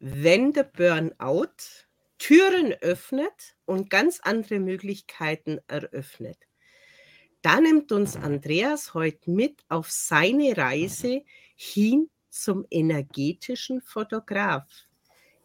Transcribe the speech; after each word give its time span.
wenn 0.00 0.52
der 0.52 0.64
Burnout 0.64 1.86
Türen 2.18 2.72
öffnet 2.80 3.56
und 3.64 3.90
ganz 3.90 4.20
andere 4.20 4.58
Möglichkeiten 4.58 5.58
eröffnet. 5.66 6.38
Da 7.42 7.60
nimmt 7.60 7.92
uns 7.92 8.16
Andreas 8.16 8.94
heute 8.94 9.30
mit 9.30 9.62
auf 9.68 9.90
seine 9.90 10.56
Reise 10.56 11.22
hin 11.54 12.08
zum 12.30 12.64
energetischen 12.70 13.82
Fotograf. 13.82 14.64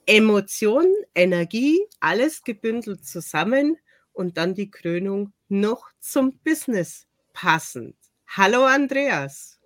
Emotionen, 0.05 0.95
Energie, 1.13 1.79
alles 2.00 2.43
gebündelt 2.43 3.05
zusammen 3.05 3.77
und 4.13 4.38
dann 4.38 4.54
die 4.54 4.71
Krönung 4.71 5.34
noch 5.50 5.89
zum 6.00 6.38
Business 6.39 7.07
passend. 7.34 7.95
Hallo 8.27 8.63
Andreas. 8.63 9.59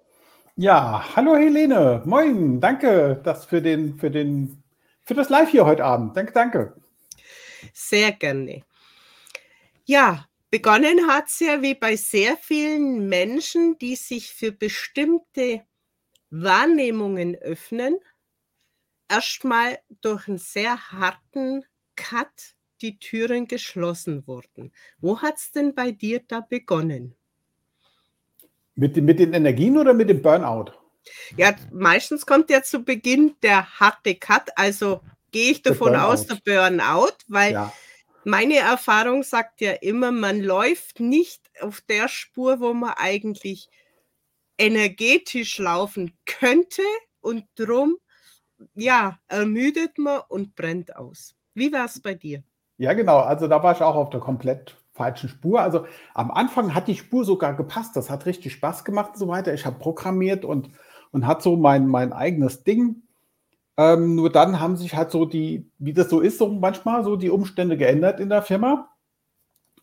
Ja, 0.56 1.16
hallo 1.16 1.36
Helene. 1.36 2.02
Moin, 2.06 2.60
danke 2.60 3.20
das 3.24 3.46
für, 3.46 3.62
den, 3.62 3.98
für, 3.98 4.12
den, 4.12 4.63
für 5.04 5.14
das 5.14 5.30
Live 5.30 5.50
hier 5.50 5.66
heute 5.66 5.84
Abend. 5.84 6.16
Danke, 6.16 6.34
danke. 6.34 6.76
Sehr 7.74 8.12
gerne. 8.12 8.64
Ja, 9.86 10.26
begonnen 10.50 11.08
hat 11.08 11.28
es 11.28 11.40
ja 11.40 11.62
wie 11.62 11.76
bei 11.76 11.96
sehr 11.96 12.38
vielen 12.38 13.08
Menschen, 13.10 13.78
die 13.80 13.96
sich 13.96 14.34
für 14.34 14.52
bestimmte 14.52 15.64
Wahrnehmungen 16.30 17.36
öffnen, 17.36 18.00
erstmal 19.10 19.80
durch 20.02 20.28
einen 20.28 20.38
sehr 20.38 20.92
harten 20.92 21.66
Cut 21.96 22.56
die 22.82 22.98
Türen 22.98 23.48
geschlossen 23.48 24.26
wurden. 24.28 24.72
Wo 25.00 25.22
hat 25.22 25.38
es 25.38 25.52
denn 25.52 25.76
bei 25.76 25.92
dir 25.92 26.22
da 26.28 26.42
begonnen? 26.42 27.16
Mit, 28.76 28.98
mit 28.98 29.20
den 29.20 29.34
Energien 29.34 29.78
oder 29.78 29.94
mit 29.94 30.10
dem 30.10 30.22
Burnout? 30.22 30.83
Ja, 31.38 31.56
meistens 31.72 32.26
kommt 32.26 32.50
ja 32.50 32.64
zu 32.64 32.84
Beginn 32.84 33.36
der 33.42 33.80
harte 33.80 34.16
Cut, 34.16 34.50
also 34.56 35.02
gehe 35.32 35.52
ich 35.52 35.62
davon 35.62 35.94
der 35.94 36.08
aus, 36.08 36.28
der 36.28 36.36
Burnout, 36.46 37.18
weil 37.28 37.54
ja. 37.54 37.74
meine 38.24 38.58
Erfahrung 38.58 39.24
sagt 39.24 39.62
ja 39.62 39.72
immer, 39.74 40.12
man 40.12 40.40
läuft 40.42 41.00
nicht 41.00 41.42
auf 41.62 41.82
der 41.82 42.08
Spur, 42.08 42.60
wo 42.60 42.74
man 42.74 42.94
eigentlich 42.98 43.70
energetisch 44.58 45.58
laufen 45.58 46.18
könnte 46.26 46.84
und 47.22 47.46
drum, 47.56 47.98
ja, 48.76 49.20
ermüdet 49.28 49.98
man 49.98 50.22
und 50.30 50.56
brennt 50.56 50.96
aus. 50.96 51.36
Wie 51.54 51.72
war 51.72 51.86
es 51.86 52.02
bei 52.02 52.14
dir? 52.14 52.44
Ja, 52.78 52.94
genau. 52.94 53.20
Also 53.20 53.48
da 53.48 53.62
war 53.62 53.74
ich 53.76 53.82
auch 53.82 53.96
auf 53.96 54.10
der 54.10 54.20
komplett 54.20 54.76
falschen 54.94 55.30
Spur. 55.30 55.60
Also 55.62 55.86
am 56.14 56.32
Anfang 56.32 56.74
hat 56.74 56.88
die 56.88 56.96
Spur 56.96 57.26
sogar 57.26 57.56
gepasst. 57.56 57.96
Das 57.96 58.10
hat 58.10 58.26
richtig 58.26 58.54
Spaß 58.54 58.84
gemacht 58.86 59.12
und 59.14 59.20
so 59.20 59.28
weiter. 59.28 59.54
Ich 59.54 59.66
habe 59.66 59.80
programmiert 59.80 60.46
und, 60.46 60.70
und 61.14 61.26
hat 61.26 61.42
so 61.42 61.56
mein, 61.56 61.88
mein 61.88 62.12
eigenes 62.12 62.64
Ding. 62.66 63.04
Ähm, 63.78 64.16
nur 64.16 64.30
dann 64.30 64.60
haben 64.60 64.76
sich 64.76 64.96
halt 64.96 65.12
so 65.12 65.26
die, 65.26 65.70
wie 65.80 65.94
das 65.94 66.10
so 66.10 66.20
ist, 66.20 66.40
so 66.40 66.50
manchmal 66.50 67.04
so 67.06 67.16
die 67.16 67.30
Umstände 67.30 67.78
geändert 67.78 68.20
in 68.20 68.30
der 68.30 68.42
Firma. 68.42 68.90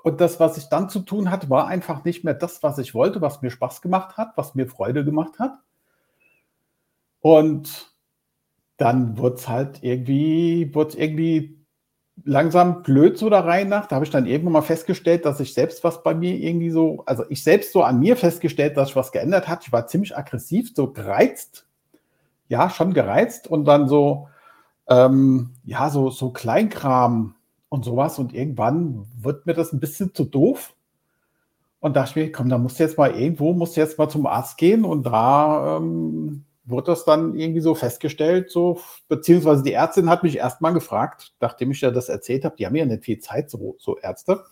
Und 0.03 0.21
das, 0.21 0.41
was 0.41 0.59
ich 0.59 0.69
dann 0.69 0.91
zu 0.91 1.01
tun 1.01 1.31
hatte, 1.31 1.49
war 1.49 1.67
einfach 1.67 2.05
nicht 2.05 2.25
mehr 2.25 2.35
das, 2.35 2.63
was 2.63 2.79
ich 2.79 2.95
wollte, 2.95 3.21
was 3.21 3.43
mir 3.43 3.51
Spaß 3.51 3.81
gemacht 3.81 4.17
hat, 4.17 4.37
was 4.37 4.55
mir 4.55 4.67
Freude 4.67 5.05
gemacht 5.05 5.39
hat. 5.39 5.59
Und 7.21 7.95
dann 8.77 9.19
wurde 9.19 9.37
es 9.37 9.49
halt 9.49 9.83
irgendwie, 9.83 10.75
wurde 10.75 10.99
irgendwie 10.99 11.60
langsam 12.25 12.83
blöd 12.83 13.19
so 13.19 13.31
da 13.31 13.41
rein 13.41 13.69
nach. 13.69 13.87
Da 13.87 13.97
habe 13.97 14.05
ich 14.05 14.11
dann 14.11 14.27
irgendwann 14.27 14.55
mal 14.55 14.63
festgestellt, 14.63 15.25
dass 15.25 15.41
ich 15.41 15.55
selbst 15.55 15.85
was 15.85 16.03
bei 16.03 16.15
mir 16.15 16.37
irgendwie 16.37 16.71
so, 16.71 17.03
also 17.07 17.25
ich 17.29 17.43
selbst 17.43 17.73
so 17.73 17.83
an 17.83 18.01
mir 18.01 18.17
festgestellt, 18.17 18.77
dass 18.77 18.89
sich 18.89 18.97
was 18.97 19.13
geändert 19.13 19.49
hat. 19.49 19.65
Ich 19.67 19.73
war 19.73 19.87
ziemlich 19.87 20.17
aggressiv, 20.17 20.73
so 20.75 20.93
gereizt. 20.93 21.67
Ja, 22.49 22.69
schon 22.69 22.95
gereizt 22.95 23.47
und 23.47 23.65
dann 23.65 23.89
so, 23.89 24.29
ähm, 24.89 25.51
ja, 25.65 25.89
so, 25.89 26.11
so 26.11 26.31
Kleinkram 26.31 27.35
und 27.69 27.85
sowas. 27.85 28.19
Und 28.19 28.35
irgendwann 28.35 29.07
wird 29.21 29.47
mir 29.47 29.55
das 29.55 29.73
ein 29.73 29.81
bisschen 29.81 30.15
zu 30.15 30.25
doof. 30.25 30.75
Und 31.79 31.97
dachte 31.97 32.11
ich 32.11 32.17
mir, 32.17 32.33
komm, 32.33 32.51
da 32.51 32.59
musst 32.59 32.79
du 32.79 32.85
jetzt 32.85 32.99
mal 32.99 33.15
irgendwo, 33.15 33.55
musst 33.55 33.77
du 33.77 33.81
jetzt 33.81 33.99
mal 33.99 34.09
zum 34.09 34.27
Arzt 34.27 34.59
gehen. 34.59 34.85
Und 34.85 35.05
da 35.05 35.77
ähm, 35.79 36.45
wurde 36.71 36.93
das 36.93 37.05
dann 37.05 37.35
irgendwie 37.35 37.61
so 37.61 37.75
festgestellt, 37.75 38.51
so, 38.51 38.81
beziehungsweise 39.09 39.63
die 39.63 39.73
Ärztin 39.73 40.11
hat 40.11 40.23
mich 40.23 40.37
erstmal 40.37 40.73
gefragt, 40.73 41.35
nachdem 41.41 41.71
ich 41.71 41.81
ja 41.81 41.91
das 41.91 42.09
erzählt 42.09 42.45
habe, 42.45 42.57
die 42.57 42.67
haben 42.67 42.77
ja 42.77 42.87
nicht 42.87 43.05
viel 43.05 43.19
Zeit, 43.19 43.51
so, 43.51 43.77
so 43.79 43.99
Ärzte. 43.99 44.45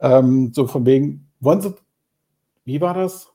Ähm, 0.00 0.52
so 0.52 0.66
von 0.66 0.86
wegen, 0.86 1.30
wollen 1.40 1.60
Sie, 1.60 1.74
wie 2.64 2.80
war 2.80 2.94
das? 2.94 3.32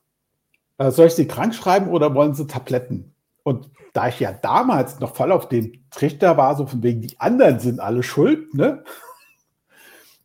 Äh, 0.77 0.91
soll 0.91 1.07
ich 1.07 1.13
Sie 1.13 1.27
krank 1.27 1.55
schreiben 1.55 1.89
oder 1.89 2.13
wollen 2.15 2.33
Sie 2.33 2.47
Tabletten? 2.47 3.13
Und 3.43 3.69
da 3.93 4.07
ich 4.07 4.19
ja 4.19 4.31
damals 4.33 4.99
noch 4.99 5.15
voll 5.15 5.31
auf 5.31 5.49
dem 5.49 5.83
Trichter 5.89 6.37
war, 6.37 6.55
so 6.55 6.65
von 6.67 6.83
wegen, 6.83 7.01
die 7.01 7.19
anderen 7.19 7.59
sind 7.59 7.79
alle 7.79 8.03
schuld, 8.03 8.53
ne? 8.53 8.83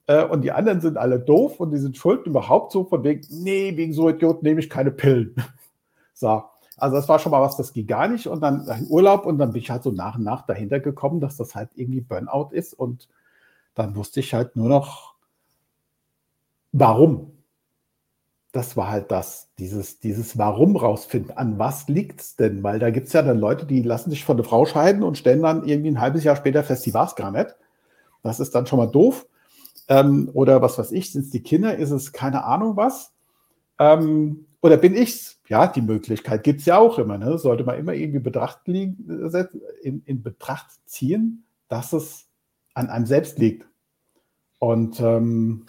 Äh, 0.09 0.25
und 0.25 0.43
die 0.43 0.53
anderen 0.53 0.81
sind 0.81 0.97
alle 0.97 1.19
doof 1.19 1.59
und 1.59 1.73
die 1.73 1.79
sind 1.79 1.97
schuld 1.97 2.29
überhaupt 2.29 2.71
so 2.71 2.85
von 2.85 3.03
wegen, 3.03 3.27
nee, 3.43 3.77
wegen 3.77 3.93
so 3.93 4.09
Idioten 4.09 4.45
nehme 4.45 4.61
ich 4.61 4.71
keine 4.71 4.93
Pillen. 4.93 5.35
so. 6.15 6.45
Also 6.77 6.97
das 6.97 7.09
war 7.09 7.19
schon 7.19 7.33
mal 7.33 7.41
was, 7.41 7.57
das 7.57 7.73
ging 7.73 7.87
gar 7.87 8.09
nicht. 8.09 8.27
Und 8.27 8.41
dann 8.43 8.69
ein 8.69 8.87
Urlaub 8.89 9.25
und 9.25 9.39
dann 9.39 9.53
bin 9.53 9.63
ich 9.63 9.71
halt 9.71 9.83
so 9.83 9.91
nach 9.91 10.17
und 10.17 10.25
nach 10.25 10.47
dahinter 10.47 10.81
gekommen, 10.81 11.21
dass 11.21 11.37
das 11.37 11.55
halt 11.55 11.71
irgendwie 11.75 12.01
Burnout 12.01 12.51
ist. 12.53 12.75
Und 12.75 13.09
dann 13.75 13.97
wusste 13.97 14.21
ich 14.21 14.35
halt 14.35 14.57
nur 14.57 14.69
noch, 14.69 15.15
warum. 16.73 17.33
Das 18.53 18.77
war 18.77 18.89
halt 18.89 19.11
das, 19.11 19.51
dieses, 19.59 20.01
dieses 20.01 20.39
Warum 20.39 20.77
rausfinden. 20.77 21.37
An 21.37 21.59
was 21.59 21.89
liegt 21.89 22.21
es 22.21 22.37
denn? 22.37 22.63
Weil 22.63 22.79
da 22.79 22.91
gibt 22.91 23.09
es 23.09 23.13
ja 23.13 23.23
dann 23.23 23.39
Leute, 23.39 23.67
die 23.67 23.83
lassen 23.83 24.09
sich 24.09 24.25
von 24.25 24.39
der 24.39 24.47
Frau 24.47 24.65
scheiden 24.65 25.03
und 25.03 25.19
stellen 25.19 25.43
dann 25.43 25.69
irgendwie 25.69 25.91
ein 25.91 26.01
halbes 26.01 26.25
Jahr 26.25 26.37
später 26.37 26.65
fest, 26.65 26.87
die 26.87 26.95
war 26.95 27.07
es 27.07 27.17
gar 27.17 27.31
nicht. 27.31 27.55
Das 28.23 28.41
ist 28.41 28.55
dann 28.55 28.67
schon 28.67 28.79
mal 28.79 28.87
doof. 28.87 29.27
Ähm, 29.89 30.31
oder 30.33 30.63
was 30.63 30.79
weiß 30.79 30.93
ich, 30.93 31.13
sind 31.13 31.27
es 31.27 31.31
die 31.31 31.43
Kinder, 31.43 31.77
ist 31.77 31.91
es 31.91 32.13
keine 32.13 32.45
Ahnung 32.45 32.77
was. 32.77 33.13
Ähm, 33.79 34.47
oder 34.67 34.77
bin 34.77 34.95
ich's? 34.95 35.41
Ja, 35.49 35.69
die 35.69 35.83
Möglichkeit 35.83 36.43
gibt 36.43 36.61
es 36.61 36.67
ja 36.67 36.79
auch 36.79 36.99
immer. 36.99 37.19
Ne? 37.19 37.39
Sollte 37.39 37.65
man 37.65 37.79
immer 37.79 37.95
irgendwie 37.95 38.19
Betracht 38.19 38.67
liegen, 38.67 39.31
in, 39.83 40.03
in, 40.05 40.23
Betracht 40.23 40.71
ziehen, 40.87 41.45
dass 41.69 41.93
es 41.93 42.27
an 42.75 42.91
einem 42.91 43.07
selbst 43.07 43.39
liegt. 43.39 43.67
Und 44.59 45.01
ähm, 45.01 45.67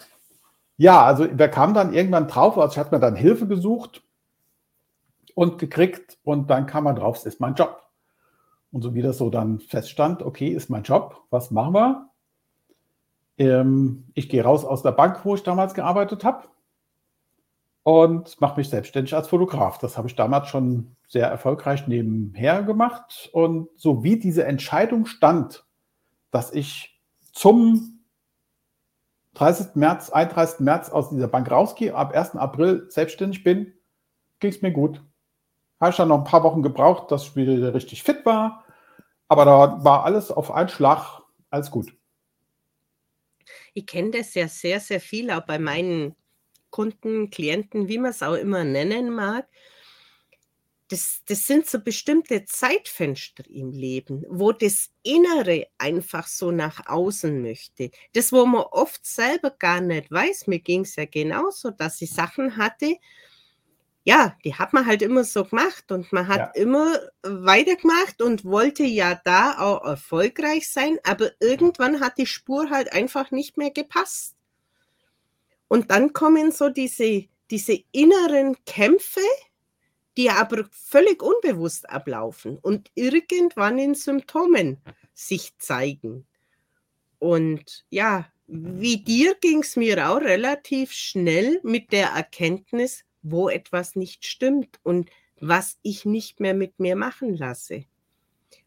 ja, 0.76 1.04
also 1.04 1.26
wir 1.32 1.48
kamen 1.48 1.74
dann 1.74 1.94
irgendwann 1.94 2.26
drauf, 2.26 2.58
also 2.58 2.76
hatte 2.76 2.94
mir 2.94 3.00
dann 3.00 3.14
Hilfe 3.14 3.46
gesucht 3.46 4.02
und 5.34 5.58
gekriegt 5.58 6.18
und 6.24 6.50
dann 6.50 6.66
kam 6.66 6.84
man 6.84 6.96
drauf, 6.96 7.18
es 7.18 7.26
ist 7.26 7.40
mein 7.40 7.54
Job. 7.54 7.84
Und 8.72 8.82
so 8.82 8.94
wie 8.94 9.02
das 9.02 9.18
so 9.18 9.30
dann 9.30 9.60
feststand, 9.60 10.22
okay, 10.22 10.48
ist 10.48 10.70
mein 10.70 10.82
Job, 10.82 11.22
was 11.30 11.50
machen 11.50 11.74
wir? 11.74 12.08
Ähm, 13.38 14.04
ich 14.14 14.28
gehe 14.28 14.42
raus 14.42 14.64
aus 14.64 14.82
der 14.82 14.92
Bank, 14.92 15.24
wo 15.24 15.36
ich 15.36 15.42
damals 15.44 15.74
gearbeitet 15.74 16.24
habe 16.24 16.48
und 17.82 18.40
mache 18.40 18.58
mich 18.58 18.68
selbstständig 18.68 19.14
als 19.14 19.28
Fotograf. 19.28 19.78
Das 19.78 19.96
habe 19.96 20.08
ich 20.08 20.16
damals 20.16 20.48
schon 20.48 20.96
sehr 21.08 21.26
erfolgreich 21.26 21.86
nebenher 21.86 22.62
gemacht. 22.62 23.30
Und 23.32 23.68
so 23.76 24.02
wie 24.02 24.18
diese 24.18 24.44
Entscheidung 24.44 25.06
stand, 25.06 25.64
dass 26.30 26.52
ich 26.52 27.00
zum 27.32 28.00
30. 29.34 29.74
März, 29.74 30.10
31. 30.10 30.60
März 30.60 30.90
aus 30.90 31.10
dieser 31.10 31.28
Bank 31.28 31.50
rausgehe, 31.50 31.94
ab 31.94 32.14
1. 32.14 32.36
April 32.36 32.86
selbstständig 32.90 33.44
bin, 33.44 33.72
ging 34.40 34.50
es 34.50 34.62
mir 34.62 34.72
gut. 34.72 35.02
Habe 35.80 35.90
ich 35.90 35.96
dann 35.96 36.08
noch 36.08 36.18
ein 36.18 36.24
paar 36.24 36.42
Wochen 36.42 36.62
gebraucht, 36.62 37.10
dass 37.10 37.22
ich 37.22 37.36
wieder 37.36 37.72
richtig 37.72 38.02
fit 38.02 38.26
war. 38.26 38.64
Aber 39.28 39.44
da 39.44 39.84
war 39.84 40.04
alles 40.04 40.30
auf 40.30 40.50
einen 40.50 40.68
Schlag, 40.68 41.22
alles 41.50 41.70
gut. 41.70 41.92
Ich 43.74 43.86
kenne 43.86 44.10
das 44.10 44.34
ja 44.34 44.48
sehr, 44.48 44.80
sehr 44.80 45.00
viel, 45.00 45.30
auch 45.30 45.46
bei 45.46 45.58
meinen 45.58 46.16
Kunden, 46.70 47.30
Klienten, 47.30 47.88
wie 47.88 47.98
man 47.98 48.10
es 48.10 48.22
auch 48.22 48.34
immer 48.34 48.64
nennen 48.64 49.14
mag. 49.14 49.48
Das, 50.88 51.20
das 51.26 51.46
sind 51.46 51.68
so 51.68 51.80
bestimmte 51.80 52.46
Zeitfenster 52.46 53.44
im 53.50 53.72
Leben, 53.72 54.24
wo 54.28 54.52
das 54.52 54.90
Innere 55.02 55.66
einfach 55.76 56.26
so 56.26 56.50
nach 56.50 56.86
außen 56.86 57.42
möchte. 57.42 57.90
Das, 58.14 58.32
wo 58.32 58.46
man 58.46 58.62
oft 58.62 59.04
selber 59.04 59.50
gar 59.50 59.82
nicht 59.82 60.10
weiß. 60.10 60.46
Mir 60.46 60.60
ging 60.60 60.82
es 60.82 60.96
ja 60.96 61.04
genauso, 61.04 61.70
dass 61.70 62.00
ich 62.00 62.10
Sachen 62.10 62.56
hatte, 62.56 62.96
ja, 64.08 64.38
die 64.42 64.54
hat 64.54 64.72
man 64.72 64.86
halt 64.86 65.02
immer 65.02 65.22
so 65.22 65.44
gemacht 65.44 65.92
und 65.92 66.10
man 66.14 66.28
hat 66.28 66.56
ja. 66.56 66.62
immer 66.62 66.98
weitergemacht 67.22 68.22
und 68.22 68.42
wollte 68.42 68.84
ja 68.84 69.20
da 69.22 69.58
auch 69.58 69.84
erfolgreich 69.84 70.72
sein, 70.72 70.98
aber 71.04 71.32
irgendwann 71.40 72.00
hat 72.00 72.16
die 72.16 72.24
Spur 72.24 72.70
halt 72.70 72.90
einfach 72.94 73.30
nicht 73.32 73.58
mehr 73.58 73.70
gepasst. 73.70 74.37
Und 75.68 75.90
dann 75.90 76.12
kommen 76.12 76.50
so 76.50 76.70
diese, 76.70 77.26
diese 77.50 77.78
inneren 77.92 78.56
Kämpfe, 78.64 79.20
die 80.16 80.30
aber 80.30 80.66
völlig 80.72 81.22
unbewusst 81.22 81.88
ablaufen 81.88 82.58
und 82.58 82.90
irgendwann 82.94 83.78
in 83.78 83.94
Symptomen 83.94 84.78
sich 85.14 85.56
zeigen. 85.58 86.26
Und 87.18 87.84
ja, 87.90 88.26
wie 88.46 88.96
dir 88.96 89.36
ging 89.40 89.60
es 89.60 89.76
mir 89.76 90.08
auch 90.08 90.20
relativ 90.20 90.92
schnell 90.92 91.60
mit 91.62 91.92
der 91.92 92.08
Erkenntnis, 92.08 93.04
wo 93.22 93.48
etwas 93.48 93.94
nicht 93.94 94.24
stimmt 94.26 94.80
und 94.82 95.10
was 95.40 95.78
ich 95.82 96.04
nicht 96.04 96.40
mehr 96.40 96.54
mit 96.54 96.80
mir 96.80 96.96
machen 96.96 97.36
lasse. 97.36 97.84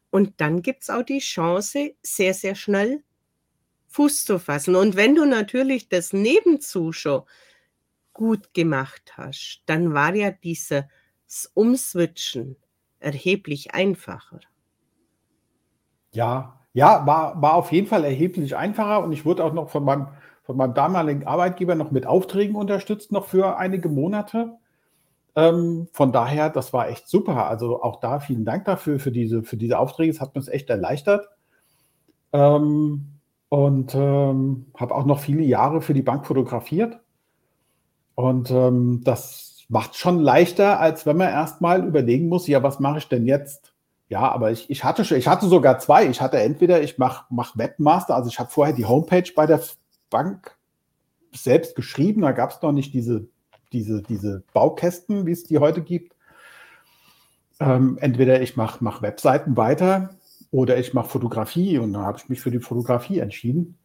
Und 0.10 0.40
dann 0.40 0.62
gibt 0.62 0.84
es 0.84 0.90
auch 0.90 1.04
die 1.04 1.20
Chance, 1.20 1.96
sehr, 2.02 2.34
sehr 2.34 2.56
schnell 2.56 3.04
Fuß 3.92 4.26
zu 4.26 4.40
fassen. 4.40 4.76
Und 4.76 4.96
wenn 4.96 5.16
du 5.16 5.26
natürlich 5.26 5.90
das 5.90 6.14
nebenzu 6.14 6.94
schon 6.94 7.24
gut 8.14 8.54
gemacht 8.54 9.14
hast, 9.18 9.64
dann 9.66 9.94
war 9.94 10.16
ja 10.16 10.32
dieses 10.32 10.86
Umswitchen 11.54 12.56
erheblich 13.00 13.74
einfacher. 13.74 14.40
Ja, 16.12 16.60
ja, 16.74 17.06
war, 17.06 17.42
war 17.42 17.56
auf 17.56 17.72
jeden 17.72 17.88
Fall 17.88 18.06
erheblich 18.06 18.56
einfacher 18.56 19.04
und 19.04 19.12
ich 19.12 19.26
wurde 19.26 19.44
auch 19.44 19.54
noch 19.54 19.70
von 19.70 19.84
meinem, 19.84 20.08
von 20.44 20.56
meinem 20.56 20.74
damaligen 20.74 21.28
Arbeitgeber 21.28 21.76
noch 21.76 21.92
mit 21.92 22.06
Aufträgen 22.06 22.56
unterstützt, 22.56 23.12
noch 23.12 23.26
für 23.26 23.58
einige 23.58 23.90
Monate. 23.90 24.58
Ähm, 25.36 25.90
von 25.92 26.14
daher, 26.14 26.50
das 26.50 26.72
war 26.72 26.90
echt 26.90 27.10
super. 27.10 27.48
Also 27.48 27.82
auch 27.82 28.00
da 28.00 28.20
vielen 28.20 28.46
Dank 28.46 28.66
dafür, 28.66 29.00
für 29.00 29.12
diese, 29.12 29.44
für 29.44 29.58
diese 29.58 29.80
Aufträge. 29.80 30.12
Es 30.12 30.22
hat 30.22 30.36
mir 30.36 30.48
echt 30.48 30.70
erleichtert. 30.70 31.28
Ähm, 32.34 33.21
und 33.52 33.94
ähm, 33.96 34.68
habe 34.78 34.96
auch 34.96 35.06
noch 35.06 35.20
viele 35.20 35.44
Jahre 35.44 35.82
für 35.82 35.94
die 35.94 36.02
Bank 36.02 36.26
fotografiert. 36.26 37.02
Und 38.16 38.50
ähm, 38.50 39.02
das 39.04 39.66
macht 39.68 39.98
schon 39.98 40.20
leichter, 40.20 40.80
als 40.80 41.06
wenn 41.06 41.18
man 41.18 41.28
erstmal 41.28 41.86
überlegen 41.86 42.30
muss, 42.30 42.48
ja, 42.48 42.64
was 42.64 42.80
mache 42.80 43.00
ich 43.00 43.10
denn 43.10 43.26
jetzt? 43.26 43.74
Ja, 44.08 44.32
aber 44.32 44.52
ich, 44.52 44.70
ich, 44.70 44.86
hatte, 44.86 45.04
schon, 45.04 45.18
ich 45.18 45.28
hatte 45.28 45.48
sogar 45.48 45.80
zwei. 45.80 46.06
Ich 46.06 46.22
hatte 46.22 46.40
entweder, 46.40 46.82
ich 46.82 46.98
mache 46.98 47.26
mach 47.30 47.58
Webmaster, 47.58 48.16
also 48.16 48.30
ich 48.30 48.40
habe 48.40 48.50
vorher 48.50 48.74
die 48.74 48.86
Homepage 48.86 49.30
bei 49.36 49.46
der 49.46 49.62
Bank 50.10 50.56
selbst 51.34 51.76
geschrieben, 51.76 52.22
da 52.22 52.32
gab 52.32 52.52
es 52.52 52.62
noch 52.62 52.72
nicht 52.72 52.94
diese, 52.94 53.28
diese, 53.74 54.02
diese 54.02 54.44
Baukästen, 54.54 55.26
wie 55.26 55.32
es 55.32 55.44
die 55.44 55.58
heute 55.58 55.82
gibt. 55.82 56.16
Ähm, 57.60 57.98
entweder 58.00 58.42
ich 58.42 58.56
mache 58.56 58.78
mach 58.82 59.02
Webseiten 59.02 59.58
weiter 59.58 60.12
oder 60.52 60.78
ich 60.78 60.94
mache 60.94 61.10
Fotografie 61.10 61.78
und 61.80 61.94
dann 61.94 62.04
habe 62.04 62.18
ich 62.18 62.30
mich 62.30 62.42
für 62.42 62.52
die 62.52 62.60
Fotografie 62.60 63.20
entschieden. 63.20 63.78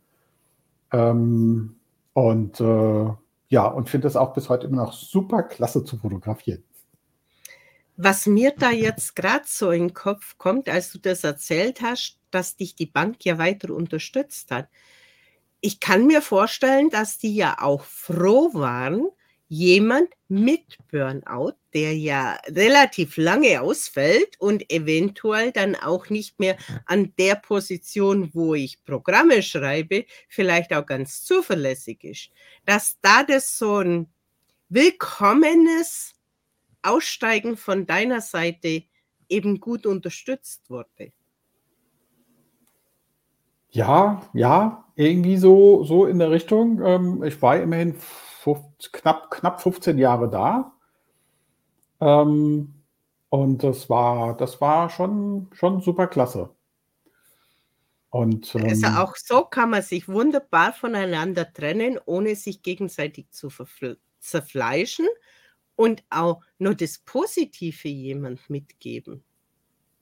Ähm, 0.93 1.77
und 2.13 2.61
äh, 2.61 3.07
ja, 3.49 3.67
und 3.67 3.89
finde 3.89 4.09
es 4.09 4.17
auch 4.17 4.35
bis 4.35 4.49
heute 4.49 4.67
immer 4.67 4.83
noch 4.83 4.93
super 4.93 5.45
klasse 5.45 5.85
zu 5.85 5.97
fotografieren. 5.97 6.65
Was 7.97 8.27
mir 8.27 8.53
da 8.59 8.71
jetzt 8.71 9.17
gerade 9.17 9.45
so 9.47 9.71
in 9.71 9.89
den 9.89 9.95
Kopf 9.95 10.37
kommt, 10.37 10.69
als 10.69 10.93
du 10.93 10.99
das 10.99 11.25
erzählt 11.25 11.81
hast, 11.81 12.19
dass 12.31 12.57
dich 12.57 12.75
die 12.75 12.87
Bank 12.87 13.25
ja 13.25 13.39
weiter 13.39 13.73
unterstützt 13.73 14.51
hat. 14.51 14.69
Ich 15.61 15.81
kann 15.81 16.07
mir 16.07 16.21
vorstellen, 16.21 16.91
dass 16.91 17.19
die 17.19 17.35
ja 17.35 17.57
auch 17.61 17.85
froh 17.85 18.51
waren, 18.53 19.09
jemand 19.49 20.09
mit 20.29 20.77
Burnout, 20.91 21.55
der 21.73 21.97
ja 21.97 22.39
relativ 22.49 23.17
lange 23.17 23.61
ausfällt 23.61 24.41
und 24.41 24.71
eventuell 24.73 25.53
dann 25.53 25.77
auch 25.77 26.11
nicht 26.11 26.41
mehr 26.41 26.57
an 26.87 27.13
der 27.19 27.37
Position, 27.37 28.31
wo 28.35 28.55
ich 28.55 28.85
Programme 28.85 29.43
schreibe, 29.43 30.05
vielleicht 30.29 30.73
auch 30.73 30.85
ganz 30.85 31.23
zuverlässig 31.23 32.03
ist, 32.03 32.31
dass 32.65 32.99
da 33.01 33.23
das 33.23 33.57
so 33.57 33.79
ein 33.79 34.09
willkommenes 34.69 36.15
Aussteigen 36.83 37.57
von 37.57 37.87
deiner 37.87 38.21
Seite 38.21 38.85
eben 39.29 39.61
gut 39.61 39.87
unterstützt 39.87 40.69
wurde. 40.71 41.13
Ja, 43.77 44.23
ja, 44.33 44.85
irgendwie 44.95 45.37
so, 45.37 45.85
so 45.85 46.07
in 46.07 46.19
der 46.19 46.31
Richtung. 46.31 46.81
Ähm, 46.83 47.23
ich 47.23 47.41
war 47.43 47.61
immerhin 47.61 47.95
knapp, 48.93 49.31
knapp 49.31 49.61
15 49.61 49.99
Jahre 49.99 50.31
da. 50.31 50.73
Ähm, 52.01 52.73
und 53.29 53.63
das 53.63 53.91
war, 53.91 54.35
das 54.35 54.63
war 54.63 54.89
schon, 54.89 55.49
schon 55.53 55.83
super 55.83 56.07
klasse. 56.07 56.49
Und, 58.09 58.55
also 58.55 58.59
ähm, 58.59 58.71
also 58.71 58.87
auch 59.03 59.17
so 59.17 59.45
kann 59.45 59.69
man 59.69 59.83
sich 59.83 60.09
wunderbar 60.09 60.73
voneinander 60.73 61.53
trennen, 61.53 61.99
ohne 62.07 62.35
sich 62.35 62.63
gegenseitig 62.63 63.31
zu 63.31 63.51
zerfleischen 64.21 65.07
und 65.75 66.03
auch 66.09 66.41
nur 66.59 66.75
das 66.75 66.97
Positive 66.97 67.89
jemand 67.89 68.49
mitgeben. 68.49 69.23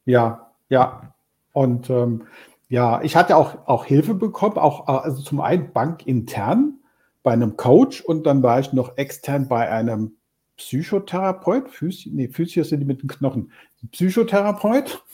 Ja, 0.05 0.53
ja. 0.69 1.13
Und 1.53 1.91
ähm, 1.91 2.27
ja, 2.75 3.01
ich 3.03 3.15
hatte 3.15 3.37
auch, 3.37 3.69
auch 3.69 3.85
Hilfe 3.85 4.15
bekommen, 4.15 4.59
auch 4.59 4.89
also 4.89 5.23
zum 5.23 5.41
einen 5.41 5.73
bankintern 5.73 6.81
bei 7.23 7.31
einem 7.31 7.57
Coach 7.57 8.01
und 8.01 8.27
dann 8.27 8.43
war 8.43 8.59
ich 8.59 8.73
noch 8.73 8.97
extern 8.99 9.47
bei 9.47 9.71
einem 9.71 10.17
Psychotherapeut. 10.57 11.71
Physi 11.71 12.11
nee, 12.13 12.27
Physios 12.27 12.71
sind 12.71 12.81
die 12.81 12.85
mit 12.85 13.01
den 13.01 13.09
Knochen. 13.09 13.53
Psychotherapeut. 13.93 15.05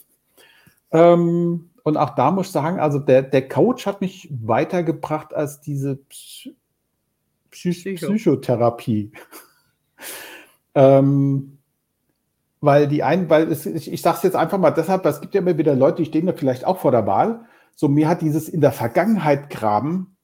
Ähm, 0.91 1.69
und 1.83 1.99
auch 1.99 2.15
da 2.15 2.31
muss 2.31 2.47
ich 2.47 2.53
sagen, 2.53 2.81
also 2.81 2.99
der, 2.99 3.21
der 3.21 3.47
Coach 3.47 3.85
hat 3.85 4.01
mich 4.01 4.33
weitergebracht 4.33 5.35
als 5.35 5.61
diese 5.61 5.97
Psy 5.97 6.57
Psy 7.51 7.97
Psychotherapie. 7.97 9.13
Ähm, 10.75 11.59
weil 12.63 12.89
die 12.89 13.03
einen, 13.03 13.29
weil 13.29 13.53
es, 13.53 13.67
ich, 13.67 13.93
ich 13.93 14.01
sage 14.01 14.17
es 14.17 14.23
jetzt 14.23 14.37
einfach 14.37 14.57
mal 14.57 14.71
deshalb, 14.71 15.05
es 15.05 15.21
gibt 15.21 15.35
ja 15.35 15.43
immer 15.43 15.59
wieder 15.59 15.75
Leute, 15.75 16.03
die 16.03 16.07
stehen 16.07 16.25
da 16.25 16.33
vielleicht 16.33 16.65
auch 16.65 16.79
vor 16.79 16.91
der 16.91 17.07
Wahl. 17.07 17.45
So, 17.81 17.89
mir 17.89 18.11
hat 18.11 18.21
dieses 18.21 18.51
in 18.51 18.61
der 18.61 18.73
Vergangenheit 18.73 19.49
graben 19.49 20.15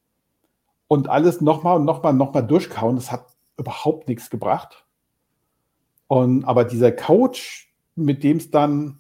und 0.88 1.08
alles 1.08 1.41
nochmal 1.41 1.76
und 1.79 1.87
nochmal 1.87 2.12
und 2.12 2.19
nochmal 2.19 2.47
durchkauen, 2.47 2.97
das 2.97 3.11
hat 3.11 3.25
überhaupt 3.56 4.08
nichts 4.08 4.29
gebracht. 4.29 4.85
Und, 6.06 6.44
aber 6.44 6.67
dieser 6.67 6.93
Coach, 6.93 7.75
mit 7.94 8.23
dem 8.25 8.37
es 8.37 8.50
dann 8.50 8.99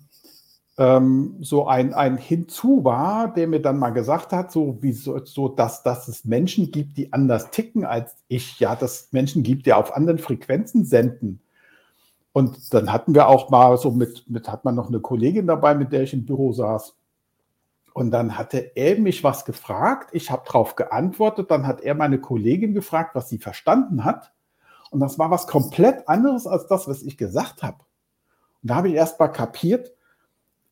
ähm, 0.78 1.36
so 1.40 1.66
ein, 1.66 1.92
ein 1.92 2.16
Hinzu 2.16 2.82
war, 2.82 3.30
der 3.30 3.46
mir 3.46 3.60
dann 3.60 3.78
mal 3.78 3.90
gesagt 3.90 4.32
hat, 4.32 4.50
so 4.50 4.78
wie 4.80 4.92
so, 4.92 5.22
so 5.22 5.48
dass, 5.48 5.82
dass 5.82 6.08
es 6.08 6.24
Menschen 6.24 6.70
gibt, 6.70 6.96
die 6.96 7.12
anders 7.12 7.50
ticken 7.50 7.84
als 7.84 8.16
ich, 8.26 8.58
ja, 8.58 8.74
dass 8.74 9.02
es 9.02 9.12
Menschen 9.12 9.42
gibt, 9.42 9.66
die 9.66 9.74
auf 9.74 9.94
anderen 9.94 10.18
Frequenzen 10.18 10.86
senden. 10.86 11.42
Und 12.32 12.72
dann 12.72 12.90
hatten 12.90 13.14
wir 13.14 13.28
auch 13.28 13.50
mal 13.50 13.76
so 13.76 13.90
mit, 13.90 14.30
mit 14.30 14.48
hat 14.48 14.64
man 14.64 14.74
noch 14.74 14.88
eine 14.88 15.00
Kollegin 15.00 15.46
dabei, 15.46 15.74
mit 15.74 15.92
der 15.92 16.04
ich 16.04 16.14
im 16.14 16.24
Büro 16.24 16.54
saß. 16.54 16.95
Und 17.96 18.10
dann 18.10 18.36
hatte 18.36 18.58
er 18.74 18.98
mich 18.98 19.24
was 19.24 19.46
gefragt, 19.46 20.10
ich 20.12 20.30
habe 20.30 20.42
darauf 20.44 20.76
geantwortet, 20.76 21.50
dann 21.50 21.66
hat 21.66 21.80
er 21.80 21.94
meine 21.94 22.20
Kollegin 22.20 22.74
gefragt, 22.74 23.14
was 23.14 23.30
sie 23.30 23.38
verstanden 23.38 24.04
hat. 24.04 24.34
Und 24.90 25.00
das 25.00 25.18
war 25.18 25.30
was 25.30 25.46
komplett 25.46 26.06
anderes 26.06 26.46
als 26.46 26.66
das, 26.66 26.86
was 26.88 27.02
ich 27.02 27.16
gesagt 27.16 27.62
habe. 27.62 27.78
Und 28.62 28.70
da 28.70 28.74
habe 28.74 28.90
ich 28.90 28.94
erst 28.96 29.18
mal 29.18 29.28
kapiert, 29.28 29.94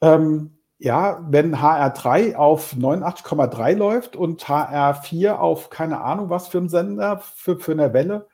ähm, 0.02 0.58
ja, 0.76 1.26
wenn 1.30 1.56
HR3 1.56 2.34
auf 2.34 2.74
89,3 2.74 3.74
läuft 3.74 4.16
und 4.16 4.44
HR4 4.44 5.36
auf 5.36 5.70
keine 5.70 6.02
Ahnung 6.02 6.28
was 6.28 6.48
für 6.48 6.58
einen 6.58 6.68
Sender, 6.68 7.20
für, 7.20 7.58
für 7.58 7.72
eine 7.72 7.94
Welle, 7.94 8.26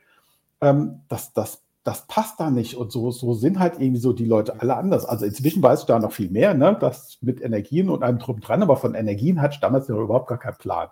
ähm, 0.60 1.02
das, 1.06 1.32
das, 1.32 1.62
das 1.90 2.06
passt 2.06 2.38
da 2.38 2.52
nicht. 2.52 2.76
Und 2.76 2.92
so, 2.92 3.10
so 3.10 3.34
sind 3.34 3.58
halt 3.58 3.80
irgendwie 3.80 4.00
so 4.00 4.12
die 4.12 4.24
Leute 4.24 4.60
alle 4.60 4.76
anders. 4.76 5.04
Also 5.04 5.26
inzwischen 5.26 5.60
weißt 5.60 5.82
du 5.82 5.86
da 5.88 5.98
noch 5.98 6.12
viel 6.12 6.30
mehr, 6.30 6.54
ne? 6.54 6.76
Das 6.80 7.18
mit 7.20 7.40
Energien 7.42 7.88
und 7.90 8.04
einem 8.04 8.20
drum 8.20 8.38
dran, 8.38 8.62
aber 8.62 8.76
von 8.76 8.94
Energien 8.94 9.42
ich 9.50 9.58
damals 9.58 9.88
noch 9.88 9.98
überhaupt 9.98 10.28
gar 10.28 10.38
keinen 10.38 10.56
Plan. 10.56 10.88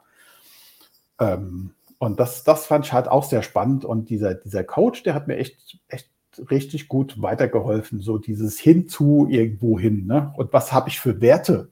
Ähm, 1.20 1.70
und 1.98 2.18
das, 2.18 2.42
das 2.42 2.66
fand 2.66 2.84
ich 2.84 2.92
halt 2.92 3.06
auch 3.06 3.22
sehr 3.22 3.44
spannend. 3.44 3.84
Und 3.84 4.10
dieser, 4.10 4.34
dieser 4.34 4.64
Coach, 4.64 5.04
der 5.04 5.14
hat 5.14 5.28
mir 5.28 5.36
echt, 5.36 5.78
echt 5.86 6.10
richtig 6.50 6.88
gut 6.88 7.22
weitergeholfen, 7.22 8.00
so 8.00 8.18
dieses 8.18 8.58
Hinzu 8.58 9.28
irgendwo 9.30 9.78
hin. 9.78 10.04
Ne? 10.04 10.32
Und 10.36 10.52
was 10.52 10.72
habe 10.72 10.88
ich 10.88 10.98
für 10.98 11.20
Werte? 11.20 11.68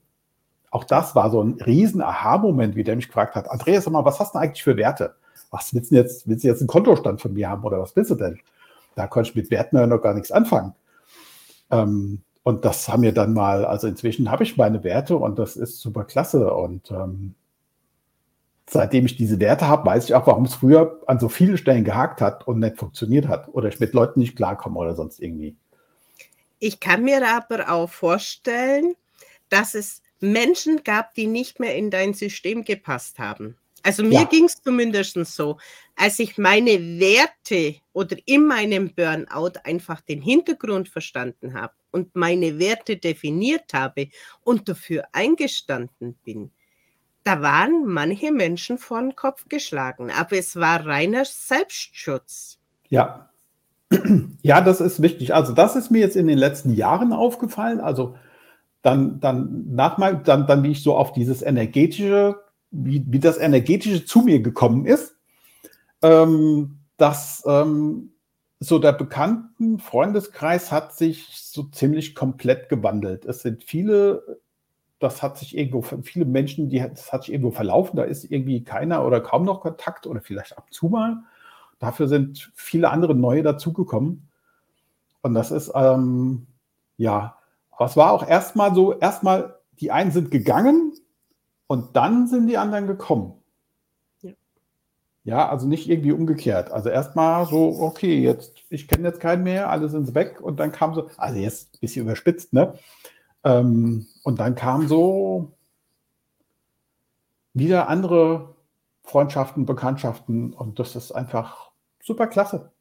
Auch 0.71 0.85
das 0.85 1.15
war 1.15 1.31
so 1.31 1.43
ein 1.43 1.59
riesen 1.59 2.01
Aha-Moment, 2.01 2.77
wie 2.77 2.85
der 2.85 2.95
mich 2.95 3.07
gefragt 3.07 3.35
hat, 3.35 3.51
Andreas, 3.51 3.83
sag 3.83 3.91
mal, 3.91 4.05
was 4.05 4.21
hast 4.21 4.35
du 4.35 4.39
eigentlich 4.39 4.63
für 4.63 4.77
Werte? 4.77 5.15
Was 5.51 5.73
willst 5.73 5.91
du 5.91 5.95
jetzt? 5.95 6.29
Willst 6.29 6.45
du 6.45 6.47
jetzt 6.47 6.61
einen 6.61 6.67
Kontostand 6.69 7.19
von 7.19 7.33
mir 7.33 7.49
haben 7.49 7.65
oder 7.65 7.81
was 7.81 7.93
willst 7.93 8.11
du 8.11 8.15
denn? 8.15 8.39
Da 8.97 9.07
konnte 9.07 9.29
ich 9.29 9.35
mit 9.35 9.51
Werten 9.51 9.77
ja 9.77 9.85
noch 9.85 10.01
gar 10.01 10.13
nichts 10.13 10.31
anfangen. 10.31 10.73
Ähm, 11.69 12.23
und 12.43 12.65
das 12.65 12.87
haben 12.87 13.03
wir 13.03 13.13
dann 13.13 13.33
mal, 13.33 13.65
also 13.65 13.87
inzwischen 13.87 14.31
habe 14.31 14.43
ich 14.43 14.57
meine 14.57 14.83
Werte 14.83 15.17
und 15.17 15.37
das 15.37 15.55
ist 15.55 15.81
super 15.81 16.03
klasse. 16.05 16.53
Und 16.53 16.89
ähm, 16.91 17.35
seitdem 18.67 19.05
ich 19.05 19.17
diese 19.17 19.39
Werte 19.39 19.67
habe, 19.67 19.85
weiß 19.85 20.05
ich 20.05 20.15
auch, 20.15 20.25
warum 20.25 20.45
es 20.45 20.55
früher 20.55 21.01
an 21.07 21.19
so 21.19 21.29
vielen 21.29 21.57
Stellen 21.57 21.83
gehakt 21.83 22.21
hat 22.21 22.47
und 22.47 22.59
nicht 22.59 22.77
funktioniert 22.77 23.27
hat 23.27 23.49
oder 23.49 23.67
ich 23.67 23.79
mit 23.79 23.93
Leuten 23.93 24.19
nicht 24.19 24.35
klarkomme 24.35 24.79
oder 24.79 24.95
sonst 24.95 25.19
irgendwie. 25.19 25.55
Ich 26.59 26.79
kann 26.79 27.03
mir 27.03 27.21
aber 27.27 27.71
auch 27.71 27.89
vorstellen, 27.89 28.95
dass 29.49 29.75
es 29.75 30.01
Menschen 30.19 30.83
gab, 30.83 31.13
die 31.13 31.27
nicht 31.27 31.59
mehr 31.59 31.75
in 31.75 31.91
dein 31.91 32.13
System 32.13 32.63
gepasst 32.63 33.19
haben. 33.19 33.57
Also 33.87 34.03
mir 34.03 34.19
ja. 34.19 34.23
ging 34.25 34.43
es 34.43 34.61
zumindest 34.61 35.15
so, 35.27 35.59
als 35.95 36.19
ich 36.19 36.37
meine 36.37 36.77
Werte 36.99 37.75
oder 37.93 38.17
in 38.25 38.45
meinem 38.45 38.93
Burnout 38.93 39.53
einfach 39.63 40.01
den 40.01 40.21
Hintergrund 40.21 40.89
verstanden 40.89 41.53
habe 41.53 41.71
und 41.91 42.13
meine 42.13 42.59
Werte 42.59 42.97
definiert 42.97 43.73
habe 43.73 44.09
und 44.43 44.67
dafür 44.67 45.05
eingestanden 45.13 46.15
bin, 46.25 46.51
da 47.23 47.41
waren 47.41 47.85
manche 47.85 48.33
Menschen 48.33 48.77
vor 48.77 48.99
den 48.99 49.15
Kopf 49.15 49.45
geschlagen, 49.47 50.11
aber 50.11 50.35
es 50.37 50.57
war 50.57 50.85
reiner 50.85 51.23
Selbstschutz. 51.23 52.59
Ja. 52.89 53.29
Ja, 54.41 54.59
das 54.59 54.81
ist 54.81 55.01
wichtig. 55.01 55.33
Also 55.33 55.53
das 55.53 55.77
ist 55.77 55.91
mir 55.91 55.99
jetzt 55.99 56.15
in 56.15 56.27
den 56.27 56.37
letzten 56.37 56.73
Jahren 56.73 57.13
aufgefallen. 57.13 57.79
Also 57.79 58.15
dann, 58.81 59.19
dann 59.21 59.65
nach 59.73 59.97
dann, 60.23 60.45
dann 60.45 60.63
wie 60.63 60.71
ich 60.71 60.83
so 60.83 60.95
auf 60.95 61.11
dieses 61.11 61.41
energetische, 61.41 62.35
wie, 62.71 63.03
wie 63.07 63.19
das 63.19 63.37
energetische 63.37 64.05
zu 64.05 64.21
mir 64.21 64.41
gekommen 64.41 64.85
ist, 64.85 65.15
ähm, 66.01 66.79
dass 66.97 67.43
ähm, 67.45 68.11
so 68.59 68.79
der 68.79 68.93
bekannten 68.93 69.79
Freundeskreis 69.79 70.71
hat 70.71 70.95
sich 70.95 71.27
so 71.37 71.63
ziemlich 71.63 72.15
komplett 72.15 72.69
gewandelt. 72.69 73.25
Es 73.25 73.41
sind 73.41 73.63
viele, 73.63 74.39
das 74.99 75.21
hat 75.21 75.37
sich 75.37 75.55
irgendwo, 75.55 75.81
viele 75.81 76.25
Menschen, 76.25 76.69
die, 76.69 76.79
das 76.79 77.13
hat 77.13 77.23
sich 77.23 77.33
irgendwo 77.33 77.51
verlaufen, 77.51 77.97
da 77.97 78.03
ist 78.03 78.23
irgendwie 78.23 78.63
keiner 78.63 79.05
oder 79.05 79.21
kaum 79.21 79.45
noch 79.45 79.61
Kontakt 79.61 80.07
oder 80.07 80.21
vielleicht 80.21 80.57
ab 80.57 80.65
und 80.67 80.73
zu 80.73 80.87
mal. 80.87 81.23
Dafür 81.79 82.07
sind 82.07 82.51
viele 82.55 82.89
andere 82.89 83.13
neue 83.13 83.43
dazugekommen. 83.43 84.27
Und 85.21 85.35
das 85.35 85.51
ist, 85.51 85.71
ähm, 85.75 86.47
ja, 86.97 87.37
aber 87.71 87.85
es 87.85 87.97
war 87.97 88.11
auch 88.11 88.27
erstmal 88.27 88.73
so, 88.73 88.97
erstmal, 88.97 89.59
die 89.79 89.91
einen 89.91 90.11
sind 90.11 90.31
gegangen 90.31 90.93
und 91.67 91.95
dann 91.95 92.27
sind 92.27 92.47
die 92.47 92.57
anderen 92.57 92.87
gekommen. 92.87 93.33
Ja, 94.21 94.31
ja 95.23 95.49
also 95.49 95.67
nicht 95.67 95.89
irgendwie 95.89 96.11
umgekehrt. 96.11 96.71
Also 96.71 96.89
erstmal 96.89 97.45
so, 97.45 97.79
okay, 97.81 98.19
jetzt, 98.19 98.63
ich 98.69 98.87
kenne 98.87 99.07
jetzt 99.07 99.19
keinen 99.19 99.43
mehr, 99.43 99.69
alle 99.69 99.89
sind 99.89 100.15
weg 100.15 100.41
und 100.41 100.59
dann 100.59 100.71
kam 100.71 100.93
so, 100.95 101.09
also 101.17 101.37
jetzt 101.37 101.75
ein 101.75 101.79
bisschen 101.81 102.03
überspitzt, 102.03 102.53
ne? 102.53 102.73
Ähm, 103.43 104.07
und 104.23 104.39
dann 104.39 104.55
kam 104.55 104.87
so 104.87 105.51
wieder 107.53 107.87
andere 107.87 108.55
Freundschaften, 109.03 109.65
Bekanntschaften 109.65 110.53
und 110.53 110.79
das 110.79 110.95
ist 110.95 111.11
einfach 111.11 111.71
super 112.01 112.27
klasse. 112.27 112.71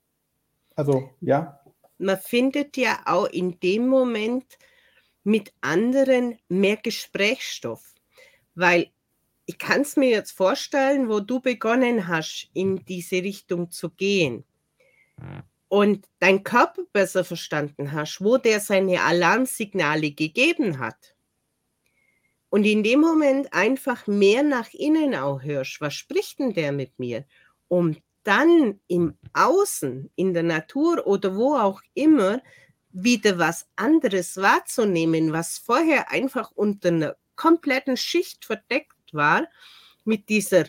Also, 0.75 1.11
ja. 1.21 1.61
Man 1.99 2.19
findet 2.19 2.77
ja 2.77 2.99
auch 3.07 3.27
in 3.27 3.59
dem 3.61 3.89
Moment 3.89 4.59
mit 5.25 5.53
anderen 5.61 6.39
mehr 6.49 6.77
Gesprächsstoff, 6.77 7.95
weil 8.57 8.91
ich 9.47 9.59
kann 9.59 9.83
es 9.83 9.97
mir 9.97 10.11
jetzt 10.11 10.33
vorstellen, 10.33 11.09
wo 11.09 11.21
du 11.21 11.39
begonnen 11.41 12.09
hast, 12.09 12.51
in 12.53 12.85
diese 12.85 13.17
Richtung 13.17 13.71
zu 13.71 13.91
gehen 13.91 14.45
und 15.69 16.07
dein 16.19 16.43
Körper 16.43 16.83
besser 16.93 17.25
verstanden 17.25 17.93
hast, 17.93 18.21
wo 18.21 18.39
der 18.39 18.61
seine 18.61 19.03
Alarmsignale 19.03 20.11
gegeben 20.11 20.79
hat. 20.79 21.15
Und 22.49 22.65
in 22.65 22.83
dem 22.83 23.01
Moment 23.01 23.53
einfach 23.53 24.07
mehr 24.07 24.43
nach 24.43 24.73
innen 24.73 25.15
auch 25.15 25.43
hörst, 25.43 25.81
was 25.81 25.95
spricht 25.95 26.39
denn 26.39 26.55
der 26.55 26.73
mit 26.73 26.99
mir? 26.99 27.25
Um 27.69 27.97
dann 28.23 28.81
im 28.89 29.17
Außen, 29.33 30.11
in 30.17 30.35
der 30.35 30.43
Natur 30.43 31.07
oder 31.07 31.37
wo 31.37 31.57
auch 31.57 31.83
immer, 31.95 32.41
wieder 32.93 33.39
was 33.39 33.69
anderes 33.77 34.37
wahrzunehmen, 34.37 35.33
was 35.33 35.59
vorher 35.59 36.11
einfach 36.11 36.51
unter 36.53 36.89
einer 36.89 37.17
kompletten 37.37 37.97
Schicht 37.97 38.45
verdeckt 38.45 39.13
war, 39.13 39.47
mit 40.05 40.29
dieser 40.29 40.65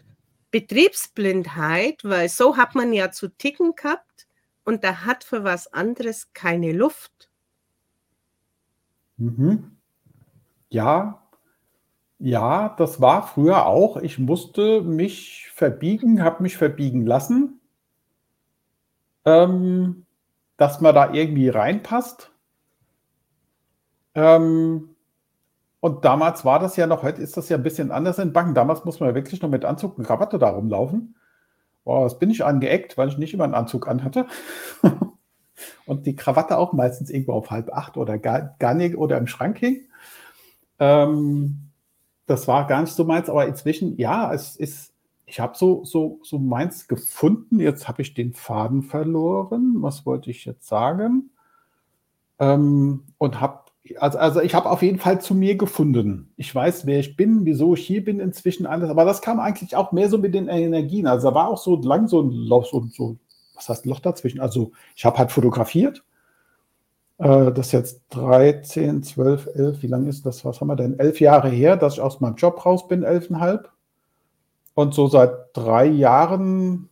Betriebsblindheit, 0.51 2.03
weil 2.03 2.29
so 2.29 2.57
hat 2.57 2.75
man 2.75 2.93
ja 2.93 3.11
zu 3.11 3.29
ticken 3.29 3.75
gehabt 3.75 4.27
und 4.63 4.83
da 4.83 5.05
hat 5.05 5.23
für 5.23 5.43
was 5.43 5.71
anderes 5.73 6.33
keine 6.33 6.71
Luft. 6.71 7.29
Mhm. 9.17 9.77
Ja, 10.69 11.27
ja, 12.19 12.69
das 12.77 12.99
war 12.99 13.27
früher 13.27 13.67
auch. 13.67 13.97
Ich 13.97 14.17
musste 14.17 14.81
mich 14.81 15.49
verbiegen, 15.53 16.23
habe 16.23 16.41
mich 16.43 16.57
verbiegen 16.57 17.05
lassen, 17.05 17.59
ähm, 19.25 20.05
dass 20.57 20.81
man 20.81 20.95
da 20.95 21.13
irgendwie 21.13 21.49
reinpasst. 21.49 22.31
Ähm, 24.15 24.95
und 25.79 26.05
damals 26.05 26.43
war 26.43 26.59
das 26.59 26.75
ja 26.75 26.87
noch, 26.87 27.03
heute 27.03 27.21
ist 27.21 27.37
das 27.37 27.49
ja 27.49 27.57
ein 27.57 27.63
bisschen 27.63 27.91
anders 27.91 28.17
in 28.19 28.33
Banken. 28.33 28.55
Damals 28.55 28.83
muss 28.83 28.99
man 28.99 29.09
ja 29.09 29.15
wirklich 29.15 29.41
noch 29.41 29.49
mit 29.49 29.63
Anzug 29.63 29.97
und 29.97 30.05
Krawatte 30.05 30.39
da 30.39 30.49
rumlaufen. 30.49 31.15
Boah, 31.83 32.03
das 32.03 32.19
bin 32.19 32.29
ich 32.29 32.43
angeeckt, 32.43 32.97
weil 32.97 33.09
ich 33.09 33.17
nicht 33.17 33.33
immer 33.33 33.43
einen 33.43 33.53
Anzug 33.53 33.87
anhatte. 33.87 34.25
und 35.85 36.05
die 36.05 36.15
Krawatte 36.15 36.57
auch 36.57 36.73
meistens 36.73 37.09
irgendwo 37.09 37.33
auf 37.33 37.51
halb 37.51 37.71
acht 37.71 37.97
oder 37.97 38.17
gar, 38.17 38.55
gar 38.59 38.73
nicht 38.73 38.97
oder 38.97 39.17
im 39.17 39.27
Schrank 39.27 39.59
hing. 39.59 39.87
Ähm, 40.79 41.69
das 42.25 42.47
war 42.47 42.67
gar 42.67 42.81
nicht 42.81 42.93
so 42.93 43.05
meins, 43.05 43.29
aber 43.29 43.47
inzwischen, 43.47 43.97
ja, 43.97 44.33
es 44.33 44.55
ist, 44.55 44.93
ich 45.25 45.39
habe 45.39 45.57
so, 45.57 45.85
so, 45.85 46.19
so 46.23 46.39
meins 46.39 46.87
gefunden. 46.87 47.59
Jetzt 47.59 47.87
habe 47.87 48.01
ich 48.01 48.13
den 48.13 48.33
Faden 48.33 48.81
verloren. 48.81 49.75
Was 49.77 50.05
wollte 50.05 50.31
ich 50.31 50.43
jetzt 50.45 50.67
sagen? 50.67 51.29
Ähm, 52.39 53.03
und 53.17 53.41
habe, 53.41 53.66
also, 53.99 54.17
also 54.17 54.41
ich 54.41 54.53
habe 54.55 54.69
auf 54.69 54.81
jeden 54.81 54.99
Fall 54.99 55.21
zu 55.21 55.35
mir 55.35 55.55
gefunden. 55.55 56.31
Ich 56.37 56.53
weiß, 56.53 56.85
wer 56.85 56.99
ich 56.99 57.15
bin, 57.15 57.45
wieso 57.45 57.73
ich 57.75 57.85
hier 57.85 58.03
bin 58.03 58.19
inzwischen 58.19 58.65
alles. 58.65 58.89
Aber 58.89 59.05
das 59.05 59.21
kam 59.21 59.39
eigentlich 59.39 59.75
auch 59.75 59.91
mehr 59.91 60.09
so 60.09 60.17
mit 60.17 60.33
den 60.33 60.47
Energien. 60.47 61.07
Also 61.07 61.29
da 61.29 61.35
war 61.35 61.47
auch 61.49 61.57
so 61.57 61.75
lang 61.75 62.07
so 62.07 62.21
ein 62.21 62.31
Loch, 62.31 62.65
so, 62.65 62.87
so 62.91 63.17
was 63.55 63.69
heißt 63.69 63.85
Loch 63.85 63.99
dazwischen? 63.99 64.39
Also 64.39 64.71
ich 64.95 65.05
habe 65.05 65.17
halt 65.17 65.31
fotografiert 65.31 66.03
äh, 67.19 67.51
das 67.51 67.67
ist 67.67 67.71
jetzt 67.71 68.01
13, 68.11 69.03
12, 69.03 69.47
11, 69.55 69.83
wie 69.83 69.87
lange 69.87 70.09
ist 70.09 70.25
das? 70.25 70.45
Was 70.45 70.61
haben 70.61 70.67
wir 70.67 70.75
denn? 70.75 70.99
Elf 70.99 71.19
Jahre 71.19 71.49
her, 71.49 71.77
dass 71.77 71.93
ich 71.93 72.01
aus 72.01 72.19
meinem 72.19 72.35
Job 72.35 72.65
raus 72.65 72.87
bin, 72.87 73.03
elfeinhalb. 73.03 73.71
Und 74.73 74.93
so 74.93 75.07
seit 75.07 75.31
drei 75.53 75.85
Jahren, 75.85 76.89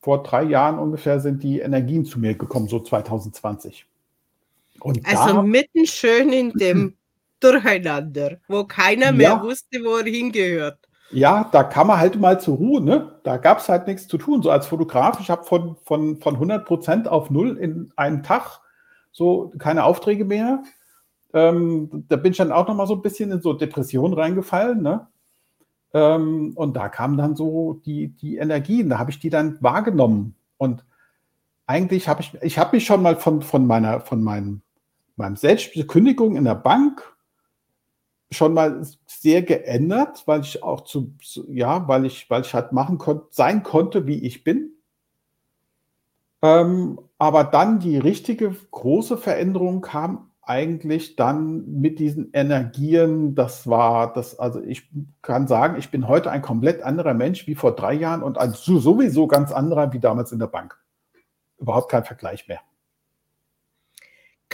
vor 0.00 0.22
drei 0.22 0.44
Jahren 0.44 0.78
ungefähr, 0.78 1.20
sind 1.20 1.42
die 1.42 1.60
Energien 1.60 2.04
zu 2.04 2.18
mir 2.18 2.34
gekommen, 2.34 2.68
so 2.68 2.80
2020. 2.80 3.86
Und 4.84 5.00
also 5.06 5.36
da, 5.36 5.42
mitten 5.42 5.86
schön 5.86 6.30
in 6.30 6.52
dem 6.54 6.96
Durcheinander, 7.40 8.36
wo 8.48 8.64
keiner 8.64 9.12
mehr 9.12 9.30
ja, 9.30 9.42
wusste, 9.42 9.80
wo 9.82 9.96
er 9.96 10.04
hingehört. 10.04 10.78
Ja, 11.10 11.48
da 11.52 11.64
kam 11.64 11.86
man 11.86 11.98
halt 11.98 12.20
mal 12.20 12.38
zur 12.38 12.56
Ruhe, 12.56 12.82
ne? 12.82 13.18
Da 13.22 13.38
gab 13.38 13.58
es 13.58 13.68
halt 13.68 13.86
nichts 13.86 14.08
zu 14.08 14.18
tun. 14.18 14.42
So 14.42 14.50
als 14.50 14.66
Fotograf, 14.66 15.20
ich 15.20 15.30
habe 15.30 15.44
von, 15.44 15.76
von, 15.84 16.18
von 16.18 16.34
100 16.34 16.66
Prozent 16.66 17.08
auf 17.08 17.30
null 17.30 17.56
in 17.56 17.92
einem 17.96 18.22
Tag 18.22 18.60
so 19.10 19.52
keine 19.58 19.84
Aufträge 19.84 20.26
mehr. 20.26 20.62
Ähm, 21.32 22.04
da 22.08 22.16
bin 22.16 22.32
ich 22.32 22.38
dann 22.38 22.52
auch 22.52 22.68
noch 22.68 22.74
mal 22.74 22.86
so 22.86 22.94
ein 22.94 23.02
bisschen 23.02 23.30
in 23.30 23.40
so 23.40 23.54
Depression 23.54 24.12
reingefallen. 24.12 24.82
Ne? 24.82 25.06
Ähm, 25.94 26.52
und 26.56 26.76
da 26.76 26.90
kamen 26.90 27.16
dann 27.16 27.36
so 27.36 27.80
die, 27.86 28.08
die 28.08 28.36
Energien, 28.36 28.90
da 28.90 28.98
habe 28.98 29.10
ich 29.10 29.18
die 29.18 29.30
dann 29.30 29.56
wahrgenommen. 29.60 30.34
Und 30.58 30.84
eigentlich 31.66 32.08
habe 32.08 32.20
ich, 32.20 32.34
ich 32.42 32.58
habe 32.58 32.76
mich 32.76 32.84
schon 32.84 33.00
mal 33.00 33.16
von, 33.16 33.40
von 33.40 33.66
meiner, 33.66 34.00
von 34.00 34.22
meinem, 34.22 34.60
meinem 35.16 35.36
Selbstkündigung 35.36 36.36
in 36.36 36.44
der 36.44 36.54
Bank 36.54 37.14
schon 38.30 38.54
mal 38.54 38.84
sehr 39.06 39.42
geändert, 39.42 40.24
weil 40.26 40.40
ich 40.40 40.62
auch 40.62 40.82
zu, 40.82 41.14
ja, 41.48 41.86
weil 41.88 42.04
ich, 42.04 42.28
weil 42.30 42.42
ich 42.42 42.54
halt 42.54 42.72
machen 42.72 42.98
konnte, 42.98 43.26
sein 43.30 43.62
konnte, 43.62 44.06
wie 44.06 44.24
ich 44.24 44.44
bin. 44.44 44.72
Ähm, 46.42 47.00
aber 47.18 47.44
dann 47.44 47.78
die 47.78 47.96
richtige 47.96 48.54
große 48.70 49.16
Veränderung 49.16 49.80
kam 49.80 50.30
eigentlich 50.42 51.16
dann 51.16 51.80
mit 51.80 51.98
diesen 51.98 52.30
Energien. 52.32 53.34
Das 53.34 53.66
war 53.66 54.12
das, 54.12 54.38
also 54.38 54.62
ich 54.62 54.90
kann 55.22 55.46
sagen, 55.46 55.76
ich 55.78 55.90
bin 55.90 56.06
heute 56.06 56.30
ein 56.30 56.42
komplett 56.42 56.82
anderer 56.82 57.14
Mensch 57.14 57.46
wie 57.46 57.54
vor 57.54 57.74
drei 57.74 57.94
Jahren 57.94 58.22
und 58.22 58.36
ein 58.36 58.52
sowieso 58.52 59.26
ganz 59.26 59.52
anderer 59.52 59.92
wie 59.92 60.00
damals 60.00 60.32
in 60.32 60.38
der 60.38 60.48
Bank. 60.48 60.78
Überhaupt 61.58 61.90
kein 61.90 62.04
Vergleich 62.04 62.46
mehr. 62.46 62.60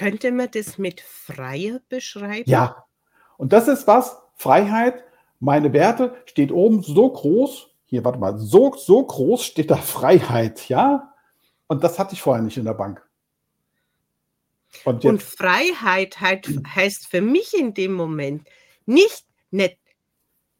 Könnte 0.00 0.33
man 0.33 0.50
das 0.50 0.78
mit 0.78 1.02
Freier 1.02 1.80
beschreiben? 1.90 2.49
Ja, 2.49 2.87
und 3.37 3.52
das 3.52 3.69
ist 3.69 3.87
was, 3.87 4.16
Freiheit, 4.35 5.04
meine 5.40 5.75
Werte 5.75 6.16
steht 6.25 6.52
oben 6.52 6.83
so 6.83 7.12
groß, 7.12 7.69
hier, 7.85 8.02
warte 8.02 8.19
mal, 8.19 8.38
so, 8.38 8.75
so 8.76 9.04
groß 9.04 9.45
steht 9.45 9.71
da 9.71 9.76
Freiheit, 9.76 10.71
ja, 10.71 11.12
und 11.66 11.85
das 11.85 11.99
hatte 11.99 12.14
ich 12.14 12.23
vorher 12.23 12.42
nicht 12.42 12.57
in 12.57 12.64
der 12.64 12.73
Bank. 12.73 13.07
Und, 14.85 15.04
und 15.04 15.23
Freiheit 15.23 16.23
halt, 16.23 16.49
heißt 16.75 17.07
für 17.07 17.21
mich 17.21 17.52
in 17.52 17.75
dem 17.75 17.92
Moment 17.92 18.49
nicht, 18.87 19.26
nicht 19.50 19.76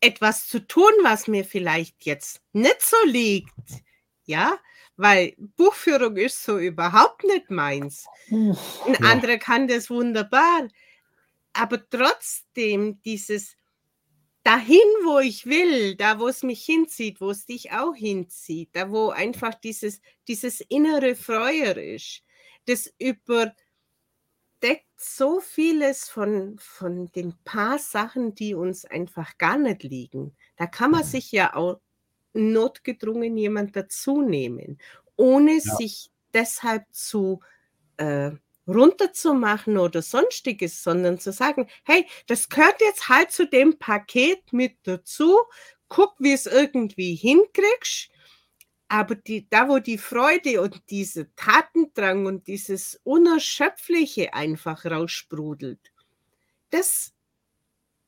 etwas 0.01 0.49
zu 0.49 0.67
tun, 0.67 0.93
was 1.03 1.29
mir 1.29 1.47
vielleicht 1.47 2.05
jetzt 2.05 2.43
nicht 2.53 2.83
so 2.83 2.97
liegt. 3.07 3.55
Ja, 4.27 4.59
weil 5.01 5.35
Buchführung 5.57 6.17
ist 6.17 6.45
so 6.45 6.59
überhaupt 6.59 7.25
nicht 7.25 7.51
meins. 7.51 8.07
Ein 8.31 8.55
ja. 8.87 9.01
anderer 9.01 9.39
kann 9.39 9.67
das 9.67 9.89
wunderbar. 9.89 10.69
Aber 11.55 11.89
trotzdem 11.89 13.01
dieses 13.03 13.57
dahin, 14.43 14.77
wo 15.05 15.19
ich 15.19 15.47
will, 15.47 15.97
da, 15.97 16.19
wo 16.21 16.29
es 16.29 16.43
mich 16.43 16.63
hinzieht, 16.65 17.21
wo 17.23 17.31
es 17.31 17.47
dich 17.47 17.73
auch 17.73 17.95
hinzieht, 17.95 18.71
da, 18.75 18.91
wo 18.91 19.09
einfach 19.09 19.55
dieses, 19.55 20.03
dieses 20.29 20.61
innere 20.61 21.15
Feuer 21.15 21.79
ist, 21.79 22.23
das 22.67 22.93
überdeckt 22.99 23.57
so 24.97 25.41
vieles 25.41 26.11
von, 26.11 26.59
von 26.59 27.11
den 27.13 27.35
paar 27.45 27.79
Sachen, 27.79 28.35
die 28.35 28.55
uns 28.55 28.85
einfach 28.85 29.39
gar 29.39 29.57
nicht 29.57 29.83
liegen. 29.83 30.37
Da 30.57 30.67
kann 30.67 30.91
man 30.91 31.05
sich 31.05 31.33
ja 31.33 31.55
auch 31.57 31.81
notgedrungen 32.33 33.37
jemand 33.37 33.77
dazu 33.77 34.23
nehmen, 34.23 34.79
ohne 35.17 35.55
ja. 35.55 35.61
sich 35.61 36.11
deshalb 36.33 36.85
zu 36.93 37.41
äh, 37.97 38.33
runterzumachen 38.67 39.79
oder 39.79 40.03
sonstiges, 40.03 40.83
sondern 40.83 41.19
zu 41.19 41.33
sagen, 41.33 41.69
hey, 41.85 42.07
das 42.27 42.49
gehört 42.49 42.81
jetzt 42.81 43.09
halt 43.09 43.31
zu 43.33 43.47
dem 43.47 43.79
Paket 43.79 44.53
mit 44.53 44.77
dazu. 44.85 45.39
Guck, 45.89 46.15
wie 46.19 46.33
es 46.33 46.47
irgendwie 46.47 47.15
hinkriegst. 47.15 48.11
Aber 48.89 49.15
die, 49.15 49.49
da, 49.49 49.69
wo 49.69 49.79
die 49.79 49.99
Freude 49.99 50.61
und 50.61 50.83
diese 50.91 51.33
Tatendrang 51.37 52.27
und 52.27 52.49
dieses 52.49 53.01
Unerschöpfliche 53.05 54.35
einfach 54.35 54.85
raussprudelt, 54.85 55.93
das 56.71 57.13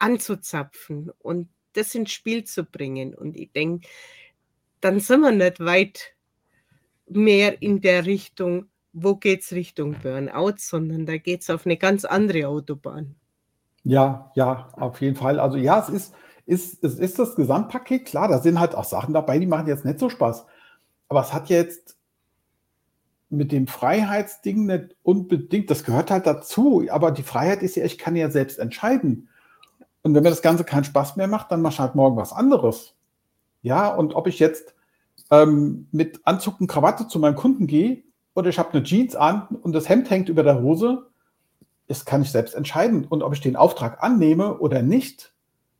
anzuzapfen 0.00 1.12
und 1.21 1.49
das 1.73 1.95
ins 1.95 2.12
Spiel 2.12 2.45
zu 2.45 2.64
bringen. 2.64 3.14
Und 3.14 3.37
ich 3.37 3.52
denke, 3.52 3.88
dann 4.81 5.00
sind 5.00 5.21
wir 5.21 5.33
nicht 5.33 5.61
weit 5.61 6.14
mehr 7.09 7.61
in 7.62 7.81
der 7.81 8.07
Richtung, 8.07 8.67
wo 8.93 9.17
geht 9.17 9.43
es 9.43 9.52
Richtung 9.52 9.97
Burnout, 10.02 10.55
sondern 10.59 11.07
da 11.07 11.17
geht 11.17 11.43
es 11.43 11.50
auf 11.50 11.67
eine 11.67 11.76
ganz 11.76 12.05
andere 12.05 12.49
Autobahn. 12.49 13.14
Ja, 13.85 14.31
ja, 14.35 14.69
auf 14.76 15.00
jeden 15.00 15.17
Fall. 15.17 15.41
Also 15.41 15.57
ja, 15.57 15.81
es 15.81 15.88
ist, 15.88 16.14
ist, 16.47 16.85
es 16.85 16.99
ist 16.99 17.19
das 17.19 17.35
Gesamtpaket, 17.35 18.07
klar, 18.07 18.29
da 18.29 18.38
sind 18.38 18.61
halt 18.61 18.75
auch 18.75 18.85
Sachen 18.85 19.14
dabei, 19.14 19.38
die 19.38 19.47
machen 19.47 19.67
jetzt 19.67 19.85
nicht 19.85 19.99
so 19.99 20.09
Spaß. 20.09 20.47
Aber 21.09 21.21
es 21.21 21.33
hat 21.33 21.49
jetzt 21.49 21.97
mit 23.29 23.50
dem 23.50 23.67
Freiheitsding 23.67 24.67
nicht 24.67 24.97
unbedingt, 25.02 25.71
das 25.71 25.85
gehört 25.85 26.11
halt 26.11 26.26
dazu, 26.26 26.85
aber 26.91 27.11
die 27.11 27.23
Freiheit 27.23 27.62
ist 27.62 27.76
ja, 27.76 27.85
ich 27.85 27.99
kann 27.99 28.14
ja 28.14 28.31
selbst 28.31 28.59
entscheiden. 28.59 29.29
Und 30.03 30.15
wenn 30.15 30.23
mir 30.23 30.31
das 30.31 30.43
Ganze 30.43 30.65
keinen 30.65 30.85
Spaß 30.85 31.17
mehr 31.17 31.29
macht, 31.29 31.51
dann 31.53 31.63
mach 31.63 31.73
ich 31.73 31.79
halt 31.79 31.95
morgen 31.95 32.17
was 32.17 32.33
anderes. 32.33 32.95
Ja, 33.63 33.95
und 33.95 34.15
ob 34.15 34.27
ich 34.27 34.39
jetzt 34.39 34.75
ähm, 35.31 35.87
mit 35.93 36.21
Anzug 36.25 36.61
und 36.61 36.67
Krawatte 36.67 37.07
zu 37.07 37.19
meinem 37.19 37.37
Kunden 37.37 37.67
gehe 37.67 38.03
oder 38.35 38.49
ich 38.49 38.59
habe 38.59 38.73
eine 38.73 38.83
Jeans 38.83 39.15
an 39.15 39.47
und 39.63 39.73
das 39.73 39.89
Hemd 39.89 40.11
hängt 40.11 40.29
über 40.29 40.43
der 40.43 40.61
Hose, 40.61 41.07
das 41.87 42.05
kann 42.05 42.23
ich 42.23 42.31
selbst 42.31 42.55
entscheiden. 42.55 43.05
Und 43.05 43.23
ob 43.23 43.33
ich 43.33 43.41
den 43.41 43.57
Auftrag 43.57 44.03
annehme 44.03 44.59
oder 44.59 44.83
nicht, 44.83 45.33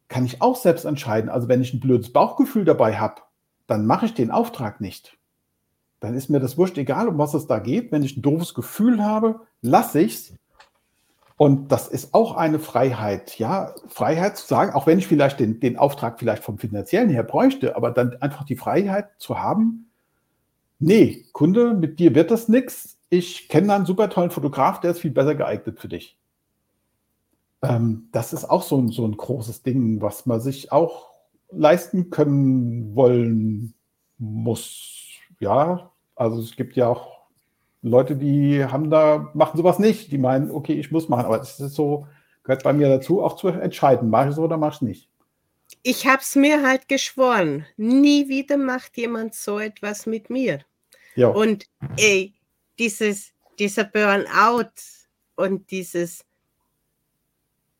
kann 0.09 0.25
ich 0.25 0.43
auch 0.43 0.57
selbst 0.57 0.85
entscheiden. 0.85 1.31
Also 1.31 1.49
wenn 1.49 1.63
ich 1.63 1.73
ein 1.73 1.81
blödes 1.81 2.13
Bauchgefühl 2.13 2.65
dabei 2.65 2.99
habe, 2.99 3.23
dann 3.67 3.87
mache 3.87 4.07
ich 4.07 4.15
den 4.15 4.31
Auftrag 4.31 4.81
nicht. 4.81 5.17
Dann 6.01 6.15
ist 6.15 6.29
mir 6.29 6.41
das 6.41 6.59
wurscht 6.59 6.77
egal, 6.79 7.09
um 7.09 7.17
was 7.17 7.33
es 7.33 7.47
da 7.47 7.59
geht. 7.59 7.93
Wenn 7.93 8.03
ich 8.03 8.17
ein 8.17 8.23
doofes 8.23 8.55
Gefühl 8.55 9.03
habe, 9.03 9.41
lasse 9.63 10.01
ich 10.01 10.15
es. 10.15 10.35
Und 11.43 11.73
das 11.73 11.89
ist 11.89 12.15
auch 12.15 12.37
eine 12.37 12.61
Freiheit, 12.61 13.37
ja, 13.37 13.75
Freiheit 13.89 14.37
zu 14.37 14.47
sagen, 14.47 14.75
auch 14.75 14.87
wenn 14.87 15.01
ich 15.01 15.09
vielleicht 15.09 15.41
den, 15.41 15.59
den 15.59 15.77
Auftrag 15.77 16.21
vielleicht 16.21 16.45
vom 16.45 16.57
finanziellen 16.57 17.11
her 17.11 17.25
bräuchte, 17.25 17.75
aber 17.75 17.91
dann 17.91 18.17
einfach 18.23 18.45
die 18.45 18.55
Freiheit 18.55 19.09
zu 19.19 19.41
haben, 19.41 19.91
nee, 20.79 21.27
Kunde, 21.33 21.75
mit 21.75 21.99
dir 21.99 22.15
wird 22.15 22.31
das 22.31 22.49
nichts. 22.49 22.97
Ich 23.09 23.49
kenne 23.49 23.75
einen 23.75 23.87
super 23.87 24.09
tollen 24.09 24.31
Fotograf, 24.31 24.79
der 24.79 24.93
ist 24.93 25.01
viel 25.01 25.11
besser 25.11 25.35
geeignet 25.35 25.81
für 25.81 25.89
dich. 25.89 26.17
Ähm, 27.61 28.09
das 28.13 28.33
ist 28.33 28.45
auch 28.45 28.63
so 28.63 28.79
ein, 28.79 28.91
so 28.91 29.05
ein 29.05 29.17
großes 29.17 29.65
Ding, 29.65 30.01
was 30.01 30.27
man 30.27 30.41
sich 30.41 30.71
auch 30.71 31.11
leisten 31.51 32.11
können 32.11 32.95
wollen 32.95 33.75
muss. 34.17 35.09
Ja, 35.41 35.91
also 36.15 36.41
es 36.41 36.55
gibt 36.55 36.77
ja 36.77 36.87
auch 36.87 37.22
Leute, 37.83 38.17
die 38.17 38.65
haben 38.65 38.91
da, 38.91 39.31
machen 39.35 39.57
sowas 39.57 39.79
nicht. 39.79 40.13
Die 40.13 40.19
meinen, 40.19 40.51
okay, 40.51 40.75
ich 40.75 40.91
muss 40.93 41.09
machen. 41.09 41.27
Aber 41.27 41.39
das 41.39 41.59
ist 41.59 41.75
so, 41.75 42.07
gehört 42.45 42.63
bei 42.63 42.73
mir 42.73 42.89
dazu, 42.89 43.23
auch 43.23 43.37
zu 43.37 43.49
entscheiden, 43.49 44.09
mache 44.09 44.27
ich 44.27 44.33
es 44.33 44.39
oder 44.39 44.57
mache 44.57 44.71
ich 44.71 44.77
es 44.77 44.83
nicht. 44.83 45.09
Ich 45.83 46.07
habe 46.07 46.23
es 46.23 46.37
mir 46.37 46.67
halt 46.67 46.89
geschworen. 46.89 47.67
Nie 47.77 48.29
wieder 48.29 48.57
macht 48.57 48.97
jemand 48.97 49.35
so 49.35 49.59
etwas 49.59 50.07
mit 50.07 50.31
mir. 50.31 50.61
Ja. 51.17 51.29
Und 51.29 51.67
ey, 51.97 52.35
dieses, 52.79 53.33
dieser 53.59 53.85
Burnout 53.85 54.71
und 55.35 55.71
dieses 55.71 56.25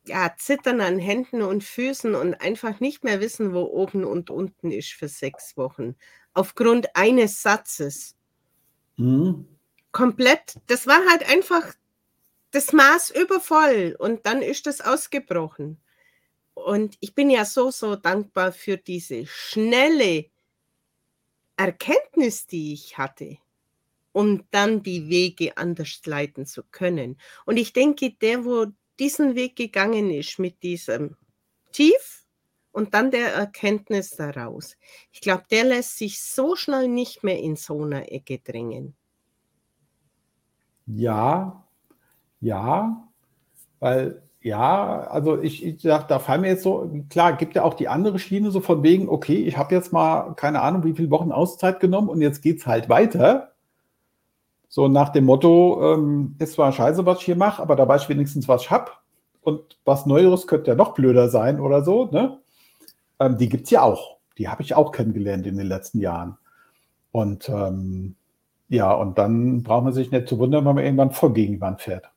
ja, 0.05 0.33
Zittern 0.37 0.81
an 0.81 0.99
Händen 0.99 1.41
und 1.41 1.63
Füßen 1.63 2.13
und 2.13 2.33
einfach 2.41 2.79
nicht 2.81 3.03
mehr 3.05 3.21
wissen, 3.21 3.53
wo 3.53 3.61
oben 3.61 4.03
und 4.03 4.29
unten 4.29 4.71
ist 4.71 4.91
für 4.91 5.07
sechs 5.07 5.55
Wochen. 5.55 5.95
Aufgrund 6.33 6.95
eines 6.95 7.41
Satzes. 7.41 8.15
Mhm. 8.97 9.47
Komplett, 9.93 10.55
das 10.67 10.87
war 10.87 10.99
halt 11.09 11.29
einfach 11.29 11.73
das 12.51 12.73
Maß 12.73 13.11
übervoll 13.11 13.95
und 13.97 14.25
dann 14.25 14.41
ist 14.41 14.67
das 14.67 14.81
ausgebrochen. 14.81 15.79
Und 16.55 16.97
ich 16.99 17.15
bin 17.15 17.29
ja 17.29 17.45
so, 17.45 17.71
so 17.71 17.95
dankbar 17.95 18.51
für 18.51 18.77
diese 18.77 19.25
schnelle 19.25 20.25
Erkenntnis, 21.57 22.47
die 22.47 22.73
ich 22.73 22.97
hatte, 22.97 23.37
um 24.11 24.43
dann 24.51 24.83
die 24.83 25.09
Wege 25.09 25.57
anders 25.57 26.01
leiten 26.05 26.45
zu 26.45 26.63
können. 26.63 27.17
Und 27.45 27.57
ich 27.57 27.73
denke, 27.73 28.11
der, 28.11 28.45
wo 28.45 28.67
diesen 28.99 29.35
Weg 29.35 29.55
gegangen 29.55 30.11
ist 30.11 30.39
mit 30.39 30.61
diesem 30.63 31.17
Tief 31.71 32.25
und 32.71 32.93
dann 32.93 33.11
der 33.11 33.33
Erkenntnis 33.33 34.11
daraus, 34.11 34.75
ich 35.11 35.21
glaube, 35.21 35.43
der 35.49 35.63
lässt 35.63 35.97
sich 35.97 36.19
so 36.21 36.55
schnell 36.55 36.87
nicht 36.87 37.23
mehr 37.23 37.39
in 37.39 37.55
so 37.55 37.83
einer 37.83 38.11
Ecke 38.11 38.39
drängen. 38.39 38.95
Ja, 40.85 41.63
ja, 42.41 43.03
weil 43.79 44.21
ja, 44.41 45.07
also 45.09 45.41
ich, 45.41 45.65
ich 45.65 45.81
sag, 45.81 46.09
da 46.09 46.19
fallen 46.19 46.41
mir 46.41 46.49
jetzt 46.49 46.63
so, 46.63 46.91
klar, 47.09 47.33
gibt 47.33 47.55
ja 47.55 47.63
auch 47.63 47.75
die 47.75 47.87
andere 47.87 48.19
Schiene 48.19 48.51
so 48.51 48.59
von 48.59 48.83
wegen, 48.83 49.07
okay, 49.07 49.37
ich 49.45 49.57
habe 49.57 49.73
jetzt 49.73 49.93
mal 49.93 50.33
keine 50.35 50.61
Ahnung, 50.61 50.83
wie 50.83 50.93
viele 50.93 51.09
Wochen 51.11 51.31
Auszeit 51.31 51.79
genommen 51.79 52.09
und 52.09 52.21
jetzt 52.21 52.41
geht 52.41 52.59
es 52.59 52.67
halt 52.67 52.89
weiter. 52.89 53.53
So 54.67 54.89
nach 54.89 55.09
dem 55.09 55.25
Motto, 55.25 55.93
ähm, 55.93 56.35
ist 56.39 56.53
zwar 56.53 56.73
scheiße, 56.73 57.05
was 57.05 57.19
ich 57.19 57.25
hier 57.25 57.35
mache, 57.37 57.61
aber 57.61 57.75
da 57.77 57.87
weiß 57.87 58.03
ich 58.03 58.09
wenigstens, 58.09 58.47
was 58.47 58.63
ich 58.63 58.71
habe. 58.71 58.91
Und 59.41 59.77
was 59.85 60.05
Neueres 60.05 60.47
könnte 60.47 60.71
ja 60.71 60.75
noch 60.75 60.93
blöder 60.93 61.29
sein 61.29 61.59
oder 61.59 61.83
so. 61.83 62.05
Ne? 62.11 62.39
Ähm, 63.19 63.37
die 63.37 63.49
gibt 63.49 63.65
es 63.65 63.71
ja 63.71 63.83
auch. 63.83 64.17
Die 64.37 64.49
habe 64.49 64.63
ich 64.63 64.75
auch 64.75 64.91
kennengelernt 64.91 65.45
in 65.47 65.57
den 65.57 65.67
letzten 65.67 65.99
Jahren. 65.99 66.37
Und 67.11 67.47
ähm, 67.49 68.15
ja, 68.73 68.91
und 68.91 69.17
dann 69.17 69.63
braucht 69.63 69.85
man 69.85 69.93
sich 69.93 70.11
nicht 70.11 70.27
zu 70.27 70.37
wundern, 70.39 70.65
wenn 70.65 70.75
man 70.75 70.83
irgendwann 70.83 71.11
voll 71.11 71.33
gegen 71.33 71.59
die 71.59 71.83
fährt. 71.83 72.09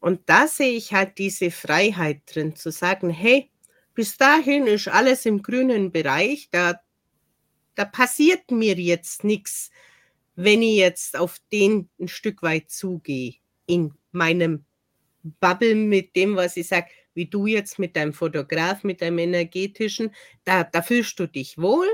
Und 0.00 0.20
da 0.26 0.46
sehe 0.46 0.72
ich 0.72 0.92
halt 0.92 1.18
diese 1.18 1.50
Freiheit 1.50 2.22
drin, 2.26 2.56
zu 2.56 2.70
sagen, 2.70 3.10
hey, 3.10 3.50
bis 3.94 4.16
dahin 4.16 4.66
ist 4.66 4.88
alles 4.88 5.24
im 5.24 5.42
grünen 5.42 5.92
Bereich, 5.92 6.48
da, 6.50 6.80
da 7.74 7.84
passiert 7.84 8.50
mir 8.50 8.74
jetzt 8.74 9.24
nichts 9.24 9.70
wenn 10.36 10.62
ich 10.62 10.76
jetzt 10.76 11.16
auf 11.16 11.38
den 11.52 11.88
ein 12.00 12.08
Stück 12.08 12.42
weit 12.42 12.70
zugehe, 12.70 13.34
in 13.66 13.92
meinem 14.12 14.64
Bubble 15.40 15.74
mit 15.74 16.16
dem, 16.16 16.36
was 16.36 16.56
ich 16.56 16.68
sage, 16.68 16.88
wie 17.14 17.26
du 17.26 17.46
jetzt 17.46 17.78
mit 17.78 17.96
deinem 17.96 18.12
Fotograf, 18.12 18.82
mit 18.84 19.00
deinem 19.00 19.18
energetischen, 19.18 20.12
da, 20.44 20.64
da 20.64 20.82
fühlst 20.82 21.18
du 21.18 21.26
dich 21.26 21.56
wohl. 21.58 21.86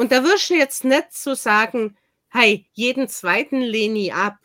Und 0.00 0.12
da 0.12 0.24
wirst 0.24 0.48
du 0.48 0.54
jetzt 0.54 0.82
nicht 0.84 1.12
so 1.12 1.34
sagen, 1.34 1.94
hey, 2.30 2.66
jeden 2.72 3.06
zweiten 3.06 3.60
lehne 3.60 3.98
ich 3.98 4.14
ab. 4.14 4.38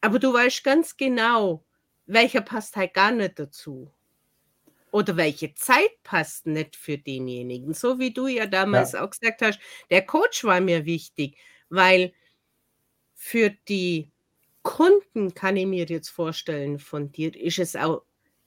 Aber 0.00 0.20
du 0.20 0.32
weißt 0.32 0.62
ganz 0.62 0.96
genau, 0.96 1.64
welcher 2.06 2.42
passt 2.42 2.76
halt 2.76 2.94
gar 2.94 3.10
nicht 3.10 3.40
dazu. 3.40 3.92
Oder 4.92 5.16
welche 5.16 5.52
Zeit 5.56 6.00
passt 6.04 6.46
nicht 6.46 6.76
für 6.76 6.96
denjenigen. 6.96 7.74
So 7.74 7.98
wie 7.98 8.12
du 8.12 8.28
ja 8.28 8.46
damals 8.46 8.92
ja. 8.92 9.04
auch 9.04 9.10
gesagt 9.10 9.42
hast, 9.42 9.58
der 9.90 10.06
Coach 10.06 10.44
war 10.44 10.60
mir 10.60 10.84
wichtig. 10.84 11.36
Weil 11.70 12.12
für 13.16 13.50
die 13.50 14.12
Kunden 14.62 15.34
kann 15.34 15.56
ich 15.56 15.66
mir 15.66 15.86
jetzt 15.86 16.10
vorstellen, 16.10 16.78
von 16.78 17.10
dir 17.10 17.34
ist 17.34 17.58
es 17.58 17.74
auch 17.74 18.04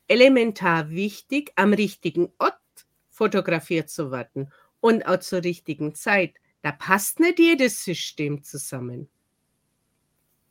elementar 0.08 0.92
wichtig, 0.92 1.52
am 1.58 1.74
richtigen 1.74 2.32
Ort 2.40 2.56
fotografiert 3.10 3.90
zu 3.90 4.12
werden 4.12 4.50
und 4.82 5.06
auch 5.08 5.20
zur 5.20 5.44
richtigen 5.44 5.96
Zeit. 5.96 6.34
Da 6.62 6.72
passt 6.72 7.20
nicht 7.20 7.40
jedes 7.40 7.84
System 7.84 8.44
zusammen. 8.44 9.08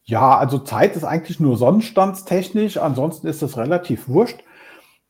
Ja, 0.05 0.39
also 0.39 0.59
Zeit 0.59 0.97
ist 0.97 1.05
eigentlich 1.05 1.39
nur 1.39 1.57
sonnenstandstechnisch, 1.57 2.79
ansonsten 2.79 3.27
ist 3.27 3.43
das 3.43 3.57
relativ 3.57 4.09
wurscht. 4.09 4.43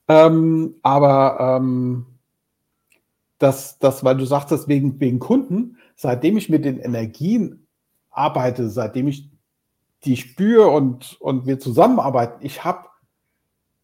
Ähm, 0.08 0.74
aber 0.82 1.58
ähm, 1.58 2.06
das, 3.38 3.78
das, 3.78 4.04
weil 4.04 4.16
du 4.16 4.26
sagtest, 4.26 4.68
wegen, 4.68 5.00
wegen 5.00 5.20
Kunden, 5.20 5.78
seitdem 5.94 6.36
ich 6.36 6.48
mit 6.50 6.64
den 6.64 6.78
Energien 6.78 7.66
arbeite, 8.10 8.68
seitdem 8.68 9.08
ich 9.08 9.30
die 10.04 10.16
spüre 10.16 10.68
und, 10.68 11.16
und 11.20 11.46
wir 11.46 11.58
zusammenarbeiten, 11.58 12.44
ich 12.44 12.64
habe 12.64 12.88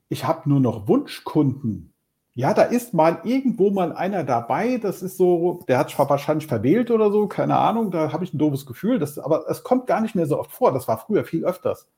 ich 0.09 0.25
hab 0.25 0.47
nur 0.47 0.61
noch 0.61 0.89
Wunschkunden. 0.89 1.93
Ja, 2.37 2.53
da 2.53 2.65
ist 2.65 2.93
mal 2.93 3.23
irgendwo 3.25 3.71
mal 3.71 3.95
einer 3.95 4.23
dabei, 4.23 4.77
das 4.77 5.01
ist 5.01 5.17
so, 5.17 5.65
der 5.69 5.79
hat 5.79 5.99
wahrscheinlich 5.99 6.47
verwählt 6.47 6.91
oder 6.91 7.11
so, 7.11 7.27
keine 7.29 7.57
Ahnung, 7.57 7.91
da 7.91 8.13
habe 8.13 8.25
ich 8.25 8.35
ein 8.35 8.39
doofes 8.39 8.67
Gefühl, 8.67 8.99
das, 8.99 9.19
aber 9.19 9.49
es 9.49 9.63
kommt 9.63 9.87
gar 9.87 10.03
nicht 10.03 10.15
mehr 10.15 10.27
so 10.27 10.39
oft 10.39 10.53
vor, 10.53 10.71
das 10.71 10.87
war 10.87 10.99
früher 10.99 11.25
viel 11.25 11.47
öfters. 11.47 11.89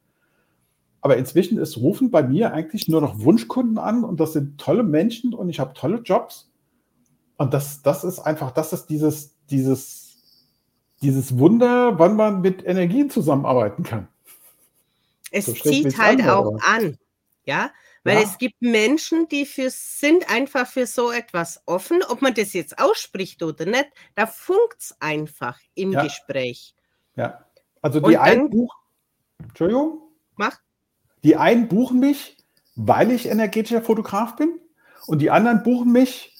Aber 1.00 1.16
inzwischen 1.16 1.58
ist 1.58 1.76
Rufen 1.76 2.12
bei 2.12 2.22
mir 2.22 2.52
eigentlich 2.52 2.86
nur 2.86 3.00
noch 3.00 3.18
Wunschkunden 3.18 3.78
an 3.78 4.04
und 4.04 4.20
das 4.20 4.32
sind 4.32 4.60
tolle 4.60 4.84
Menschen 4.84 5.34
und 5.34 5.48
ich 5.48 5.58
habe 5.58 5.74
tolle 5.74 6.02
Jobs 6.02 6.48
und 7.36 7.52
das, 7.52 7.82
das 7.82 8.04
ist 8.04 8.20
einfach, 8.20 8.52
das 8.52 8.72
ist 8.72 8.86
dieses, 8.86 9.34
dieses, 9.50 10.18
dieses 11.02 11.36
Wunder, 11.36 11.98
wann 11.98 12.14
man 12.14 12.42
mit 12.42 12.64
Energien 12.64 13.10
zusammenarbeiten 13.10 13.82
kann. 13.82 14.06
Es 15.32 15.46
So 15.46 15.52
zieht 15.52 15.98
halt 15.98 16.20
andere, 16.20 16.36
auch 16.36 16.58
an, 16.62 16.96
ja, 17.44 17.70
weil 18.08 18.18
Ja. 18.18 18.24
es 18.24 18.38
gibt 18.38 18.60
Menschen, 18.60 19.28
die 19.28 19.46
für 19.46 19.70
sind 19.70 20.28
einfach 20.30 20.66
für 20.66 20.86
so 20.86 21.10
etwas 21.10 21.62
offen, 21.66 22.02
ob 22.08 22.22
man 22.22 22.34
das 22.34 22.52
jetzt 22.52 22.78
ausspricht 22.78 23.42
oder 23.42 23.66
nicht, 23.66 23.88
da 24.14 24.26
funkt's 24.26 24.96
einfach 25.00 25.58
im 25.74 25.92
Ja. 25.92 26.02
Gespräch. 26.04 26.74
Ja. 27.16 27.44
Also 27.82 28.00
die 28.00 28.18
einen 28.18 28.50
buchen, 28.50 28.76
Entschuldigung, 29.40 30.00
Mach. 30.36 30.58
die 31.22 31.36
einen 31.36 31.68
buchen 31.68 32.00
mich, 32.00 32.36
weil 32.74 33.12
ich 33.12 33.26
energetischer 33.26 33.82
Fotograf 33.82 34.36
bin 34.36 34.58
und 35.06 35.20
die 35.20 35.30
anderen 35.30 35.62
buchen 35.62 35.92
mich, 35.92 36.34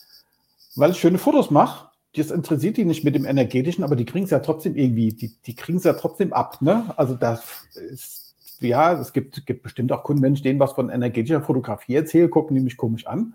weil 0.77 0.91
ich 0.93 0.99
schöne 1.01 1.19
Fotos 1.19 1.51
mache. 1.51 1.89
Das 2.17 2.31
interessiert 2.31 2.77
die 2.77 2.85
nicht 2.85 3.05
mit 3.05 3.15
dem 3.15 3.25
energetischen, 3.25 3.85
aber 3.85 3.95
die 3.95 4.05
kriegen 4.05 4.25
es 4.25 4.31
ja 4.31 4.41
trotzdem 4.41 4.75
irgendwie, 4.77 5.13
die, 5.13 5.37
die 5.43 5.55
kriegen 5.55 5.79
es 5.79 5.85
ja 5.85 5.93
trotzdem 5.93 6.33
ab. 6.33 6.61
Ne? 6.63 6.93
Also 6.97 7.15
das 7.15 7.43
ist, 7.75 8.28
ja, 8.61 8.93
es 8.93 9.13
gibt, 9.13 9.47
gibt 9.47 9.63
bestimmt 9.63 9.93
auch 9.93 10.03
Kunden, 10.03 10.23
wenn 10.23 10.35
ich 10.35 10.43
denen 10.43 10.61
was 10.61 10.73
von 10.73 10.91
energetischer 10.91 11.43
Fotografie 11.43 11.97
erzähle, 11.97 12.29
gucken 12.29 12.57
die 12.57 12.63
mich 12.63 12.77
komisch 12.77 13.07
an. 13.07 13.35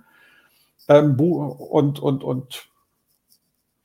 Ähm, 0.87 1.19
und, 1.19 1.99
und, 1.99 2.23
und 2.23 2.69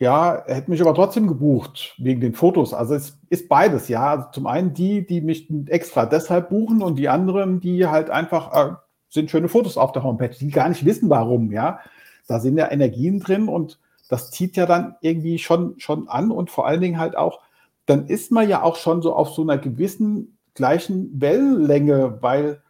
ja, 0.01 0.35
er 0.35 0.57
hätte 0.57 0.71
mich 0.71 0.81
aber 0.81 0.95
trotzdem 0.95 1.27
gebucht 1.27 1.95
wegen 1.99 2.21
den 2.21 2.35
Fotos. 2.35 2.73
Also 2.73 2.95
es 2.95 3.19
ist 3.31 3.49
beides, 3.49 3.89
ja. 3.89 4.11
Also 4.11 4.27
zum 4.33 4.47
einen 4.47 4.75
die, 4.75 5.05
die 5.07 5.21
mich 5.21 5.49
extra 5.67 6.07
deshalb 6.07 6.51
buchen 6.51 6.83
und 6.83 6.97
die 6.97 7.09
anderen, 7.09 7.61
die 7.61 7.87
halt 7.87 8.11
einfach 8.11 8.53
äh, 8.53 8.75
sind 9.09 9.31
schöne 9.31 9.49
Fotos 9.49 9.77
auf 9.77 9.93
der 9.93 10.05
Homepage, 10.05 10.37
die 10.39 10.51
gar 10.51 10.69
nicht 10.69 10.85
wissen, 10.85 11.11
warum, 11.11 11.51
ja. 11.51 11.81
Da 12.29 12.41
sind 12.41 12.59
ja 12.59 12.71
Energien 12.71 13.21
drin 13.21 13.49
und 13.49 13.81
das 14.09 14.31
zieht 14.31 14.57
ja 14.57 14.67
dann 14.67 14.97
irgendwie 15.01 15.39
schon, 15.39 15.79
schon 15.79 16.09
an 16.09 16.31
und 16.31 16.51
vor 16.51 16.67
allen 16.67 16.81
Dingen 16.81 16.99
halt 16.99 17.17
auch, 17.17 17.41
dann 17.87 18.07
ist 18.07 18.31
man 18.31 18.49
ja 18.49 18.63
auch 18.63 18.77
schon 18.77 19.03
so 19.03 19.15
auf 19.15 19.31
so 19.31 19.43
einer 19.43 19.59
gewissen 19.59 20.38
gleichen 20.59 21.21
Wellenlänge, 21.21 22.19
weil 22.21 22.63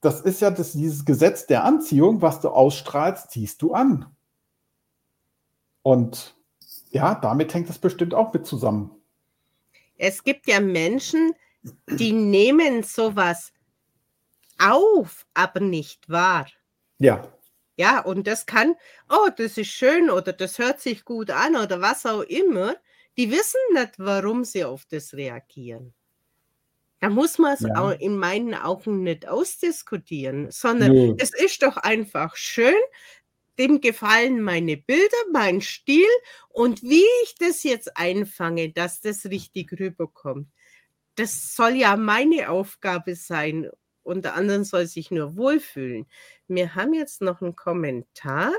das 0.00 0.20
ist 0.20 0.40
ja 0.40 0.50
das, 0.50 0.72
dieses 0.72 1.04
Gesetz 1.04 1.46
der 1.46 1.64
Anziehung, 1.64 2.22
was 2.22 2.40
du 2.40 2.48
ausstrahlst, 2.48 3.32
ziehst 3.32 3.60
du 3.60 3.74
an. 3.74 4.06
Und 5.82 6.36
ja, 6.90 7.14
damit 7.16 7.52
hängt 7.52 7.68
das 7.68 7.78
bestimmt 7.78 8.14
auch 8.14 8.32
mit 8.32 8.46
zusammen. 8.46 8.92
Es 9.98 10.22
gibt 10.24 10.46
ja 10.46 10.60
Menschen, 10.60 11.34
die 11.88 12.12
nehmen 12.12 12.82
sowas 12.82 13.52
auf, 14.58 15.26
aber 15.34 15.60
nicht 15.60 16.08
wahr. 16.08 16.46
Ja, 16.98 17.28
Ja, 17.76 18.00
und 18.00 18.26
das 18.26 18.44
kann, 18.44 18.74
oh, 19.08 19.28
das 19.34 19.56
ist 19.56 19.68
schön 19.68 20.10
oder 20.10 20.34
das 20.34 20.58
hört 20.58 20.80
sich 20.80 21.04
gut 21.06 21.30
an 21.30 21.56
oder 21.56 21.80
was 21.80 22.04
auch 22.04 22.22
immer. 22.22 22.74
Die 23.16 23.30
wissen 23.30 23.60
nicht, 23.72 23.94
warum 23.96 24.44
sie 24.44 24.64
auf 24.64 24.84
das 24.84 25.14
reagieren. 25.14 25.94
Da 27.00 27.08
muss 27.10 27.38
man 27.38 27.54
es 27.54 27.60
Ja. 27.60 27.74
auch 27.76 27.92
in 27.98 28.16
meinen 28.18 28.54
Augen 28.54 29.02
nicht 29.02 29.26
ausdiskutieren, 29.28 30.50
sondern 30.50 30.92
Nö. 30.92 31.14
es 31.18 31.32
ist 31.34 31.62
doch 31.62 31.76
einfach 31.78 32.36
schön. 32.36 32.74
Dem 33.58 33.80
gefallen 33.80 34.40
meine 34.42 34.76
Bilder, 34.78 35.16
mein 35.32 35.60
Stil 35.60 36.06
und 36.48 36.82
wie 36.82 37.04
ich 37.24 37.34
das 37.38 37.62
jetzt 37.62 37.96
einfange, 37.96 38.70
dass 38.72 39.00
das 39.00 39.26
richtig 39.26 39.72
rüberkommt. 39.78 40.48
Das 41.16 41.54
soll 41.56 41.72
ja 41.76 41.96
meine 41.96 42.50
Aufgabe 42.50 43.14
sein 43.16 43.70
und 44.02 44.24
der 44.24 44.34
anderen 44.34 44.64
soll 44.64 44.86
sich 44.86 45.10
nur 45.10 45.36
wohlfühlen. 45.36 46.06
Wir 46.48 46.74
haben 46.74 46.94
jetzt 46.94 47.22
noch 47.22 47.42
einen 47.42 47.56
Kommentar 47.56 48.52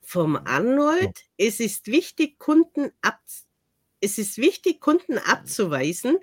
vom 0.00 0.36
Arnold. 0.36 1.20
Es 1.36 1.60
ist 1.60 1.86
wichtig, 1.86 2.38
Kunden 2.38 2.92
ab, 3.02 3.20
es 4.00 4.18
ist 4.18 4.38
wichtig, 4.38 4.80
Kunden 4.80 5.18
abzuweisen, 5.18 6.18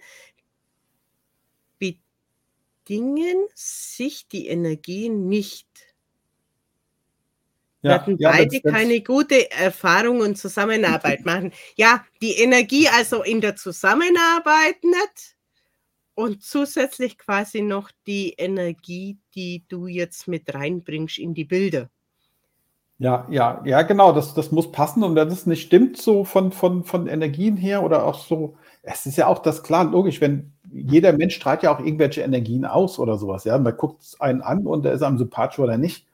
bedingen 1.79 3.37
sich 3.53 4.27
die 4.27 4.47
Energien 4.47 5.27
nicht. 5.27 5.67
Wir 7.81 7.91
ja, 7.91 7.99
hatten 7.99 8.17
ja, 8.17 8.31
beide 8.31 8.49
wenn's- 8.51 8.63
wenn's- 8.63 8.73
keine 8.75 9.01
gute 9.01 9.51
Erfahrung 9.51 10.21
und 10.21 10.37
Zusammenarbeit 10.37 11.25
machen. 11.25 11.53
Ja, 11.75 12.05
die 12.21 12.33
Energie 12.37 12.87
also 12.87 13.23
in 13.23 13.41
der 13.41 13.55
Zusammenarbeit 13.55 14.83
nicht 14.83 15.35
und 16.15 16.43
zusätzlich 16.43 17.17
quasi 17.17 17.61
noch 17.61 17.91
die 18.07 18.33
Energie, 18.37 19.17
die 19.35 19.63
du 19.67 19.85
jetzt 19.87 20.27
mit 20.27 20.51
reinbringst 20.53 21.17
in 21.19 21.33
die 21.33 21.45
Bilder. 21.45 21.89
Ja, 22.97 23.27
ja, 23.29 23.61
ja, 23.65 23.81
genau, 23.81 24.13
das, 24.13 24.33
das 24.33 24.51
muss 24.51 24.71
passen. 24.71 25.03
Und 25.03 25.15
wenn 25.15 25.27
das 25.27 25.45
nicht 25.45 25.63
stimmt, 25.63 25.97
so 25.97 26.23
von, 26.23 26.51
von, 26.51 26.83
von 26.85 27.07
Energien 27.07 27.57
her 27.57 27.83
oder 27.83 28.05
auch 28.05 28.19
so, 28.25 28.55
es 28.83 29.05
ist 29.05 29.17
ja 29.17 29.27
auch 29.27 29.39
das 29.39 29.63
klar, 29.63 29.83
logisch, 29.85 30.21
wenn 30.21 30.53
jeder 30.71 31.13
Mensch 31.13 31.35
strahlt 31.35 31.63
ja 31.63 31.75
auch 31.75 31.79
irgendwelche 31.79 32.21
Energien 32.21 32.65
aus 32.65 32.97
oder 32.99 33.17
sowas, 33.17 33.43
ja. 33.43 33.57
Man 33.57 33.75
guckt 33.77 34.15
einen 34.19 34.41
an 34.41 34.65
und 34.65 34.83
der 34.85 34.93
ist 34.93 35.01
am 35.01 35.17
sympathisch 35.17 35.59
oder 35.59 35.77
nicht. 35.77 36.07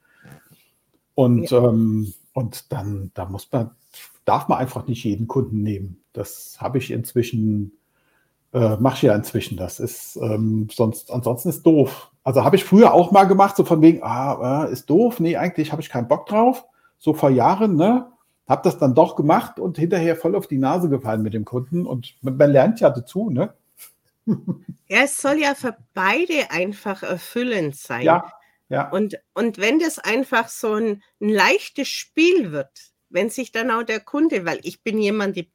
Und, 1.16 1.52
ähm, 1.52 2.14
und 2.34 2.72
dann, 2.72 3.12
da 3.14 3.26
muss 3.26 3.48
man, 3.52 3.72
darf 4.26 4.48
man 4.48 4.60
einfach 4.60 4.88
nicht 4.88 5.04
jeden 5.04 5.28
Kunden 5.28 5.62
nehmen. 5.64 6.02
Das 6.14 6.58
habe 6.60 6.78
ich 6.78 6.92
inzwischen, 6.92 7.74
äh, 8.54 8.78
mache 8.78 8.96
ich 8.96 9.02
ja 9.04 9.16
inzwischen. 9.16 9.58
Das 9.58 9.80
ist, 9.80 10.18
ähm, 10.18 10.68
sonst, 10.72 11.12
ansonsten 11.12 11.50
ist 11.50 11.64
doof. 11.64 12.12
Also 12.24 12.44
habe 12.44 12.56
ich 12.56 12.64
früher 12.64 12.94
auch 12.94 13.12
mal 13.12 13.24
gemacht, 13.24 13.56
so 13.56 13.66
von 13.66 13.82
wegen, 13.82 14.04
ah, 14.04 14.66
äh, 14.66 14.72
ist 14.72 14.90
doof. 14.90 15.20
Nee, 15.20 15.38
eigentlich 15.38 15.72
habe 15.72 15.82
ich 15.82 15.90
keinen 15.90 16.08
Bock 16.08 16.28
drauf. 16.28 16.66
So 16.98 17.14
vor 17.14 17.30
Jahren, 17.30 17.76
ne? 17.76 18.12
Habe 18.48 18.62
das 18.64 18.78
dann 18.78 18.94
doch 18.94 19.16
gemacht 19.16 19.60
und 19.60 19.78
hinterher 19.78 20.16
voll 20.16 20.36
auf 20.36 20.48
die 20.48 20.58
Nase 20.58 20.90
gefallen 20.90 21.24
mit 21.24 21.34
dem 21.34 21.46
Kunden. 21.46 21.86
Und 21.86 22.16
man, 22.22 22.38
man 22.38 22.52
lernt 22.52 22.80
ja 22.80 22.90
dazu, 22.90 23.30
ne? 23.30 23.54
Ja, 24.88 25.04
es 25.04 25.18
soll 25.18 25.40
ja 25.40 25.56
für 25.56 25.76
beide 25.94 26.52
einfach 26.52 27.02
erfüllend 27.02 27.76
sein. 27.76 28.04
Ja, 28.04 28.32
ja. 28.70 28.90
Und, 28.90 29.20
und 29.34 29.58
wenn 29.58 29.80
das 29.80 30.00
einfach 30.00 30.48
so 30.48 30.74
ein, 30.74 31.02
ein 31.20 31.30
leichtes 31.30 31.88
Spiel 31.88 32.52
wird, 32.52 32.92
wenn 33.10 33.30
sich 33.30 33.52
dann 33.52 33.72
auch 33.72 33.84
der 33.84 34.00
Kunde, 34.00 34.46
weil 34.46 34.60
ich 34.64 34.84
bin 34.84 34.98
jemand, 35.00 35.36
die 35.36 35.50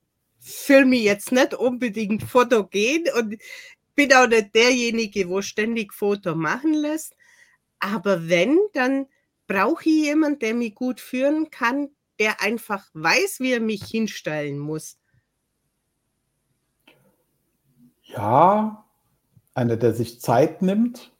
filme 0.46 0.96
jetzt 0.96 1.32
nicht 1.32 1.54
unbedingt 1.54 2.22
fotogen 2.22 3.04
und 3.18 3.36
bin 3.94 4.12
auch 4.12 4.28
nicht 4.28 4.54
derjenige, 4.54 5.28
wo 5.28 5.42
ständig 5.42 5.92
Foto 5.92 6.34
machen 6.34 6.74
lässt. 6.74 7.16
Aber 7.80 8.28
wenn, 8.28 8.58
dann 8.72 9.06
brauche 9.46 9.88
ich 9.88 10.04
jemanden, 10.04 10.38
der 10.38 10.54
mich 10.54 10.74
gut 10.74 11.00
führen 11.00 11.50
kann, 11.50 11.88
der 12.18 12.40
einfach 12.40 12.86
weiß, 12.94 13.40
wie 13.40 13.52
er 13.52 13.60
mich 13.60 13.84
hinstellen 13.84 14.58
muss. 14.58 14.98
Ja, 18.04 18.84
einer, 19.54 19.76
der 19.76 19.94
sich 19.94 20.20
Zeit 20.20 20.62
nimmt. 20.62 21.12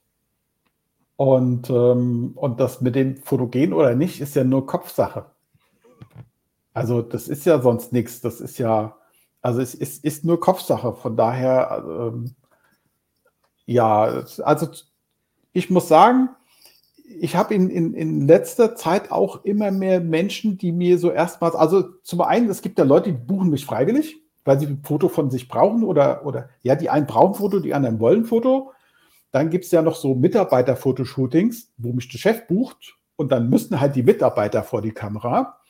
Und, 1.17 1.71
ähm, 1.71 2.33
und 2.35 2.61
das 2.61 2.81
mit 2.83 2.95
dem 2.95 3.17
Fotogen 3.17 3.73
oder 3.73 3.95
nicht, 3.95 4.21
ist 4.21 4.37
ja 4.37 4.45
nur 4.45 4.67
Kopfsache. 4.67 5.31
Also 6.75 7.01
das 7.01 7.29
ist 7.29 7.47
ja 7.47 7.61
sonst 7.61 7.93
nichts. 7.93 8.21
Das 8.21 8.41
ist 8.41 8.59
ja, 8.59 8.99
also 9.47 9.61
es 9.61 9.77
ist, 9.77 10.05
ist 10.05 10.25
nur 10.25 10.41
Kopfsache. 10.41 10.95
Von 10.95 11.17
daher, 11.17 11.85
ähm, 11.89 12.35
ja, 13.65 14.25
also 14.43 14.67
ich 15.53 15.71
muss 15.71 15.87
sagen, 15.87 16.31
ich 17.21 17.37
habe 17.37 17.55
in, 17.55 17.71
in, 17.71 17.95
in 17.95 18.27
letzter 18.27 18.75
Zeit 18.75 19.13
auch 19.13 19.45
immer 19.45 19.71
mehr 19.71 20.01
Menschen, 20.01 20.59
die 20.59 20.73
mir 20.73 20.99
so 20.99 21.13
erstmals, 21.13 21.55
also 21.55 21.83
zum 22.03 22.23
einen, 22.23 22.51
es 22.51 22.61
gibt 22.61 22.77
ja 22.81 22.85
Leute, 22.85 23.13
die 23.13 23.19
buchen 23.19 23.51
mich 23.51 23.65
freiwillig, 23.65 24.21
weil 24.45 24.59
sie 24.59 24.67
ein 24.67 24.83
Foto 24.83 25.09
von 25.09 25.31
sich 25.31 25.47
brauchen 25.47 25.85
oder, 25.85 26.27
oder 26.27 26.49
ja, 26.63 26.75
die 26.75 26.91
einen 26.91 27.07
brauchen 27.07 27.37
Foto, 27.37 27.61
die 27.61 27.73
anderen 27.73 28.01
wollen 28.01 28.25
Foto. 28.25 28.73
Dann 29.31 29.49
gibt 29.49 29.67
es 29.67 29.71
ja 29.71 29.81
noch 29.81 29.95
so 29.95 30.17
Mitarbeiter-Fotoshootings, 30.17 31.73
wo 31.77 31.93
mich 31.93 32.09
der 32.09 32.19
Chef 32.19 32.49
bucht 32.49 32.97
und 33.15 33.31
dann 33.31 33.49
müssen 33.49 33.81
halt 33.81 33.95
die 33.95 34.03
Mitarbeiter 34.03 34.65
vor 34.65 34.83
die 34.83 34.91
Kamera. 34.91 35.61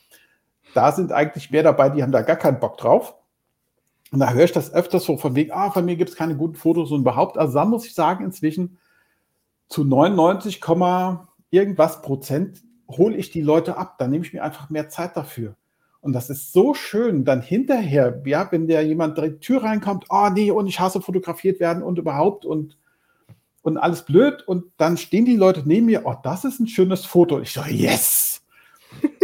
Da 0.73 0.93
sind 0.93 1.13
eigentlich 1.13 1.51
mehr 1.51 1.63
dabei, 1.63 1.91
die 1.91 2.03
haben 2.03 2.13
da 2.13 2.23
gar 2.23 2.37
keinen 2.37 2.59
Bock 2.59 2.79
drauf. 2.79 3.15
Und 4.13 4.21
da 4.21 4.33
höre 4.33 4.45
ich 4.45 4.53
das 4.53 4.73
öfters 4.73 5.05
so 5.05 5.17
von 5.17 5.35
wegen, 5.35 5.53
ah, 5.53 5.71
von 5.71 5.85
mir 5.85 5.97
gibt 5.97 6.11
es 6.11 6.17
keine 6.17 6.37
guten 6.37 6.55
Fotos 6.55 6.93
und 6.93 7.01
überhaupt. 7.01 7.39
Also 7.39 7.55
da 7.55 7.65
muss 7.65 7.87
ich 7.87 7.95
sagen, 7.95 8.25
inzwischen 8.25 8.79
zu 9.69 9.85
99, 9.85 10.61
irgendwas 11.51 12.03
Prozent 12.03 12.63
hole 12.89 13.17
ich 13.17 13.31
die 13.31 13.43
Leute 13.43 13.77
ab. 13.77 13.99
Da 13.99 14.07
nehme 14.07 14.25
ich 14.25 14.33
mir 14.33 14.45
einfach 14.45 14.71
mehr 14.71 14.89
Zeit 14.89 15.17
dafür. 15.17 15.57
Und 16.01 16.13
das 16.13 16.31
ist 16.31 16.53
so 16.53 16.73
schön, 16.73 17.25
dann 17.25 17.43
hinterher, 17.43 18.23
ja, 18.25 18.47
wenn 18.53 18.69
der 18.69 18.87
jemand 18.87 19.17
direkt 19.17 19.43
die 19.43 19.47
Tür 19.47 19.65
reinkommt, 19.65 20.05
oh 20.09 20.29
nee, 20.33 20.53
und 20.53 20.69
ich 20.69 20.79
hasse 20.79 21.01
fotografiert 21.01 21.59
werden 21.59 21.83
und 21.83 21.99
überhaupt 21.99 22.45
und, 22.45 22.79
und 23.63 23.77
alles 23.77 24.05
blöd. 24.05 24.45
Und 24.47 24.67
dann 24.77 24.99
stehen 24.99 25.25
die 25.25 25.35
Leute 25.35 25.65
neben 25.67 25.87
mir, 25.87 26.03
oh, 26.05 26.15
das 26.23 26.45
ist 26.45 26.61
ein 26.61 26.69
schönes 26.69 27.05
Foto. 27.05 27.41
Ich 27.41 27.53
so, 27.53 27.63
yes! 27.63 28.36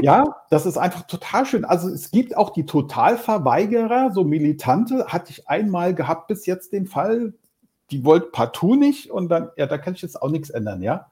Ja, 0.01 0.37
das 0.51 0.67
ist 0.67 0.77
einfach 0.77 1.07
total 1.07 1.47
schön. 1.47 1.65
Also 1.65 1.89
es 1.89 2.11
gibt 2.11 2.37
auch 2.37 2.51
die 2.51 2.67
Totalverweigerer, 2.67 4.13
so 4.13 4.25
Militante, 4.25 5.07
hatte 5.07 5.31
ich 5.31 5.49
einmal 5.49 5.95
gehabt 5.95 6.29
bis 6.29 6.47
jetzt 6.47 6.73
den 6.73 6.87
Fall, 6.87 7.35
die 7.91 8.05
wollt 8.05 8.33
partout 8.33 8.77
nicht 8.77 9.11
und 9.11 9.29
dann, 9.29 9.51
ja, 9.57 9.67
da 9.67 9.79
kann 9.79 9.95
ich 9.95 10.03
jetzt 10.03 10.21
auch 10.21 10.31
nichts 10.31 10.51
ändern, 10.51 10.83
ja. 10.83 11.07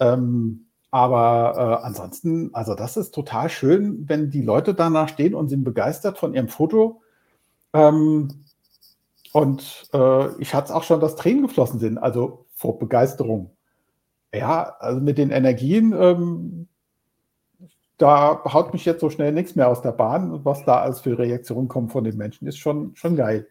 Ähm, 0.00 0.66
aber 0.90 1.80
äh, 1.82 1.86
ansonsten, 1.86 2.50
also 2.54 2.74
das 2.74 2.96
ist 2.96 3.14
total 3.14 3.48
schön, 3.48 4.08
wenn 4.08 4.30
die 4.30 4.42
Leute 4.42 4.74
danach 4.74 5.08
stehen 5.08 5.34
und 5.34 5.48
sind 5.48 5.64
begeistert 5.64 6.18
von 6.18 6.34
ihrem 6.34 6.48
Foto. 6.48 7.02
Ähm, 7.72 8.44
Und 9.32 9.88
äh, 9.92 10.40
ich 10.40 10.54
hatte 10.54 10.66
es 10.66 10.70
auch 10.70 10.84
schon, 10.84 11.00
dass 11.00 11.16
Tränen 11.16 11.42
geflossen 11.42 11.80
sind, 11.80 11.98
also 11.98 12.46
vor 12.54 12.78
Begeisterung. 12.78 13.50
Ja, 14.32 14.76
also 14.78 15.00
mit 15.00 15.18
den 15.18 15.30
Energien, 15.30 15.92
ähm, 15.92 16.68
da 17.98 18.42
haut 18.44 18.72
mich 18.72 18.84
jetzt 18.84 19.00
so 19.00 19.10
schnell 19.10 19.32
nichts 19.32 19.54
mehr 19.54 19.68
aus 19.68 19.82
der 19.82 19.92
Bahn. 19.92 20.32
Und 20.32 20.44
was 20.44 20.64
da 20.64 20.80
als 20.80 21.00
für 21.00 21.18
Reaktionen 21.18 21.68
kommen 21.68 21.88
von 21.88 22.04
den 22.04 22.16
Menschen, 22.16 22.46
ist 22.46 22.58
schon, 22.58 22.94
schon 22.96 23.16
geil. 23.16 23.48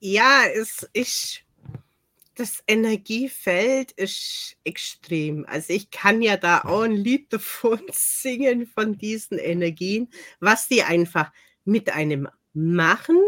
Ja, 0.00 0.42
es 0.54 0.88
ist 0.92 1.44
das 2.38 2.62
Energiefeld 2.68 3.90
ist 3.92 4.56
extrem. 4.62 5.44
Also 5.48 5.72
ich 5.72 5.90
kann 5.90 6.22
ja 6.22 6.36
da 6.36 6.60
auch 6.60 6.82
ein 6.82 6.92
Lied 6.92 7.32
davon 7.32 7.80
singen 7.90 8.66
von 8.66 8.96
diesen 8.96 9.38
Energien, 9.38 10.08
was 10.40 10.68
die 10.68 10.82
einfach 10.84 11.32
mit 11.64 11.92
einem 11.92 12.28
machen 12.54 13.20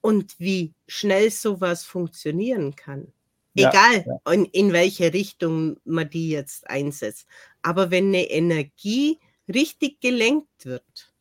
und 0.00 0.40
wie 0.40 0.74
schnell 0.86 1.30
sowas 1.30 1.84
funktionieren 1.84 2.74
kann. 2.76 3.12
Ja, 3.54 3.70
Egal, 3.70 4.04
ja. 4.06 4.32
in, 4.32 4.44
in 4.46 4.72
welche 4.72 5.12
Richtung 5.12 5.78
man 5.84 6.08
die 6.08 6.30
jetzt 6.30 6.68
einsetzt. 6.68 7.26
Aber 7.68 7.90
wenn 7.90 8.08
eine 8.08 8.30
Energie 8.30 9.18
richtig 9.46 10.00
gelenkt 10.00 10.64
wird, 10.64 11.12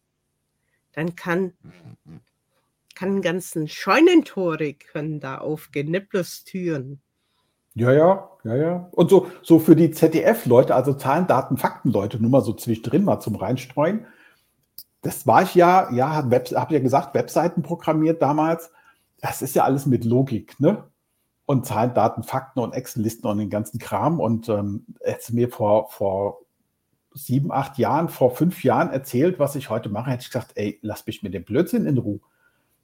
dann 0.93 1.13
kann 1.17 1.51
kann 2.95 3.21
ganzen 3.21 3.67
Scheunentore 3.67 4.73
können 4.73 5.19
da 5.19 5.39
aufgehen, 5.39 5.91
nicht 5.91 6.07
bloß 6.07 6.45
Türen. 6.45 7.01
Ja, 7.75 7.91
ja, 7.91 8.29
ja, 8.45 8.55
ja. 8.55 8.89
Und 8.93 9.09
so, 9.09 9.29
so 9.41 9.59
für 9.59 9.75
die 9.75 9.91
ZDF-Leute, 9.91 10.73
also 10.73 10.93
Zahlen, 10.93 11.27
Daten, 11.27 11.57
Fakten-Leute, 11.57 12.17
nur 12.21 12.31
mal 12.31 12.41
so 12.41 12.53
zwischendrin 12.53 13.03
mal 13.03 13.19
zum 13.19 13.35
Reinstreuen. 13.35 14.07
Das 15.01 15.27
war 15.27 15.43
ich 15.43 15.53
ja, 15.53 15.91
ja, 15.91 16.15
habe 16.15 16.73
ja 16.73 16.79
gesagt, 16.79 17.13
Webseiten 17.13 17.61
programmiert 17.61 18.21
damals. 18.21 18.71
Das 19.19 19.41
ist 19.41 19.53
ja 19.53 19.65
alles 19.65 19.85
mit 19.85 20.05
Logik, 20.05 20.57
ne? 20.61 20.85
Und 21.47 21.65
Zahlen, 21.65 21.95
Daten, 21.95 22.21
Fakten 22.21 22.59
und 22.59 22.73
Excel-Listen 22.73 23.25
und 23.25 23.39
den 23.39 23.49
ganzen 23.49 23.79
Kram. 23.79 24.19
Und 24.19 24.47
ähm, 24.49 24.85
hätte 25.01 25.33
mir 25.33 25.49
vor, 25.49 25.89
vor 25.89 26.41
sieben, 27.15 27.51
acht 27.51 27.79
Jahren, 27.79 28.09
vor 28.09 28.35
fünf 28.35 28.63
Jahren 28.63 28.91
erzählt, 28.91 29.39
was 29.39 29.55
ich 29.55 29.71
heute 29.71 29.89
mache, 29.89 30.11
hätte 30.11 30.21
ich 30.21 30.29
gesagt, 30.29 30.51
ey, 30.53 30.77
lass 30.83 31.07
mich 31.07 31.23
mit 31.23 31.33
dem 31.33 31.43
Blödsinn 31.43 31.87
in 31.87 31.97
Ruhe 31.97 32.19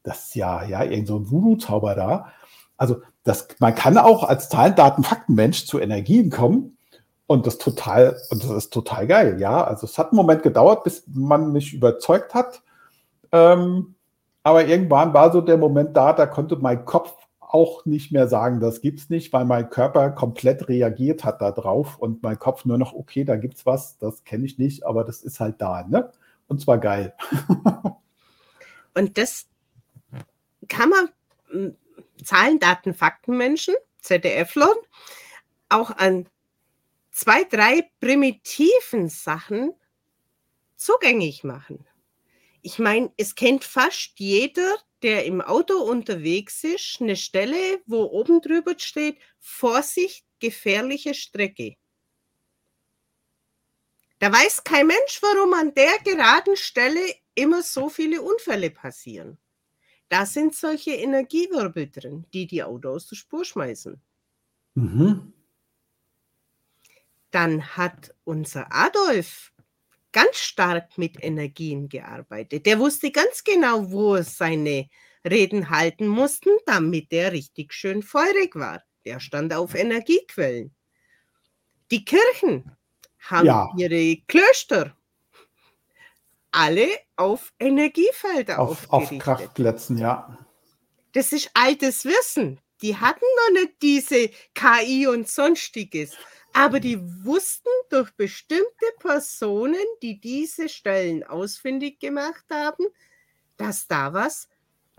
das 0.04 0.26
ist 0.26 0.36
ja, 0.36 0.64
ja, 0.66 0.84
irgend 0.84 1.08
so 1.08 1.18
ein 1.18 1.32
Voodoo-Zauber 1.32 1.96
da. 1.96 2.28
Also, 2.78 3.02
das, 3.24 3.48
man 3.60 3.74
kann 3.74 3.98
auch 3.98 4.24
als 4.24 4.50
Zahlen, 4.50 4.76
Daten, 4.76 5.04
Faktenmensch 5.04 5.66
zu 5.66 5.80
Energien 5.80 6.30
kommen 6.30 6.78
und 7.26 7.48
das 7.48 7.58
total, 7.58 8.18
und 8.30 8.44
das 8.44 8.52
ist 8.52 8.74
total 8.74 9.08
geil, 9.08 9.40
ja. 9.40 9.64
Also, 9.64 9.86
es 9.86 9.98
hat 9.98 10.12
einen 10.12 10.18
Moment 10.18 10.44
gedauert, 10.44 10.84
bis 10.84 11.04
man 11.08 11.54
mich 11.54 11.74
überzeugt 11.74 12.34
hat. 12.34 12.62
Ähm, 13.32 13.96
aber 14.44 14.66
irgendwann 14.66 15.14
war 15.14 15.32
so 15.32 15.40
der 15.40 15.58
Moment 15.58 15.96
da, 15.96 16.12
da 16.12 16.26
konnte 16.26 16.58
mein 16.58 16.84
Kopf 16.84 17.16
auch 17.54 17.86
nicht 17.86 18.12
mehr 18.12 18.28
sagen, 18.28 18.60
das 18.60 18.82
gibt's 18.82 19.10
nicht, 19.10 19.32
weil 19.32 19.46
mein 19.46 19.70
Körper 19.70 20.10
komplett 20.10 20.68
reagiert 20.70 21.24
hat 21.24 21.40
darauf 21.40 22.00
und 22.00 22.24
mein 22.24 22.40
Kopf 22.40 22.66
nur 22.66 22.80
noch, 22.80 22.94
okay, 22.94 23.24
da 23.24 23.36
gibt's 23.36 23.66
was, 23.66 24.00
das 24.00 24.24
kenne 24.24 24.46
ich 24.46 24.58
nicht, 24.58 24.86
aber 24.86 25.04
das 25.04 25.22
ist 25.22 25.40
halt 25.40 25.62
da, 25.62 25.84
ne? 25.88 26.12
Und 26.48 26.62
zwar 26.62 26.80
geil. 26.80 27.14
und 28.96 29.18
das, 29.18 29.48
kann 30.68 30.90
man 30.90 31.10
hm, 31.50 31.78
Zahlen, 32.24 32.60
Daten, 32.60 32.94
Fakten 32.94 33.38
Menschen, 33.38 33.76
ZDF-Lern, 34.00 34.76
auch 35.70 35.92
an 35.92 36.28
zwei, 37.12 37.44
drei 37.44 37.90
primitiven 38.00 39.10
Sachen 39.10 39.74
zugänglich 40.76 41.44
machen. 41.44 41.86
Ich 42.64 42.80
meine, 42.80 43.12
es 43.18 43.36
kennt 43.36 43.66
fast 43.66 44.14
jeder, 44.20 44.78
der 45.02 45.26
im 45.26 45.42
Auto 45.42 45.76
unterwegs 45.80 46.64
ist, 46.64 46.98
eine 47.02 47.18
Stelle, 47.18 47.82
wo 47.86 48.04
oben 48.04 48.42
drüber 48.42 48.74
steht, 48.78 49.18
Vorsicht, 49.40 50.26
gefährliche 50.40 51.14
Strecke. 51.14 51.76
Da 54.20 54.32
weiß 54.32 54.64
kein 54.64 54.88
Mensch, 54.88 55.22
warum 55.22 55.54
an 55.54 55.74
der 55.74 56.00
geraden 56.06 56.56
Stelle 56.56 57.02
immer 57.36 57.62
so 57.62 57.90
viele 57.90 58.22
Unfälle 58.22 58.72
passieren. 58.72 59.38
Da 60.08 60.26
sind 60.26 60.56
solche 60.56 60.92
Energiewirbel 60.92 61.90
drin, 61.90 62.26
die 62.34 62.48
die 62.48 62.64
Auto 62.64 62.90
aus 62.90 63.08
der 63.08 63.18
Spur 63.18 63.44
schmeißen. 63.44 64.02
Mhm. 64.76 65.34
Dann 67.32 67.76
hat 67.76 68.16
unser 68.24 68.72
Adolf 68.72 69.53
ganz 70.14 70.38
stark 70.38 70.98
mit 70.98 71.22
Energien 71.22 71.90
gearbeitet. 71.90 72.66
Der 72.66 72.80
wusste 72.80 73.12
ganz 73.12 73.44
genau, 73.44 73.92
wo 73.92 74.16
er 74.16 74.24
seine 74.24 74.88
Reden 75.30 75.70
halten 75.70 76.08
musste, 76.08 76.50
damit 76.66 77.12
der 77.12 77.34
richtig 77.34 77.74
schön 77.74 78.02
feurig 78.02 78.56
war. 78.56 78.82
Der 79.06 79.20
stand 79.20 79.54
auf 79.54 79.76
Energiequellen. 79.76 80.74
Die 81.92 82.06
Kirchen 82.06 82.72
haben 83.20 83.48
ja. 83.48 83.70
ihre 83.78 84.18
Klöster 84.28 84.96
alle 86.52 86.88
auf 87.16 87.52
Energiefelder 87.60 88.60
auf, 88.60 88.90
auf 88.90 89.12
Kraftplätzen, 89.18 89.98
ja. 89.98 90.38
Das 91.14 91.34
ist 91.34 91.50
altes 91.54 92.06
Wissen. 92.06 92.60
Die 92.82 92.98
hatten 92.98 93.26
noch 93.38 93.62
nicht 93.62 93.82
diese 93.82 94.30
KI 94.54 95.08
und 95.08 95.28
sonstiges. 95.28 96.12
Aber 96.54 96.80
die 96.80 97.00
wussten 97.26 97.70
durch 97.90 98.12
bestimmte 98.12 98.86
Personen, 99.00 99.76
die 100.02 100.22
diese 100.22 100.70
Stellen 100.70 101.24
ausfindig 101.24 102.00
gemacht 102.00 102.46
haben, 102.52 102.86
dass 103.58 103.88
da 103.88 104.14
was 104.14 104.48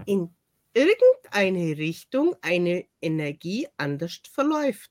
in 0.05 0.31
irgendeine 0.75 1.79
Richtung 1.79 2.35
eine 2.43 2.85
Energie 3.01 3.69
anders 3.77 4.21
verläuft. 4.31 4.90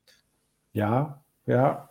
Ja, 0.72 1.22
ja. 1.46 1.90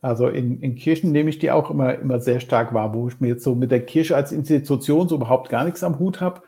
Also 0.00 0.28
in, 0.28 0.60
in, 0.60 0.74
Kirchen 0.74 1.12
nehme 1.12 1.30
ich 1.30 1.38
die 1.38 1.50
auch 1.50 1.70
immer, 1.70 1.94
immer 1.98 2.20
sehr 2.20 2.38
stark 2.38 2.74
wahr, 2.74 2.94
wo 2.94 3.08
ich 3.08 3.20
mir 3.20 3.28
jetzt 3.28 3.42
so 3.42 3.54
mit 3.54 3.70
der 3.70 3.84
Kirche 3.84 4.14
als 4.14 4.32
Institution 4.32 5.08
so 5.08 5.16
überhaupt 5.16 5.48
gar 5.48 5.64
nichts 5.64 5.82
am 5.82 5.98
Hut 5.98 6.20
habe. 6.20 6.42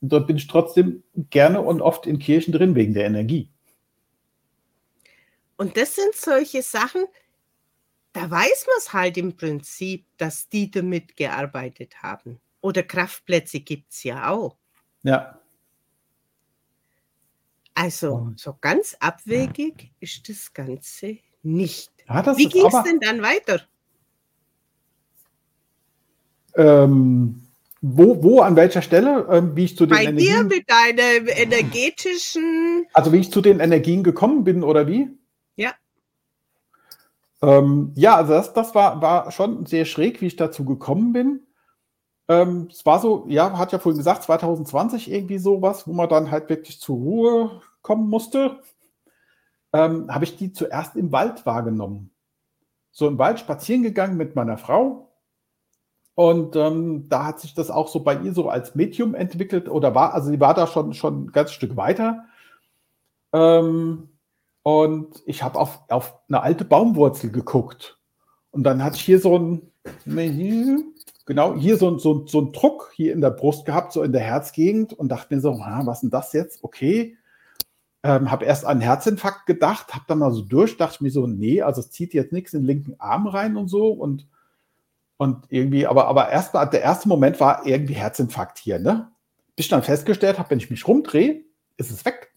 Und 0.00 0.12
dort 0.12 0.28
bin 0.28 0.36
ich 0.36 0.46
trotzdem 0.46 1.02
gerne 1.30 1.60
und 1.60 1.82
oft 1.82 2.06
in 2.06 2.18
Kirchen 2.18 2.52
drin 2.52 2.74
wegen 2.76 2.94
der 2.94 3.06
Energie. 3.06 3.50
Und 5.56 5.76
das 5.76 5.94
sind 5.94 6.14
solche 6.14 6.62
Sachen, 6.62 7.04
da 8.12 8.30
weiß 8.30 8.66
man 8.66 8.76
es 8.78 8.92
halt 8.92 9.16
im 9.16 9.36
Prinzip, 9.36 10.06
dass 10.18 10.48
die 10.48 10.70
damit 10.70 11.16
gearbeitet 11.16 12.02
haben. 12.02 12.40
Oder 12.60 12.82
Kraftplätze 12.82 13.60
gibt 13.60 13.92
es 13.92 14.02
ja 14.04 14.28
auch. 14.30 14.56
Ja. 15.02 15.38
Also 17.74 18.32
so 18.36 18.56
ganz 18.60 18.96
abwegig 19.00 19.90
ist 19.98 20.28
das 20.28 20.52
Ganze 20.52 21.18
nicht. 21.42 21.90
Ja, 22.06 22.36
Wie 22.36 22.48
ging 22.48 22.66
es 22.66 22.82
denn 22.82 23.00
dann 23.00 23.22
weiter? 23.22 23.62
Ähm, 26.54 27.46
wo, 27.80 28.22
wo, 28.22 28.40
an 28.40 28.56
welcher 28.56 28.82
Stelle, 28.82 29.26
ähm, 29.30 29.56
wie 29.56 29.64
ich 29.64 29.76
zu 29.76 29.86
den 29.86 29.96
Bei 29.96 30.04
Energien, 30.04 30.48
dir 30.50 30.56
mit 30.56 30.70
deinem 30.70 31.28
energetischen. 31.28 32.86
Also 32.92 33.12
wie 33.12 33.18
ich 33.18 33.32
zu 33.32 33.40
den 33.40 33.58
Energien 33.58 34.04
gekommen 34.04 34.44
bin, 34.44 34.62
oder 34.62 34.86
wie? 34.86 35.08
Ja. 35.56 35.72
Ähm, 37.42 37.92
ja, 37.96 38.16
also 38.16 38.32
das, 38.32 38.52
das 38.52 38.74
war, 38.74 39.02
war 39.02 39.30
schon 39.32 39.66
sehr 39.66 39.84
schräg, 39.84 40.20
wie 40.20 40.26
ich 40.26 40.36
dazu 40.36 40.64
gekommen 40.64 41.12
bin. 41.12 41.40
Ähm, 42.28 42.68
es 42.70 42.86
war 42.86 43.00
so, 43.00 43.24
ja, 43.28 43.58
hat 43.58 43.72
ja 43.72 43.78
vorhin 43.78 43.98
gesagt, 43.98 44.22
2020 44.22 45.10
irgendwie 45.10 45.38
sowas, 45.38 45.86
wo 45.88 45.92
man 45.92 46.08
dann 46.08 46.30
halt 46.30 46.48
wirklich 46.48 46.80
zur 46.80 46.96
Ruhe 46.96 47.62
kommen 47.82 48.08
musste 48.08 48.60
ähm, 49.72 50.12
habe 50.12 50.24
ich 50.24 50.36
die 50.36 50.52
zuerst 50.52 50.96
im 50.96 51.12
Wald 51.12 51.46
wahrgenommen. 51.46 52.10
So 52.90 53.08
im 53.08 53.18
Wald 53.18 53.40
spazieren 53.40 53.82
gegangen 53.82 54.16
mit 54.16 54.36
meiner 54.36 54.58
Frau. 54.58 55.08
Und 56.14 56.56
ähm, 56.56 57.08
da 57.08 57.24
hat 57.24 57.40
sich 57.40 57.54
das 57.54 57.70
auch 57.70 57.88
so 57.88 58.00
bei 58.00 58.16
ihr 58.16 58.34
so 58.34 58.50
als 58.50 58.74
Medium 58.74 59.14
entwickelt 59.14 59.68
oder 59.68 59.94
war, 59.94 60.12
also 60.12 60.30
sie 60.30 60.40
war 60.40 60.52
da 60.52 60.66
schon, 60.66 60.92
schon 60.92 61.24
ein 61.24 61.32
ganzes 61.32 61.54
Stück 61.54 61.74
weiter. 61.76 62.26
Ähm, 63.32 64.10
und 64.62 65.22
ich 65.26 65.42
habe 65.42 65.58
auf, 65.58 65.80
auf 65.88 66.18
eine 66.28 66.42
alte 66.42 66.64
Baumwurzel 66.64 67.30
geguckt. 67.30 67.98
Und 68.50 68.64
dann 68.64 68.82
hatte 68.84 68.96
ich 68.96 69.02
hier 69.02 69.18
so 69.18 69.38
ein, 69.38 69.72
genau, 71.26 71.56
hier 71.56 71.76
so, 71.76 71.98
so, 71.98 72.26
so 72.26 72.40
ein 72.42 72.52
Druck 72.52 72.92
hier 72.94 73.12
in 73.12 73.20
der 73.20 73.30
Brust 73.30 73.64
gehabt, 73.64 73.92
so 73.92 74.02
in 74.02 74.12
der 74.12 74.22
Herzgegend 74.22 74.92
und 74.92 75.08
dachte 75.08 75.34
mir 75.34 75.40
so, 75.40 75.58
was 75.58 75.98
ist 75.98 76.02
denn 76.02 76.10
das 76.10 76.32
jetzt? 76.32 76.62
Okay. 76.62 77.16
Ähm, 78.04 78.30
habe 78.30 78.44
erst 78.44 78.64
an 78.64 78.80
Herzinfarkt 78.80 79.46
gedacht, 79.46 79.94
habe 79.94 80.04
dann 80.08 80.18
mal 80.18 80.32
so 80.32 80.42
durch, 80.42 80.76
dachte 80.76 81.04
mir 81.04 81.10
so, 81.10 81.28
nee, 81.28 81.62
also 81.62 81.80
es 81.80 81.92
zieht 81.92 82.14
jetzt 82.14 82.32
nichts 82.32 82.52
in 82.52 82.62
den 82.62 82.66
linken 82.66 82.94
Arm 82.98 83.28
rein 83.28 83.56
und 83.56 83.68
so 83.68 83.92
und, 83.92 84.26
und 85.18 85.46
irgendwie, 85.50 85.86
aber, 85.86 86.08
aber 86.08 86.28
erst 86.28 86.52
mal, 86.52 86.66
der 86.66 86.82
erste 86.82 87.08
Moment 87.08 87.38
war 87.38 87.64
irgendwie 87.64 87.94
Herzinfarkt 87.94 88.58
hier, 88.58 88.80
ne? 88.80 89.12
Bis 89.54 89.66
ich 89.66 89.70
dann 89.70 89.84
festgestellt 89.84 90.38
habe, 90.38 90.50
wenn 90.50 90.58
ich 90.58 90.70
mich 90.70 90.88
rumdrehe, 90.88 91.44
ist 91.76 91.92
es 91.92 92.04
weg. 92.04 92.31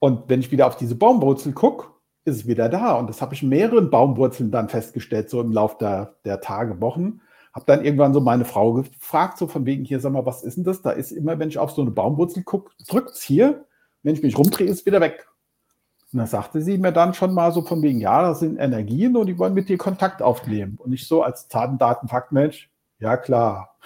Und 0.00 0.28
wenn 0.28 0.40
ich 0.40 0.50
wieder 0.50 0.66
auf 0.66 0.76
diese 0.76 0.96
Baumwurzel 0.96 1.52
gucke, 1.52 1.86
ist 2.24 2.36
es 2.36 2.46
wieder 2.46 2.68
da. 2.68 2.94
Und 2.98 3.08
das 3.08 3.22
habe 3.22 3.34
ich 3.34 3.42
in 3.42 3.50
mehreren 3.50 3.90
Baumwurzeln 3.90 4.50
dann 4.50 4.68
festgestellt, 4.68 5.30
so 5.30 5.40
im 5.40 5.52
Laufe 5.52 5.76
der, 5.78 6.16
der 6.24 6.40
Tage, 6.40 6.80
Wochen. 6.80 7.20
Habe 7.52 7.66
dann 7.66 7.84
irgendwann 7.84 8.14
so 8.14 8.20
meine 8.20 8.44
Frau 8.44 8.72
gefragt, 8.72 9.38
so 9.38 9.46
von 9.46 9.66
wegen 9.66 9.84
hier, 9.84 10.00
sag 10.00 10.12
mal, 10.12 10.26
was 10.26 10.42
ist 10.42 10.56
denn 10.56 10.64
das? 10.64 10.82
Da 10.82 10.90
ist 10.90 11.12
immer, 11.12 11.38
wenn 11.38 11.48
ich 11.48 11.58
auf 11.58 11.70
so 11.70 11.82
eine 11.82 11.90
Baumwurzel 11.90 12.42
gucke, 12.42 12.72
drückt 12.88 13.10
es 13.10 13.22
hier. 13.22 13.66
Wenn 14.02 14.14
ich 14.14 14.22
mich 14.22 14.38
rumdrehe, 14.38 14.66
ist 14.66 14.80
es 14.80 14.86
wieder 14.86 15.00
weg. 15.00 15.28
Und 16.12 16.18
da 16.18 16.26
sagte 16.26 16.60
sie 16.62 16.78
mir 16.78 16.92
dann 16.92 17.14
schon 17.14 17.34
mal 17.34 17.52
so 17.52 17.62
von 17.62 17.82
wegen, 17.82 18.00
ja, 18.00 18.22
das 18.22 18.40
sind 18.40 18.58
Energien 18.58 19.16
und 19.16 19.26
die 19.26 19.38
wollen 19.38 19.54
mit 19.54 19.68
dir 19.68 19.78
Kontakt 19.78 20.22
aufnehmen. 20.22 20.76
Und 20.78 20.92
ich 20.92 21.06
so 21.06 21.22
als 21.22 21.48
Daten-Daten-Fakt-Mensch, 21.48 22.70
ja 22.98 23.16
klar. 23.16 23.76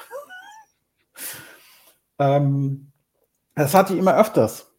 ähm, 2.18 2.92
das 3.54 3.74
hatte 3.74 3.94
ich 3.94 3.98
immer 3.98 4.16
öfters. 4.16 4.73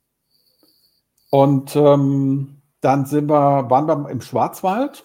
Und 1.29 1.75
ähm, 1.75 2.61
dann 2.81 3.05
sind 3.05 3.29
wir, 3.29 3.69
waren 3.69 3.87
wir 3.87 4.09
im 4.09 4.21
Schwarzwald 4.21 5.03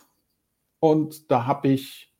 und 0.80 1.30
da 1.30 1.46
habe 1.46 1.68
ich 1.68 2.12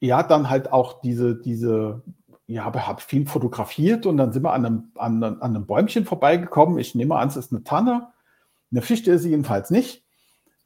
ja 0.00 0.22
dann 0.22 0.48
halt 0.48 0.72
auch 0.72 1.00
diese, 1.00 1.36
diese, 1.36 2.02
ja, 2.46 2.64
habe 2.64 2.86
hab 2.86 3.02
viel 3.02 3.26
fotografiert 3.26 4.06
und 4.06 4.16
dann 4.16 4.32
sind 4.32 4.42
wir 4.42 4.52
an 4.52 4.64
einem, 4.64 4.92
an, 4.96 5.22
an 5.22 5.42
einem 5.42 5.66
Bäumchen 5.66 6.04
vorbeigekommen. 6.04 6.78
Ich 6.78 6.94
nehme 6.94 7.16
an, 7.16 7.28
es 7.28 7.36
ist 7.36 7.52
eine 7.52 7.62
Tanne. 7.62 8.08
Eine 8.70 8.82
Fichte 8.82 9.12
ist 9.12 9.22
sie 9.22 9.30
jedenfalls 9.30 9.70
nicht. 9.70 10.04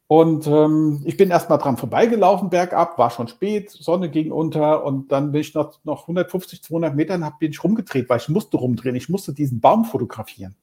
Und 0.07 0.47
ähm, 0.47 1.01
ich 1.05 1.17
bin 1.17 1.31
erstmal 1.31 1.57
dran 1.57 1.79
vorbeigelaufen, 1.79 2.51
bergab, 2.51 2.99
war 2.99 3.09
schon 3.09 3.29
spät, 3.29 3.71
Sonne 3.71 4.11
ging 4.11 4.31
unter 4.31 4.85
und 4.85 5.11
dann 5.11 5.33
bin 5.33 5.41
ich 5.41 5.55
noch, 5.55 5.83
noch 5.85 6.03
150, 6.03 6.63
200 6.63 6.95
Metern, 6.95 7.33
bin 7.41 7.51
ich 7.51 7.65
rumgedreht, 7.65 8.11
weil 8.11 8.19
ich 8.19 8.29
musste 8.29 8.59
rumdrehen. 8.59 8.95
Ich 8.95 9.09
musste 9.09 9.33
diesen 9.33 9.61
Baum 9.61 9.87
fotografieren. 9.87 10.55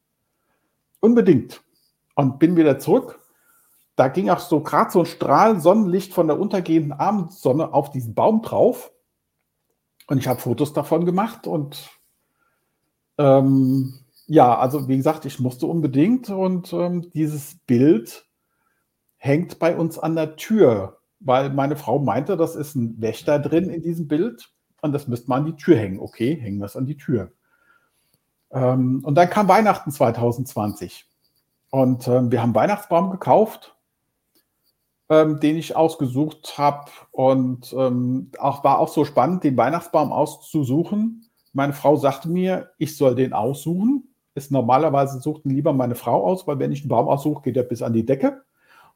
Unbedingt. 0.99 1.61
Und 2.15 2.39
bin 2.39 2.55
wieder 2.55 2.79
zurück. 2.79 3.19
Da 3.95 4.07
ging 4.07 4.29
auch 4.29 4.39
so 4.39 4.61
gerade 4.61 4.91
so 4.91 5.01
ein 5.01 5.05
Strahl 5.05 5.59
Sonnenlicht 5.59 6.13
von 6.13 6.27
der 6.27 6.39
untergehenden 6.39 6.93
Abendsonne 6.93 7.73
auf 7.73 7.91
diesen 7.91 8.13
Baum 8.13 8.41
drauf. 8.41 8.91
Und 10.07 10.17
ich 10.17 10.27
habe 10.27 10.39
Fotos 10.39 10.73
davon 10.73 11.05
gemacht 11.05 11.47
und 11.47 11.89
ähm, 13.17 13.93
ja, 14.25 14.57
also 14.57 14.87
wie 14.87 14.97
gesagt, 14.97 15.25
ich 15.25 15.39
musste 15.39 15.67
unbedingt 15.67 16.29
und 16.29 16.71
ähm, 16.71 17.11
dieses 17.11 17.59
Bild 17.67 18.25
hängt 19.17 19.59
bei 19.59 19.75
uns 19.75 19.99
an 19.99 20.15
der 20.15 20.35
Tür, 20.37 20.99
weil 21.19 21.49
meine 21.49 21.75
Frau 21.75 21.99
meinte, 21.99 22.37
das 22.37 22.55
ist 22.55 22.75
ein 22.75 23.01
Wächter 23.01 23.37
drin 23.37 23.69
in 23.69 23.81
diesem 23.81 24.07
Bild 24.07 24.49
und 24.81 24.93
das 24.93 25.07
müsste 25.07 25.29
man 25.29 25.41
an 25.41 25.45
die 25.47 25.61
Tür 25.61 25.75
hängen. 25.77 25.99
Okay, 25.99 26.35
hängen 26.39 26.59
wir 26.59 26.65
es 26.65 26.77
an 26.77 26.85
die 26.85 26.97
Tür. 26.97 27.33
Ähm, 28.51 29.01
und 29.03 29.15
dann 29.15 29.29
kam 29.29 29.47
Weihnachten 29.47 29.91
2020 29.91 31.05
und 31.69 32.07
ähm, 32.07 32.31
wir 32.31 32.41
haben 32.41 32.55
Weihnachtsbaum 32.55 33.11
gekauft, 33.11 33.75
ähm, 35.09 35.39
den 35.39 35.57
ich 35.57 35.75
ausgesucht 35.75 36.57
habe 36.57 36.89
und 37.11 37.73
ähm, 37.77 38.31
auch 38.39 38.63
war 38.63 38.79
auch 38.79 38.89
so 38.89 39.05
spannend, 39.05 39.43
den 39.43 39.57
Weihnachtsbaum 39.57 40.11
auszusuchen. 40.11 41.25
Meine 41.53 41.73
Frau 41.73 41.95
sagte 41.95 42.29
mir, 42.29 42.71
ich 42.77 42.95
soll 42.97 43.15
den 43.15 43.33
aussuchen 43.33 44.09
ist 44.39 44.51
normalerweise 44.51 45.19
sucht 45.19 45.45
ihn 45.45 45.51
lieber 45.51 45.73
meine 45.73 45.95
Frau 45.95 46.25
aus, 46.25 46.47
weil 46.47 46.59
wenn 46.59 46.71
ich 46.71 46.81
einen 46.81 46.89
Baum 46.89 47.07
aussuche, 47.07 47.43
geht 47.43 47.57
er 47.57 47.63
bis 47.63 47.81
an 47.81 47.93
die 47.93 48.05
Decke 48.05 48.41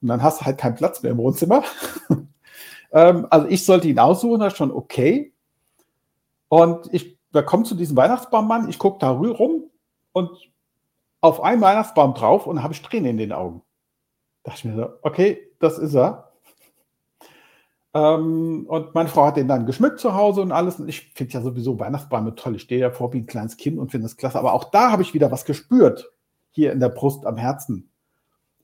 und 0.02 0.08
dann 0.08 0.24
hast 0.24 0.42
du 0.42 0.46
halt 0.46 0.58
keinen 0.58 0.76
Platz 0.76 1.04
mehr 1.04 1.12
im 1.12 1.18
Wohnzimmer. 1.18 1.64
ähm, 2.92 3.28
also 3.30 3.48
ich 3.48 3.66
sollte 3.66 3.88
ihn 3.88 4.00
aussuchen, 4.00 4.40
das 4.40 4.54
ist 4.54 4.58
schon 4.58 4.72
okay. 4.72 5.34
Und 6.48 6.94
ich 6.94 7.18
komme 7.42 7.64
zu 7.64 7.76
diesem 7.76 7.98
Weihnachtsbaummann, 7.98 8.70
ich 8.70 8.78
gucke 8.78 9.00
da 9.00 9.10
rum 9.10 9.64
und 10.12 10.30
auf 11.20 11.42
einen 11.42 11.62
Weihnachtsbaum 11.62 12.14
drauf 12.14 12.48
und 12.48 12.62
habe 12.62 12.74
Tränen 12.76 13.12
in 13.12 13.18
den 13.18 13.32
Augen. 13.32 13.64
Da 14.44 14.52
dachte 14.52 14.68
ich 14.68 14.74
mir 14.74 14.82
so, 14.82 14.94
okay, 15.02 15.52
das 15.60 15.80
ist 15.80 15.96
er. 15.96 16.34
Ähm, 17.94 18.66
und 18.68 18.94
meine 18.96 19.10
Frau 19.10 19.26
hat 19.26 19.38
den 19.38 19.48
dann 19.48 19.66
geschmückt 19.66 20.00
zu 20.00 20.16
Hause 20.16 20.42
und 20.42 20.52
alles. 20.52 20.80
Und 20.80 20.90
ich 20.90 21.14
finde 21.14 21.34
ja 21.34 21.42
sowieso 21.42 21.80
Weihnachtsbäume 21.80 22.36
toll. 22.36 22.56
Ich 22.56 22.64
stehe 22.64 22.82
davor 22.82 23.14
wie 23.14 23.20
ein 23.20 23.26
kleines 23.26 23.58
Kind 23.58 23.80
und 23.80 23.92
finde 23.92 24.06
das 24.06 24.18
klasse. 24.18 24.40
Aber 24.40 24.54
auch 24.54 24.66
da 24.66 24.92
habe 24.92 25.02
ich 25.02 25.14
wieder 25.14 25.32
was 25.32 25.46
gespürt. 25.46 26.12
Hier 26.52 26.72
in 26.72 26.80
der 26.80 26.90
Brust, 26.90 27.26
am 27.26 27.38
Herzen. 27.38 27.90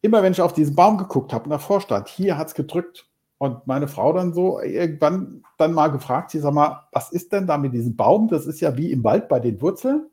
Immer 0.01 0.23
wenn 0.23 0.33
ich 0.33 0.41
auf 0.41 0.53
diesen 0.53 0.75
Baum 0.75 0.97
geguckt 0.97 1.33
habe 1.33 1.45
und 1.45 1.49
davor 1.51 1.81
stand, 1.81 2.07
hier 2.07 2.37
hat 2.37 2.47
es 2.47 2.53
gedrückt. 2.53 3.08
Und 3.39 3.65
meine 3.67 3.87
Frau 3.87 4.11
dann 4.11 4.33
so 4.33 4.59
irgendwann 4.59 5.43
dann 5.57 5.73
mal 5.73 5.87
gefragt, 5.87 6.31
sie 6.31 6.39
sag 6.39 6.53
mal, 6.53 6.87
was 6.91 7.09
ist 7.11 7.31
denn 7.31 7.47
da 7.47 7.57
mit 7.57 7.73
diesem 7.73 7.95
Baum? 7.95 8.27
Das 8.27 8.45
ist 8.45 8.59
ja 8.59 8.75
wie 8.75 8.91
im 8.91 9.03
Wald 9.05 9.29
bei 9.29 9.39
den 9.39 9.61
Wurzeln. 9.61 10.09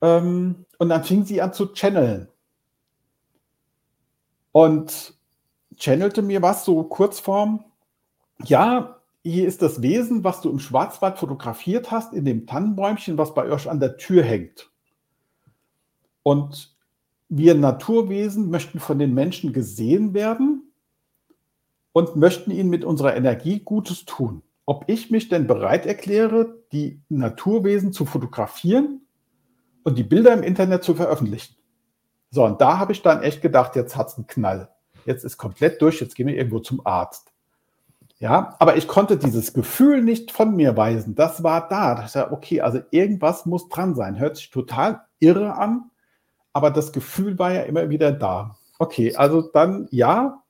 Ähm, 0.00 0.64
und 0.78 0.88
dann 0.88 1.02
fing 1.02 1.24
sie 1.24 1.42
an 1.42 1.52
zu 1.52 1.72
channeln. 1.72 2.28
Und 4.52 5.14
channelte 5.76 6.22
mir 6.22 6.40
was, 6.40 6.64
so 6.64 6.84
Kurzform. 6.84 7.64
Ja, 8.44 9.00
hier 9.24 9.48
ist 9.48 9.60
das 9.60 9.82
Wesen, 9.82 10.22
was 10.22 10.40
du 10.40 10.50
im 10.50 10.60
Schwarzwald 10.60 11.18
fotografiert 11.18 11.90
hast, 11.90 12.12
in 12.12 12.24
dem 12.24 12.46
Tannenbäumchen, 12.46 13.18
was 13.18 13.34
bei 13.34 13.50
euch 13.50 13.68
an 13.68 13.80
der 13.80 13.96
Tür 13.96 14.22
hängt. 14.22 14.70
Und 16.22 16.76
wir 17.28 17.56
Naturwesen 17.56 18.50
möchten 18.50 18.78
von 18.78 19.00
den 19.00 19.14
Menschen 19.14 19.52
gesehen 19.52 20.14
werden 20.14 20.71
und 21.92 22.16
möchten 22.16 22.50
ihnen 22.50 22.70
mit 22.70 22.84
unserer 22.84 23.16
Energie 23.16 23.60
Gutes 23.60 24.04
tun. 24.04 24.42
Ob 24.64 24.84
ich 24.88 25.10
mich 25.10 25.28
denn 25.28 25.46
bereit 25.46 25.86
erkläre, 25.86 26.58
die 26.72 27.00
Naturwesen 27.08 27.92
zu 27.92 28.06
fotografieren 28.06 29.02
und 29.84 29.98
die 29.98 30.04
Bilder 30.04 30.32
im 30.32 30.42
Internet 30.42 30.84
zu 30.84 30.94
veröffentlichen. 30.94 31.56
So, 32.30 32.44
und 32.44 32.60
da 32.60 32.78
habe 32.78 32.92
ich 32.92 33.02
dann 33.02 33.22
echt 33.22 33.42
gedacht, 33.42 33.76
jetzt 33.76 33.96
hat 33.96 34.08
es 34.08 34.16
einen 34.16 34.26
Knall 34.26 34.72
jetzt 35.06 35.24
ist 35.24 35.36
komplett 35.36 35.80
durch, 35.82 36.00
jetzt 36.00 36.14
gehen 36.14 36.26
wir 36.26 36.36
irgendwo 36.36 36.58
zum 36.58 36.84
Arzt. 36.86 37.32
Ja, 38.18 38.54
aber 38.60 38.76
ich 38.76 38.86
konnte 38.86 39.16
dieses 39.16 39.52
Gefühl 39.52 40.00
nicht 40.02 40.30
von 40.30 40.54
mir 40.54 40.76
weisen. 40.76 41.16
Das 41.16 41.42
war 41.42 41.68
da. 41.68 41.96
Da 41.96 42.02
dachte 42.02 42.26
ich, 42.26 42.32
okay, 42.32 42.60
also 42.60 42.80
irgendwas 42.92 43.46
muss 43.46 43.68
dran 43.68 43.96
sein. 43.96 44.18
Hört 44.18 44.36
sich 44.36 44.50
total 44.50 45.02
irre 45.18 45.56
an, 45.56 45.90
aber 46.52 46.70
das 46.70 46.92
Gefühl 46.92 47.38
war 47.40 47.52
ja 47.52 47.62
immer 47.62 47.90
wieder 47.90 48.12
da. 48.12 48.56
Okay, 48.78 49.16
also 49.16 49.42
dann 49.42 49.88
ja, 49.90 50.41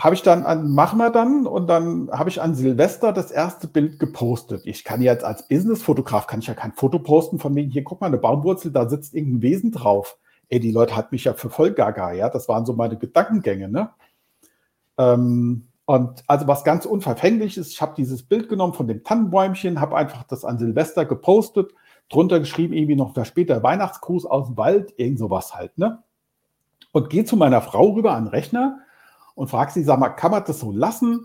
habe 0.00 0.14
ich 0.14 0.22
dann 0.22 0.44
an, 0.44 0.72
machen 0.72 0.98
wir 0.98 1.10
dann 1.10 1.46
und 1.46 1.68
dann 1.68 2.10
habe 2.10 2.30
ich 2.30 2.40
an 2.40 2.54
Silvester 2.54 3.12
das 3.12 3.30
erste 3.30 3.68
Bild 3.68 3.98
gepostet. 3.98 4.62
Ich 4.64 4.82
kann 4.82 5.02
jetzt 5.02 5.24
als 5.24 5.46
Businessfotograf 5.46 6.26
kann 6.26 6.40
ich 6.40 6.46
ja 6.46 6.54
kein 6.54 6.72
Foto 6.72 6.98
posten 6.98 7.38
von 7.38 7.54
wegen, 7.54 7.70
hier 7.70 7.84
guck 7.84 8.00
mal, 8.00 8.08
eine 8.08 8.18
Baumwurzel, 8.18 8.72
da 8.72 8.88
sitzt 8.88 9.14
irgendein 9.14 9.42
Wesen 9.42 9.72
drauf 9.72 10.16
ey, 10.50 10.60
die 10.60 10.72
Leute 10.72 10.96
hat 10.96 11.12
mich 11.12 11.24
ja 11.24 11.32
für 11.32 11.48
voll 11.48 11.72
gaga, 11.72 12.12
ja, 12.12 12.28
das 12.28 12.48
waren 12.48 12.66
so 12.66 12.74
meine 12.74 12.98
Gedankengänge, 12.98 13.68
ne? 13.68 13.90
Ähm, 14.98 15.68
und 15.86 16.22
also 16.26 16.46
was 16.46 16.64
ganz 16.64 16.84
unverfänglich 16.84 17.56
ist, 17.56 17.72
ich 17.72 17.80
habe 17.80 17.94
dieses 17.96 18.22
Bild 18.24 18.48
genommen 18.48 18.74
von 18.74 18.86
dem 18.86 19.02
Tannenbäumchen, 19.02 19.80
habe 19.80 19.96
einfach 19.96 20.24
das 20.24 20.44
an 20.44 20.58
Silvester 20.58 21.04
gepostet, 21.04 21.72
drunter 22.08 22.40
geschrieben, 22.40 22.74
irgendwie 22.74 22.96
noch 22.96 23.14
für 23.14 23.24
später 23.24 23.62
Weihnachtsgruß 23.62 24.26
aus 24.26 24.48
dem 24.48 24.56
Wald, 24.56 24.92
irgend 24.96 25.18
sowas 25.18 25.54
halt, 25.54 25.78
ne? 25.78 26.02
Und 26.92 27.08
gehe 27.08 27.24
zu 27.24 27.36
meiner 27.36 27.62
Frau 27.62 27.90
rüber 27.90 28.14
an 28.14 28.24
den 28.24 28.30
Rechner 28.30 28.80
und 29.40 29.48
frage 29.48 29.72
sie, 29.72 29.84
sag 29.84 29.98
mal, 29.98 30.10
kann 30.10 30.32
man 30.32 30.44
das 30.44 30.60
so 30.60 30.70
lassen? 30.70 31.24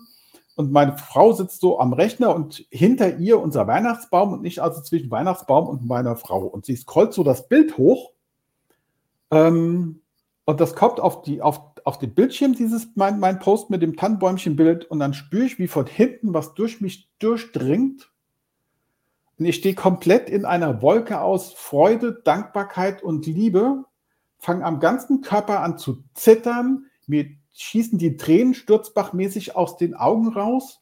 Und 0.56 0.72
meine 0.72 0.98
Frau 0.98 1.34
sitzt 1.34 1.60
so 1.60 1.82
am 1.82 1.92
Rechner 1.92 2.34
und 2.34 2.66
hinter 2.70 3.18
ihr 3.18 3.42
unser 3.42 3.68
Weihnachtsbaum 3.68 4.32
und 4.32 4.46
ich 4.46 4.64
also 4.64 4.82
zwischen 4.82 5.12
Weihnachtsbaum 5.12 5.68
und 5.68 5.86
meiner 5.86 6.16
Frau. 6.16 6.46
Und 6.46 6.66
sie 6.66 6.78
scrollt 6.78 7.14
so 7.14 7.26
das 7.26 7.50
Bild 7.50 7.78
hoch 7.78 8.14
ähm, 9.32 10.02
und 10.46 10.62
das 10.62 10.76
kommt 10.76 11.02
auf, 11.02 11.24
die, 11.24 11.42
auf, 11.42 11.60
auf 11.84 12.00
den 12.00 12.14
Bildschirm, 12.14 12.54
dieses 12.54 12.88
mein, 12.96 13.20
mein 13.20 13.40
Post 13.40 13.70
mit 13.70 13.82
dem 13.82 13.98
Tannenbäumchen-Bild, 13.98 14.86
und 14.86 15.00
dann 15.00 15.14
spüre 15.14 15.44
ich, 15.44 15.60
wie 15.60 15.68
von 15.68 15.86
hinten 15.86 16.34
was 16.34 16.54
durch 16.54 16.80
mich 16.80 17.10
durchdringt. 17.20 18.12
Und 19.38 19.44
ich 19.44 19.58
stehe 19.58 19.76
komplett 19.76 20.30
in 20.30 20.46
einer 20.46 20.82
Wolke 20.82 21.20
aus 21.20 21.52
Freude, 21.52 22.22
Dankbarkeit 22.24 23.04
und 23.04 23.26
Liebe, 23.26 23.84
fange 24.38 24.64
am 24.64 24.80
ganzen 24.80 25.20
Körper 25.20 25.60
an 25.60 25.78
zu 25.78 26.02
zittern, 26.14 26.86
mir 27.08 27.26
schießen 27.56 27.98
die 27.98 28.18
Tränen 28.18 28.54
sturzbachmäßig 28.54 29.56
aus 29.56 29.78
den 29.78 29.96
Augen 29.96 30.30
raus. 30.30 30.82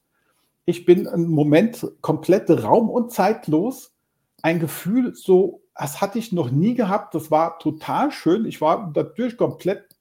Ich 0.66 0.86
bin 0.86 1.06
im 1.06 1.30
Moment 1.30 1.88
komplett 2.02 2.50
raum- 2.50 2.90
und 2.90 3.12
zeitlos. 3.12 3.94
Ein 4.42 4.60
Gefühl 4.60 5.16
so 5.16 5.64
das 5.76 6.02
hatte 6.02 6.20
ich 6.20 6.32
noch 6.32 6.52
nie 6.52 6.76
gehabt. 6.76 7.16
Das 7.16 7.32
war 7.32 7.60
total 7.60 8.12
schön. 8.12 8.46
Ich 8.46 8.62
war 8.62 8.92
dadurch 8.94 9.38
komplett 9.38 9.96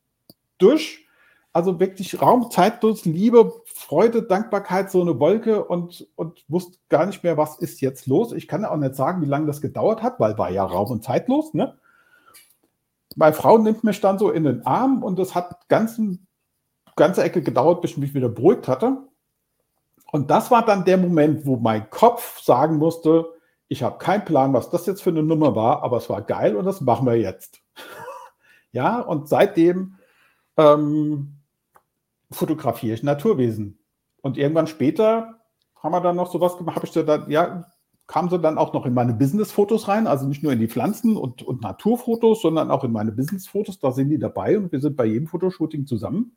durch. 0.59 1.07
Also 1.55 1.79
wirklich 1.79 2.23
raumzeitlos, 2.23 3.05
Liebe, 3.05 3.53
Freude, 3.67 4.23
Dankbarkeit, 4.23 4.91
so 4.91 5.03
eine 5.03 5.21
Wolke 5.21 5.63
und, 5.63 6.09
und 6.17 6.43
wusste 6.49 6.79
gar 6.89 7.05
nicht 7.05 7.23
mehr, 7.23 7.37
was 7.37 7.59
ist 7.59 7.83
jetzt 7.83 8.07
los. 8.07 8.33
Ich 8.33 8.49
kann 8.49 8.65
auch 8.65 8.77
nicht 8.79 8.95
sagen, 8.95 9.21
wie 9.21 9.27
lange 9.27 9.47
das 9.47 9.61
gedauert 9.61 10.03
hat, 10.03 10.19
weil 10.19 10.39
war 10.39 10.51
ja 10.51 10.65
raum- 10.65 10.91
und 10.91 11.05
zeitlos. 11.05 11.53
Ne? 11.53 11.77
Meine 13.17 13.35
Frau 13.35 13.59
nimmt 13.59 13.85
mich 13.85 14.01
dann 14.01 14.19
so 14.19 14.31
in 14.31 14.45
den 14.45 14.65
Arm 14.65 15.03
und 15.03 15.19
das 15.19 15.35
hat 15.35 15.69
ganzen, 15.69 16.27
ganze 17.03 17.25
Ecke 17.25 17.43
gedauert, 17.43 17.81
bis 17.83 17.93
ich 17.93 17.99
mich 17.99 18.15
wieder 18.15 18.29
beruhigt 18.29 18.69
hatte. 18.69 18.99
Und 20.13 20.31
das 20.31 20.53
war 20.53 20.65
dann 20.65 20.85
der 20.85 20.99
Moment, 20.99 21.45
wo 21.47 21.57
mein 21.57 21.91
Kopf 21.91 22.41
sagen 22.41 22.77
musste, 22.77 23.27
ich 23.67 23.83
habe 23.83 23.99
keinen 23.99 24.25
Plan, 24.25 24.53
was 24.53 24.71
das 24.71 24.87
jetzt 24.87 25.03
für 25.03 25.11
eine 25.11 25.25
Nummer 25.25 25.57
war, 25.57 25.83
aber 25.83 25.97
es 25.97 26.09
war 26.09 26.23
geil 26.23 26.55
und 26.55 26.65
das 26.65 26.81
machen 26.81 27.07
wir 27.07 27.19
jetzt. 27.19 27.61
ja, 28.73 29.01
und 29.01 29.29
seitdem 29.29 29.97
ähm, 30.57 31.39
fotografiere 32.31 32.95
ich 32.95 33.03
Naturwesen. 33.03 33.81
Und 34.21 34.39
irgendwann 34.39 34.69
später 34.69 35.41
haben 35.83 35.93
wir 35.93 36.01
dann 36.01 36.15
noch 36.15 36.31
sowas 36.31 36.57
gemacht, 36.57 36.77
habe 36.77 36.87
ich 36.87 36.93
dann, 36.93 37.29
ja, 37.29 37.65
kam 38.07 38.31
sie 38.31 38.39
dann 38.39 38.59
auch 38.59 38.73
noch 38.75 38.87
in 38.87 38.95
meine 38.95 39.15
Business-Fotos 39.15 39.89
rein, 39.89 40.07
also 40.07 40.29
nicht 40.29 40.45
nur 40.45 40.53
in 40.53 40.61
die 40.61 40.69
Pflanzen- 40.69 41.17
und, 41.17 41.43
und 41.43 41.63
Naturfotos, 41.63 42.43
sondern 42.43 42.71
auch 42.71 42.85
in 42.85 42.93
meine 42.93 43.11
Business-Fotos. 43.11 43.81
Da 43.81 43.91
sind 43.91 44.11
die 44.11 44.21
dabei 44.21 44.57
und 44.57 44.71
wir 44.71 44.81
sind 44.81 44.97
bei 44.97 45.07
jedem 45.07 45.27
Fotoshooting 45.27 45.87
zusammen 45.87 46.37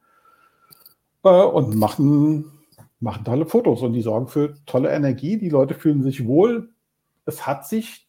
äh, 1.26 1.44
und 1.44 1.76
machen, 1.76 2.52
machen 3.02 3.26
tolle 3.26 3.46
Fotos 3.46 3.82
und 3.82 3.94
die 3.94 4.02
sorgen 4.02 4.28
für 4.28 4.56
tolle 4.66 4.92
Energie. 4.92 5.38
Die 5.38 5.50
Leute 5.50 5.74
fühlen 5.74 6.04
sich 6.04 6.26
wohl. 6.26 6.70
Es 7.26 7.46
hat 7.46 7.68
sich 7.68 8.08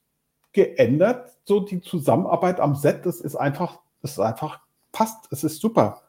geändert, 0.52 1.32
so 1.44 1.60
die 1.60 1.80
Zusammenarbeit 1.80 2.60
am 2.60 2.76
Set. 2.76 3.04
Das 3.04 3.20
ist 3.20 3.34
einfach, 3.34 3.80
das 4.02 4.12
ist 4.12 4.20
einfach 4.20 4.60
passt. 4.92 5.26
Es 5.32 5.42
ist 5.42 5.60
super. 5.60 6.02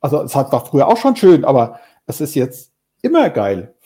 Also 0.00 0.22
es 0.22 0.34
hat, 0.34 0.52
war 0.52 0.64
früher 0.64 0.88
auch 0.88 0.96
schon 0.96 1.16
schön, 1.16 1.44
aber 1.44 1.78
es 2.06 2.20
ist 2.20 2.34
jetzt 2.34 2.72
immer 3.02 3.30
geil. 3.30 3.74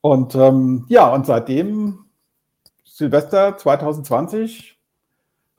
Und 0.00 0.36
ähm, 0.36 0.86
ja, 0.88 1.12
und 1.12 1.26
seitdem 1.26 2.04
Silvester 2.84 3.56
2020 3.56 4.77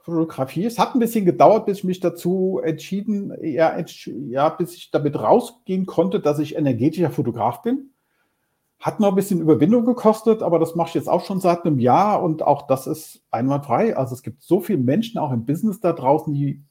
Fotografie. 0.09 0.65
Es 0.65 0.79
hat 0.79 0.95
ein 0.95 0.99
bisschen 0.99 1.25
gedauert, 1.25 1.65
bis 1.65 1.79
ich 1.79 1.83
mich 1.83 1.99
dazu 1.99 2.59
entschieden, 2.63 3.33
ja, 3.41 3.69
entsch 3.69 4.07
ja, 4.29 4.49
bis 4.49 4.75
ich 4.75 4.91
damit 4.91 5.19
rausgehen 5.19 5.85
konnte, 5.85 6.19
dass 6.19 6.39
ich 6.39 6.55
energetischer 6.55 7.11
Fotograf 7.11 7.61
bin. 7.61 7.91
Hat 8.79 8.99
noch 8.99 9.09
ein 9.09 9.15
bisschen 9.15 9.41
Überwindung 9.41 9.85
gekostet, 9.85 10.41
aber 10.41 10.59
das 10.59 10.75
mache 10.75 10.89
ich 10.89 10.95
jetzt 10.95 11.09
auch 11.09 11.25
schon 11.25 11.39
seit 11.39 11.65
einem 11.65 11.79
Jahr 11.79 12.23
und 12.23 12.43
auch 12.43 12.67
das 12.67 12.87
ist 12.87 13.21
einwandfrei. 13.31 13.97
Also 13.97 14.15
es 14.15 14.23
gibt 14.23 14.41
so 14.41 14.61
viele 14.61 14.79
Menschen 14.79 15.17
auch 15.17 15.31
im 15.31 15.45
Business 15.45 15.81
da 15.81 15.93
draußen, 15.93 16.33
die 16.33 16.61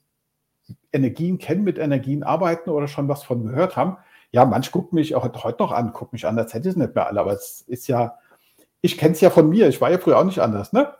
Energien 0.92 1.38
kennen, 1.38 1.64
mit 1.64 1.78
Energien 1.78 2.22
arbeiten 2.22 2.70
oder 2.70 2.88
schon 2.88 3.08
was 3.08 3.22
von 3.22 3.46
gehört 3.46 3.76
haben 3.76 3.98
ja, 4.30 4.44
manch 4.44 4.70
guckt 4.70 4.92
mich 4.92 5.14
auch 5.14 5.24
heute 5.44 5.62
noch 5.62 5.72
an, 5.72 5.92
guckt 5.92 6.12
mich 6.12 6.26
an, 6.26 6.38
als 6.38 6.52
hätte 6.52 6.68
ich 6.68 6.72
es 6.74 6.78
nicht 6.78 6.94
mehr 6.94 7.06
alle, 7.06 7.20
aber 7.20 7.32
es 7.32 7.62
ist 7.62 7.86
ja, 7.86 8.18
ich 8.80 8.98
kenne 8.98 9.12
es 9.12 9.20
ja 9.20 9.30
von 9.30 9.48
mir, 9.48 9.68
ich 9.68 9.80
war 9.80 9.90
ja 9.90 9.98
früher 9.98 10.18
auch 10.18 10.24
nicht 10.24 10.40
anders, 10.40 10.72
ne? 10.72 10.92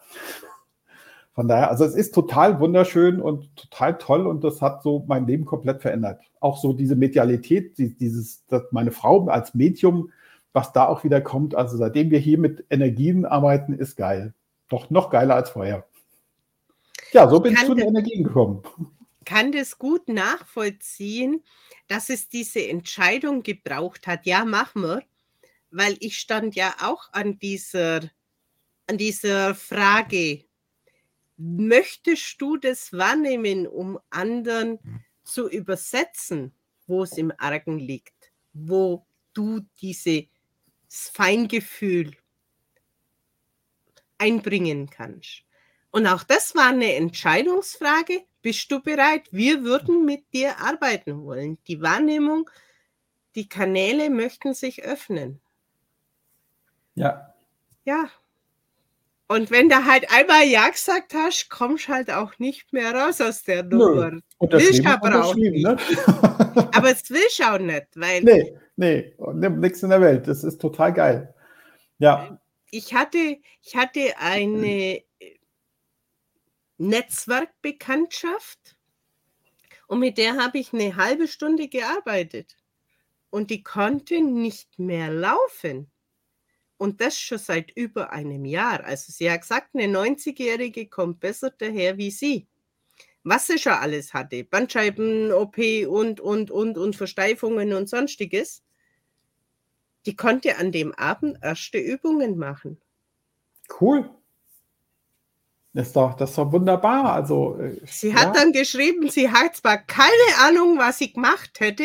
Von 1.39 1.47
daher, 1.47 1.71
also 1.71 1.85
es 1.85 1.95
ist 1.95 2.17
total 2.17 2.59
wunderschön 2.59 3.21
und 3.21 3.55
total 3.55 3.97
toll 3.97 4.27
und 4.27 4.43
das 4.43 4.61
hat 4.61 4.83
so 4.83 5.05
mein 5.07 5.25
Leben 5.29 5.45
komplett 5.45 5.81
verändert. 5.81 6.21
Auch 6.41 6.61
so 6.61 6.73
diese 6.73 6.97
Medialität, 6.97 7.79
dieses, 7.79 8.45
meine 8.73 8.91
Frau 8.91 9.25
als 9.29 9.55
Medium, 9.55 10.11
was 10.53 10.73
da 10.73 10.89
auch 10.89 11.05
wieder 11.05 11.21
kommt, 11.21 11.55
also 11.55 11.77
seitdem 11.77 12.11
wir 12.11 12.19
hier 12.19 12.39
mit 12.39 12.67
Energien 12.71 13.25
arbeiten, 13.25 13.73
ist 13.73 13.95
geil. 13.95 14.35
Doch 14.69 14.91
noch 14.91 15.11
geiler 15.11 15.37
als 15.37 15.51
vorher. 15.51 15.87
Ja, 17.13 17.29
so 17.31 17.39
bin 17.39 17.53
ich 17.53 17.65
zu 17.65 17.77
den 17.77 17.87
Energien 17.87 18.25
gekommen. 18.25 18.65
Kann 19.25 19.53
das 19.53 19.79
gut 19.79 20.09
nachvollziehen, 20.09 21.45
dass 21.87 22.11
es 22.11 22.29
diese 22.29 22.67
Entscheidung 22.67 23.45
gebraucht 23.45 24.09
hat, 24.09 24.27
ja, 24.27 24.45
machen 24.45 24.83
wir, 24.83 25.03
weil 25.71 25.95
ich 26.01 26.19
stand 26.19 26.57
ja 26.57 26.75
auch 26.83 27.13
an 27.13 27.39
dieser, 27.39 28.01
an 28.89 28.99
dieser 28.99 29.55
Frage, 29.55 30.48
möchtest 31.39 32.41
du 32.41 32.57
das 32.57 32.93
wahrnehmen, 32.93 33.67
um 33.67 33.99
anderen 34.11 34.79
zu 35.23 35.49
übersetzen, 35.49 36.53
wo 36.87 37.05
es 37.05 37.13
im 37.17 37.33
Argen 37.39 37.79
liegt, 37.79 38.33
wo 38.53 39.07
du 39.33 39.61
dieses 39.81 40.25
Feingefühl 40.89 42.17
einbringen 44.19 44.91
kannst. 44.91 45.45
Und 45.91 46.07
auch 46.07 46.25
das 46.25 46.55
war 46.55 46.69
eine 46.69 46.95
Entscheidungsfrage, 46.95 48.25
bist 48.43 48.71
du 48.71 48.81
bereit? 48.81 49.29
Wir 49.33 49.63
würden 49.63 50.05
mit 50.05 50.33
dir 50.33 50.59
arbeiten 50.59 51.25
wollen. 51.25 51.59
Die 51.67 51.81
Wahrnehmung, 51.81 52.49
die 53.35 53.49
Kanäle 53.49 54.11
möchten 54.11 54.55
sich 54.55 54.83
öffnen. 54.83 55.41
Ja. 56.95 57.35
Ja. 57.85 58.11
Und 59.31 59.51
wenn 59.51 59.69
du 59.69 59.85
halt 59.85 60.11
einmal 60.11 60.47
Ja 60.47 60.71
gesagt 60.71 61.13
hast, 61.13 61.51
kommst 61.51 61.89
halt 61.89 62.11
auch 62.11 62.39
nicht 62.39 62.73
mehr 62.73 62.95
raus 62.95 63.21
aus 63.21 63.43
der 63.43 63.63
Nummer. 63.63 64.11
Nö. 64.11 64.21
Und 64.39 64.53
das 64.55 64.63
willst 64.63 64.87
aber 64.87 65.23
auch 65.23 65.35
nicht. 65.35 65.65
Ne? 65.65 65.77
aber 66.73 66.91
es 66.91 67.11
will 67.11 67.21
ich 67.29 67.45
auch 67.45 67.59
nicht, 67.59 67.89
weil. 67.95 68.23
Nee, 68.23 68.59
nee, 68.77 69.15
nichts 69.35 69.83
in 69.83 69.91
der 69.91 70.01
Welt. 70.01 70.27
Das 70.27 70.45
ist 70.45 70.59
total 70.59 70.95
geil. 70.95 71.35
Ja. 71.99 72.41
Ich 72.71 72.95
hatte, 72.95 73.39
ich 73.63 73.77
hatte 73.77 74.15
eine 74.19 75.03
Netzwerkbekanntschaft 76.79 78.77
und 79.89 80.01
mit 80.01 80.17
der 80.17 80.37
habe 80.37 80.59
ich 80.59 80.73
eine 80.73 80.97
halbe 80.97 81.29
Stunde 81.29 81.69
gearbeitet 81.69 82.57
und 83.31 83.51
die 83.51 83.63
konnte 83.63 84.23
nicht 84.23 84.79
mehr 84.79 85.11
laufen. 85.11 85.91
Und 86.79 87.01
das 87.01 87.19
schon 87.19 87.39
seit 87.39 87.73
über 87.73 88.13
einem 88.13 88.45
Jahr. 88.45 88.85
Also 88.85 89.13
sie 89.13 89.31
hat 89.31 89.43
gesagt, 89.43 89.75
eine 89.75 89.87
90-Jährige 89.87 90.89
kommt 90.89 91.21
besser 91.21 91.51
daher 91.51 91.99
wie 91.99 92.11
sie. 92.11 92.47
Was 93.25 93.49
sie 93.49 93.59
schon 93.59 93.73
alles 93.73 94.15
hatte. 94.15 94.45
Bandscheiben, 94.45 95.33
OP 95.33 95.59
und, 95.87 96.21
und, 96.21 96.51
und, 96.51 96.79
und 96.79 96.97
Versteifungen 96.97 97.73
und 97.73 97.89
sonstiges. 97.89 98.63
Die 100.07 100.17
konnte 100.17 100.57
an 100.57 100.73
dem 100.73 100.95
Abend 100.95 101.39
erste 101.43 101.79
Übungen 101.79 102.39
machen. 102.39 102.81
Cool. 103.81 104.09
Das 105.75 105.89
ist 105.89 105.97
doch, 105.97 106.15
das 106.15 106.31
ist 106.31 106.39
doch 106.39 106.51
wunderbar. 106.53 107.13
Also, 107.13 107.59
äh, 107.59 107.77
sie 107.87 108.15
hat 108.15 108.35
dann 108.37 108.53
geschrieben, 108.53 109.11
sie 109.11 109.31
hat 109.31 109.57
zwar 109.57 109.79
keine 109.79 110.13
Ahnung, 110.41 110.79
was 110.79 110.99
sie 110.99 111.13
gemacht 111.13 111.61
hätte, 111.61 111.85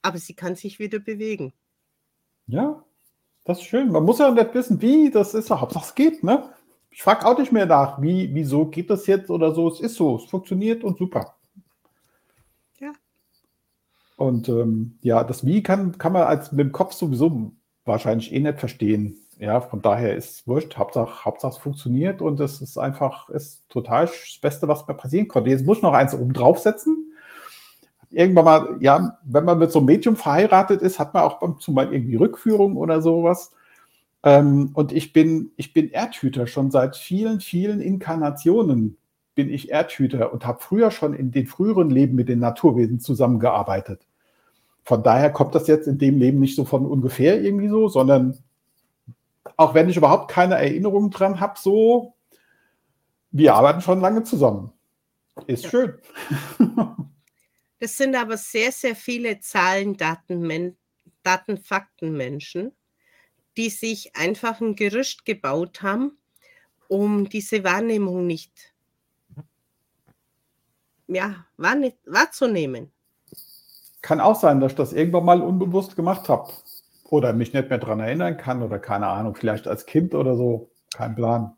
aber 0.00 0.18
sie 0.18 0.34
kann 0.34 0.54
sich 0.56 0.78
wieder 0.78 0.98
bewegen. 0.98 1.52
Ja, 2.46 2.82
das 3.48 3.60
ist 3.60 3.64
schön. 3.64 3.90
Man 3.90 4.04
muss 4.04 4.18
ja 4.18 4.30
nicht 4.30 4.54
wissen, 4.54 4.82
wie, 4.82 5.10
das 5.10 5.32
ist 5.32 5.48
ja, 5.48 5.58
Hauptsache 5.58 5.86
es 5.86 5.94
geht, 5.94 6.22
ne? 6.22 6.50
Ich 6.90 7.02
frage 7.02 7.24
auch 7.24 7.38
nicht 7.38 7.50
mehr 7.50 7.64
nach, 7.64 8.00
wie, 8.02 8.34
wieso 8.34 8.66
geht 8.66 8.90
das 8.90 9.06
jetzt 9.06 9.30
oder 9.30 9.54
so. 9.54 9.68
Es 9.68 9.80
ist 9.80 9.94
so, 9.94 10.16
es 10.16 10.26
funktioniert 10.26 10.84
und 10.84 10.98
super. 10.98 11.34
Ja. 12.78 12.92
Und 14.16 14.50
ähm, 14.50 14.98
ja, 15.00 15.24
das 15.24 15.46
Wie 15.46 15.62
kann, 15.62 15.96
kann 15.96 16.12
man 16.12 16.24
als 16.24 16.52
mit 16.52 16.66
dem 16.66 16.72
Kopf 16.72 16.92
sowieso 16.92 17.52
wahrscheinlich 17.86 18.34
eh 18.34 18.40
nicht 18.40 18.58
verstehen. 18.58 19.16
Ja, 19.38 19.62
von 19.62 19.80
daher 19.80 20.14
ist 20.14 20.30
es 20.30 20.46
wurscht. 20.46 20.76
Hauptsache, 20.76 21.24
Hauptsache 21.24 21.52
es 21.52 21.58
funktioniert 21.58 22.20
und 22.20 22.40
es 22.40 22.60
ist 22.60 22.76
einfach, 22.76 23.30
ist 23.30 23.66
total 23.70 24.06
das 24.06 24.38
Beste, 24.42 24.68
was 24.68 24.86
mir 24.86 24.94
passieren 24.94 25.26
konnte. 25.26 25.48
Jetzt 25.48 25.64
muss 25.64 25.78
ich 25.78 25.82
noch 25.82 25.94
eins 25.94 26.12
oben 26.12 26.34
draufsetzen. 26.34 27.14
Irgendwann 28.10 28.44
mal, 28.44 28.76
ja, 28.80 29.18
wenn 29.24 29.44
man 29.44 29.58
mit 29.58 29.70
so 29.70 29.80
einem 29.80 29.86
Medium 29.86 30.16
verheiratet 30.16 30.80
ist, 30.80 30.98
hat 30.98 31.14
man 31.14 31.24
auch 31.24 31.58
zum 31.58 31.74
Beispiel 31.74 31.98
irgendwie 31.98 32.16
Rückführung 32.16 32.76
oder 32.76 33.02
sowas. 33.02 33.52
Ähm, 34.22 34.70
und 34.74 34.92
ich 34.92 35.12
bin, 35.12 35.52
ich 35.56 35.72
bin 35.72 35.90
Erdhüter 35.90 36.46
schon 36.46 36.70
seit 36.70 36.96
vielen, 36.96 37.40
vielen 37.40 37.80
Inkarnationen 37.80 38.96
bin 39.34 39.50
ich 39.50 39.70
Erdhüter 39.70 40.32
und 40.32 40.44
habe 40.44 40.58
früher 40.60 40.90
schon 40.90 41.14
in 41.14 41.30
den 41.30 41.46
früheren 41.46 41.90
Leben 41.90 42.16
mit 42.16 42.28
den 42.28 42.40
Naturwesen 42.40 42.98
zusammengearbeitet. 42.98 44.04
Von 44.82 45.02
daher 45.02 45.30
kommt 45.30 45.54
das 45.54 45.68
jetzt 45.68 45.86
in 45.86 45.98
dem 45.98 46.18
Leben 46.18 46.40
nicht 46.40 46.56
so 46.56 46.64
von 46.64 46.86
ungefähr 46.86 47.40
irgendwie 47.40 47.68
so, 47.68 47.88
sondern 47.88 48.38
auch 49.56 49.74
wenn 49.74 49.88
ich 49.88 49.96
überhaupt 49.96 50.30
keine 50.30 50.54
Erinnerung 50.56 51.10
dran 51.10 51.40
habe, 51.40 51.54
so, 51.56 52.14
wir 53.30 53.54
arbeiten 53.54 53.80
schon 53.80 54.00
lange 54.00 54.24
zusammen. 54.24 54.72
Ist 55.46 55.64
ja. 55.64 55.70
schön. 55.70 55.94
Das 57.80 57.96
sind 57.96 58.16
aber 58.16 58.36
sehr, 58.36 58.72
sehr 58.72 58.96
viele 58.96 59.40
Zahlen, 59.40 59.96
Daten, 59.96 60.76
Daten 61.22 61.58
Fakten 61.58 62.16
Menschen, 62.16 62.72
die 63.56 63.70
sich 63.70 64.16
einfach 64.16 64.60
ein 64.60 64.74
Gerüst 64.74 65.24
gebaut 65.24 65.82
haben, 65.82 66.18
um 66.88 67.28
diese 67.28 67.62
Wahrnehmung 67.64 68.26
nicht 68.26 68.74
ja, 71.08 71.46
wahrzunehmen. 71.56 72.92
Kann 74.02 74.20
auch 74.20 74.38
sein, 74.38 74.60
dass 74.60 74.72
ich 74.72 74.76
das 74.76 74.92
irgendwann 74.92 75.24
mal 75.24 75.42
unbewusst 75.42 75.96
gemacht 75.96 76.28
habe. 76.28 76.52
Oder 77.04 77.32
mich 77.32 77.54
nicht 77.54 77.70
mehr 77.70 77.78
daran 77.78 78.00
erinnern 78.00 78.36
kann 78.36 78.62
oder 78.62 78.78
keine 78.78 79.06
Ahnung, 79.06 79.34
vielleicht 79.34 79.66
als 79.66 79.86
Kind 79.86 80.14
oder 80.14 80.36
so. 80.36 80.70
Kein 80.94 81.14
Plan. 81.14 81.56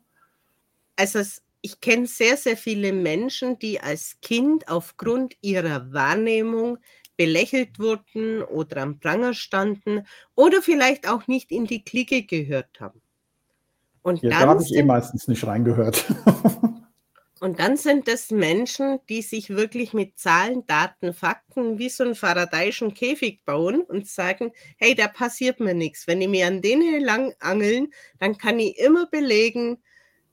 Also 0.95 1.19
ich 1.61 1.79
kenne 1.79 2.07
sehr, 2.07 2.37
sehr 2.37 2.57
viele 2.57 2.91
Menschen, 2.91 3.59
die 3.59 3.79
als 3.79 4.17
Kind 4.21 4.67
aufgrund 4.67 5.35
ihrer 5.41 5.93
Wahrnehmung 5.93 6.77
belächelt 7.17 7.79
wurden 7.79 8.41
oder 8.41 8.81
am 8.81 8.99
Pranger 8.99 9.33
standen 9.33 10.07
oder 10.35 10.61
vielleicht 10.61 11.07
auch 11.07 11.27
nicht 11.27 11.51
in 11.51 11.65
die 11.65 11.83
Clique 11.83 12.23
gehört 12.23 12.79
haben. 12.79 13.01
Und 14.01 14.23
ja, 14.23 14.29
da 14.29 14.39
habe 14.47 14.63
ich 14.63 14.75
eh 14.75 14.83
meistens 14.83 15.27
nicht 15.27 15.45
reingehört. 15.45 16.05
Und 17.39 17.59
dann 17.59 17.75
sind 17.75 18.07
es 18.07 18.29
Menschen, 18.29 18.99
die 19.09 19.23
sich 19.23 19.49
wirklich 19.49 19.93
mit 19.93 20.19
Zahlen, 20.19 20.63
Daten, 20.67 21.11
Fakten 21.11 21.79
wie 21.79 21.89
so 21.89 22.03
einen 22.03 22.13
Faradayschen 22.13 22.93
Käfig 22.93 23.43
bauen 23.45 23.81
und 23.81 24.07
sagen, 24.07 24.51
hey, 24.77 24.93
da 24.93 25.07
passiert 25.07 25.59
mir 25.59 25.73
nichts. 25.73 26.05
Wenn 26.05 26.21
ich 26.21 26.27
mir 26.27 26.45
an 26.45 26.61
denen 26.61 27.03
lang 27.03 27.33
angeln, 27.39 27.91
dann 28.19 28.37
kann 28.37 28.59
ich 28.59 28.77
immer 28.77 29.07
belegen 29.07 29.81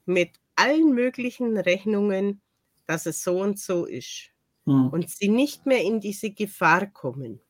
mit 0.05 0.33
allen 0.59 0.95
möglichen 0.95 1.57
Rechnungen, 1.57 2.41
dass 2.87 3.07
es 3.07 3.23
so 3.23 3.41
und 3.41 3.59
so 3.59 3.85
ist. 3.85 4.31
Hm. 4.67 4.89
Und 4.89 5.11
sie 5.11 5.29
nicht 5.29 5.67
mehr 5.67 5.83
in 5.83 6.01
diese 6.01 6.31
Gefahr 6.31 6.87
kommen. 6.87 7.41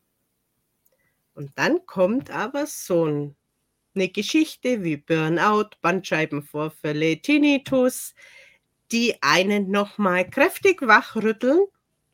Und 1.35 1.53
dann 1.57 1.87
kommt 1.87 2.31
aber 2.31 2.67
so 2.67 3.07
ein, 3.07 3.37
eine 3.95 4.09
Geschichte 4.09 4.83
wie 4.83 4.97
Burnout, 4.97 5.71
Bandscheibenvorfälle, 5.81 7.23
Tinnitus, 7.23 8.15
die 8.91 9.15
einen 9.23 9.71
nochmal 9.71 10.29
kräftig 10.29 10.83
wachrütteln 10.83 11.67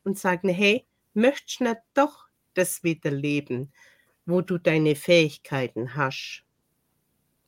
und 0.03 0.19
sagen, 0.19 0.49
hey, 0.49 0.85
möchtest 1.13 1.59
du 1.59 1.65
nicht 1.65 1.81
doch 1.93 2.27
das 2.53 2.83
wieder 2.83 3.11
leben, 3.11 3.71
wo 4.25 4.41
du 4.41 4.57
deine 4.57 4.95
Fähigkeiten 4.95 5.95
hast? 5.95 6.43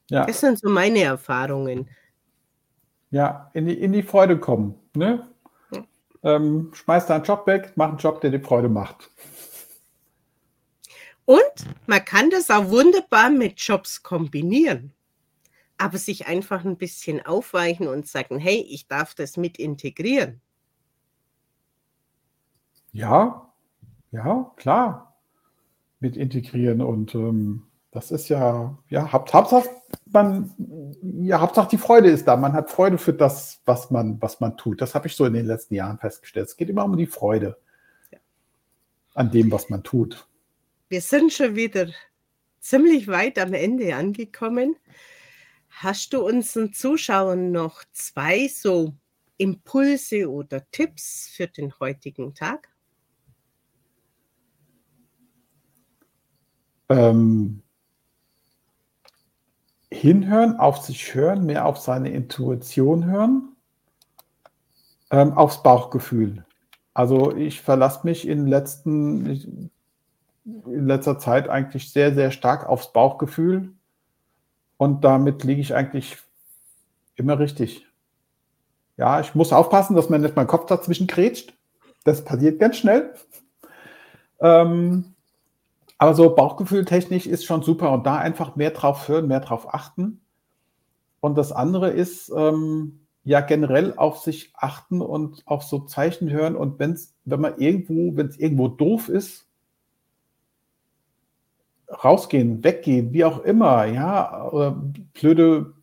Ja. 0.09 0.25
Das 0.25 0.39
sind 0.39 0.59
so 0.59 0.69
meine 0.69 1.01
Erfahrungen. 1.01 1.89
Ja, 3.09 3.49
in 3.53 3.65
die, 3.65 3.79
in 3.79 3.93
die 3.93 4.03
Freude 4.03 4.39
kommen. 4.39 4.75
Ne? 4.93 5.27
Ja. 5.71 5.83
Ähm, 6.23 6.71
schmeiß 6.73 7.07
deinen 7.07 7.23
Job 7.23 7.47
weg, 7.47 7.73
mach 7.75 7.89
einen 7.89 7.97
Job, 7.97 8.21
der 8.21 8.31
dir 8.31 8.41
Freude 8.41 8.69
macht. 8.69 9.09
Und 11.25 11.41
man 11.87 12.03
kann 12.05 12.29
das 12.29 12.49
auch 12.49 12.69
wunderbar 12.69 13.29
mit 13.29 13.59
Jobs 13.59 14.01
kombinieren. 14.01 14.93
Aber 15.77 15.97
sich 15.97 16.27
einfach 16.27 16.65
ein 16.65 16.77
bisschen 16.77 17.23
aufweichen 17.25 17.87
und 17.87 18.07
sagen, 18.07 18.39
hey, 18.39 18.65
ich 18.69 18.87
darf 18.87 19.13
das 19.13 19.37
mit 19.37 19.59
integrieren. 19.59 20.41
Ja, 22.93 23.51
ja, 24.11 24.51
klar. 24.55 25.15
Mit 25.99 26.15
integrieren 26.15 26.81
und 26.81 27.13
ähm, 27.13 27.67
das 27.91 28.11
ist 28.11 28.29
ja, 28.29 28.77
ja, 28.89 29.11
Hauptsache, 29.11 29.63
man, 30.11 30.53
ja, 31.21 31.39
Hauptsache 31.39 31.69
die 31.69 31.77
Freude 31.77 32.09
ist 32.09 32.27
da. 32.27 32.35
Man 32.35 32.53
hat 32.53 32.69
Freude 32.69 32.97
für 32.97 33.13
das, 33.13 33.61
was 33.65 33.91
man, 33.91 34.21
was 34.21 34.39
man 34.39 34.57
tut. 34.57 34.81
Das 34.81 34.95
habe 34.95 35.07
ich 35.07 35.15
so 35.15 35.25
in 35.25 35.33
den 35.33 35.45
letzten 35.45 35.75
Jahren 35.75 35.97
festgestellt. 35.97 36.47
Es 36.47 36.57
geht 36.57 36.69
immer 36.69 36.85
um 36.85 36.97
die 36.97 37.07
Freude 37.07 37.57
ja. 38.11 38.19
an 39.13 39.31
dem, 39.31 39.51
was 39.51 39.69
man 39.69 39.83
tut. 39.83 40.27
Wir 40.89 41.01
sind 41.01 41.33
schon 41.33 41.55
wieder 41.55 41.87
ziemlich 42.59 43.07
weit 43.07 43.39
am 43.39 43.53
Ende 43.53 43.95
angekommen. 43.95 44.75
Hast 45.69 46.13
du 46.13 46.25
unseren 46.25 46.73
Zuschauern 46.73 47.51
noch 47.51 47.83
zwei 47.91 48.47
so 48.47 48.93
Impulse 49.37 50.29
oder 50.29 50.65
Tipps 50.71 51.29
für 51.31 51.47
den 51.47 51.77
heutigen 51.79 52.33
Tag? 52.33 52.69
Ähm, 56.89 57.61
hinhören, 59.91 60.57
auf 60.57 60.77
sich 60.79 61.13
hören, 61.13 61.45
mehr 61.45 61.65
auf 61.65 61.77
seine 61.77 62.09
Intuition 62.09 63.05
hören, 63.05 63.55
ähm, 65.11 65.33
aufs 65.33 65.63
Bauchgefühl. 65.63 66.45
Also 66.93 67.35
ich 67.35 67.61
verlasse 67.61 68.01
mich 68.03 68.27
in 68.27 68.47
letzten 68.47 69.71
in 70.65 70.87
letzter 70.87 71.19
Zeit 71.19 71.49
eigentlich 71.49 71.91
sehr, 71.91 72.13
sehr 72.13 72.31
stark 72.31 72.67
aufs 72.67 72.93
Bauchgefühl. 72.93 73.73
Und 74.77 75.03
damit 75.03 75.43
liege 75.43 75.61
ich 75.61 75.75
eigentlich 75.75 76.17
immer 77.15 77.39
richtig. 77.39 77.85
Ja, 78.95 79.19
ich 79.19 79.35
muss 79.35 79.53
aufpassen, 79.53 79.95
dass 79.95 80.09
mir 80.09 80.19
nicht 80.19 80.35
mein 80.35 80.47
Kopf 80.47 80.65
dazwischen 80.67 81.07
krätscht. 81.07 81.53
Das 82.03 82.23
passiert 82.23 82.59
ganz 82.59 82.77
schnell. 82.77 83.13
Ähm, 84.39 85.15
aber 85.97 86.13
so 86.13 86.33
Bauchgefühltechnisch 86.35 87.25
ist 87.25 87.45
schon 87.45 87.63
super 87.63 87.91
und 87.91 88.05
da 88.05 88.17
einfach 88.17 88.55
mehr 88.55 88.71
drauf 88.71 89.07
hören, 89.07 89.27
mehr 89.27 89.39
drauf 89.39 89.73
achten. 89.73 90.21
Und 91.19 91.37
das 91.37 91.51
andere 91.51 91.89
ist, 91.89 92.31
ähm, 92.35 92.99
ja, 93.23 93.41
generell 93.41 93.93
auf 93.97 94.19
sich 94.19 94.53
achten 94.55 95.01
und 95.01 95.41
auf 95.45 95.63
so 95.63 95.79
Zeichen 95.79 96.29
hören. 96.29 96.55
Und 96.55 96.79
wenn's, 96.79 97.15
wenn 97.25 97.41
man 97.41 97.57
irgendwo, 97.57 98.15
wenn 98.15 98.27
es 98.27 98.37
irgendwo 98.37 98.67
doof 98.67 99.09
ist, 99.09 99.47
rausgehen, 102.03 102.63
weggehen, 102.63 103.13
wie 103.13 103.25
auch 103.25 103.39
immer, 103.43 103.85
ja, 103.85 104.47
oder 104.49 104.81
blöde, 105.13 105.73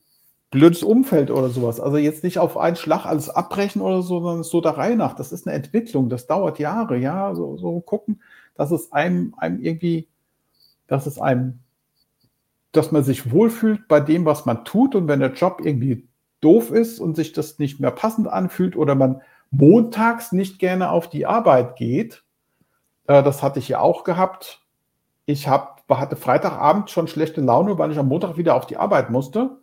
blödes 0.50 0.82
Umfeld 0.82 1.30
oder 1.30 1.48
sowas. 1.48 1.80
Also 1.80 1.96
jetzt 1.96 2.24
nicht 2.24 2.38
auf 2.38 2.56
einen 2.56 2.76
Schlag 2.76 3.06
alles 3.06 3.30
abbrechen 3.30 3.82
oder 3.82 4.02
so, 4.02 4.20
sondern 4.20 4.44
so 4.44 4.60
der 4.60 4.76
Reihe 4.76 4.96
nach. 4.96 5.14
Das 5.14 5.32
ist 5.32 5.46
eine 5.46 5.56
Entwicklung, 5.56 6.08
das 6.08 6.26
dauert 6.26 6.58
Jahre, 6.58 6.98
ja, 6.98 7.34
so, 7.34 7.56
so 7.56 7.80
gucken, 7.80 8.20
dass 8.54 8.70
es 8.70 8.92
einem, 8.92 9.34
einem 9.38 9.60
irgendwie, 9.60 10.08
dass 10.86 11.06
es 11.06 11.18
einem, 11.18 11.60
dass 12.72 12.92
man 12.92 13.04
sich 13.04 13.30
wohlfühlt 13.30 13.88
bei 13.88 14.00
dem, 14.00 14.24
was 14.24 14.46
man 14.46 14.64
tut 14.64 14.94
und 14.94 15.08
wenn 15.08 15.20
der 15.20 15.32
Job 15.32 15.60
irgendwie 15.62 16.08
doof 16.40 16.70
ist 16.70 17.00
und 17.00 17.16
sich 17.16 17.32
das 17.32 17.58
nicht 17.58 17.80
mehr 17.80 17.90
passend 17.90 18.28
anfühlt 18.28 18.76
oder 18.76 18.94
man 18.94 19.22
montags 19.50 20.32
nicht 20.32 20.58
gerne 20.58 20.90
auf 20.90 21.08
die 21.08 21.26
Arbeit 21.26 21.76
geht, 21.76 22.24
äh, 23.06 23.22
das 23.22 23.42
hatte 23.42 23.58
ich 23.58 23.68
ja 23.68 23.80
auch 23.80 24.04
gehabt. 24.04 24.60
Ich 25.26 25.48
habe 25.48 25.74
hatte 25.88 26.16
Freitagabend 26.16 26.90
schon 26.90 27.08
schlechte 27.08 27.40
Laune, 27.40 27.78
weil 27.78 27.92
ich 27.92 27.98
am 27.98 28.08
Montag 28.08 28.36
wieder 28.36 28.54
auf 28.54 28.66
die 28.66 28.76
Arbeit 28.76 29.10
musste. 29.10 29.58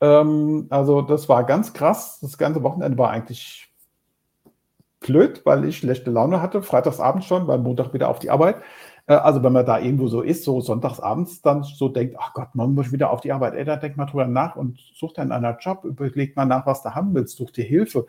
Ähm, 0.00 0.66
also 0.70 1.02
das 1.02 1.28
war 1.28 1.44
ganz 1.44 1.72
krass. 1.72 2.18
Das 2.20 2.38
ganze 2.38 2.62
Wochenende 2.62 2.98
war 2.98 3.10
eigentlich 3.10 3.72
blöd, 5.06 5.42
weil 5.44 5.64
ich 5.64 5.78
schlechte 5.78 6.10
Laune 6.10 6.42
hatte. 6.42 6.62
Freitagsabend 6.62 7.24
schon, 7.24 7.46
weil 7.46 7.58
Montag 7.58 7.94
wieder 7.94 8.08
auf 8.08 8.18
die 8.18 8.30
Arbeit. 8.30 8.56
Äh, 9.06 9.14
also 9.14 9.42
wenn 9.42 9.52
man 9.52 9.66
da 9.66 9.78
irgendwo 9.78 10.08
so 10.08 10.20
ist, 10.22 10.44
so 10.44 10.60
sonntagsabends 10.60 11.42
dann 11.42 11.62
so 11.62 11.88
denkt, 11.88 12.16
ach 12.18 12.34
Gott, 12.34 12.54
man 12.54 12.74
muss 12.74 12.92
wieder 12.92 13.10
auf 13.10 13.20
die 13.20 13.32
Arbeit. 13.32 13.54
Ey, 13.54 13.64
da 13.64 13.76
denk 13.76 13.96
mal 13.96 14.06
drüber 14.06 14.26
nach 14.26 14.56
und 14.56 14.78
such 14.94 15.12
dann 15.14 15.32
einen 15.32 15.56
Job, 15.60 15.84
überleg 15.84 16.36
mal 16.36 16.46
nach, 16.46 16.66
was 16.66 16.82
du 16.82 16.94
haben 16.94 17.14
willst, 17.14 17.36
such 17.36 17.52
dir 17.52 17.64
Hilfe 17.64 18.06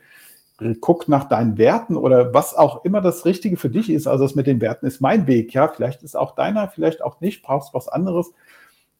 guck 0.80 1.08
nach 1.10 1.26
deinen 1.26 1.58
Werten 1.58 1.98
oder 1.98 2.34
was 2.34 2.56
auch 2.56 2.86
immer 2.86 3.02
das 3.02 3.26
Richtige 3.26 3.58
für 3.58 3.70
dich 3.70 3.90
ist. 3.90 4.08
Also 4.08 4.24
das 4.24 4.36
mit 4.36 4.48
den 4.48 4.62
Werten 4.62 4.86
ist 4.86 5.02
mein 5.02 5.28
Weg, 5.28 5.54
ja. 5.54 5.68
Vielleicht 5.68 6.04
ist 6.04 6.16
auch 6.16 6.36
deiner, 6.36 6.70
vielleicht 6.70 7.04
auch 7.04 7.20
nicht, 7.20 7.44
brauchst 7.44 7.74
was 7.74 7.88
anderes. 7.88 8.32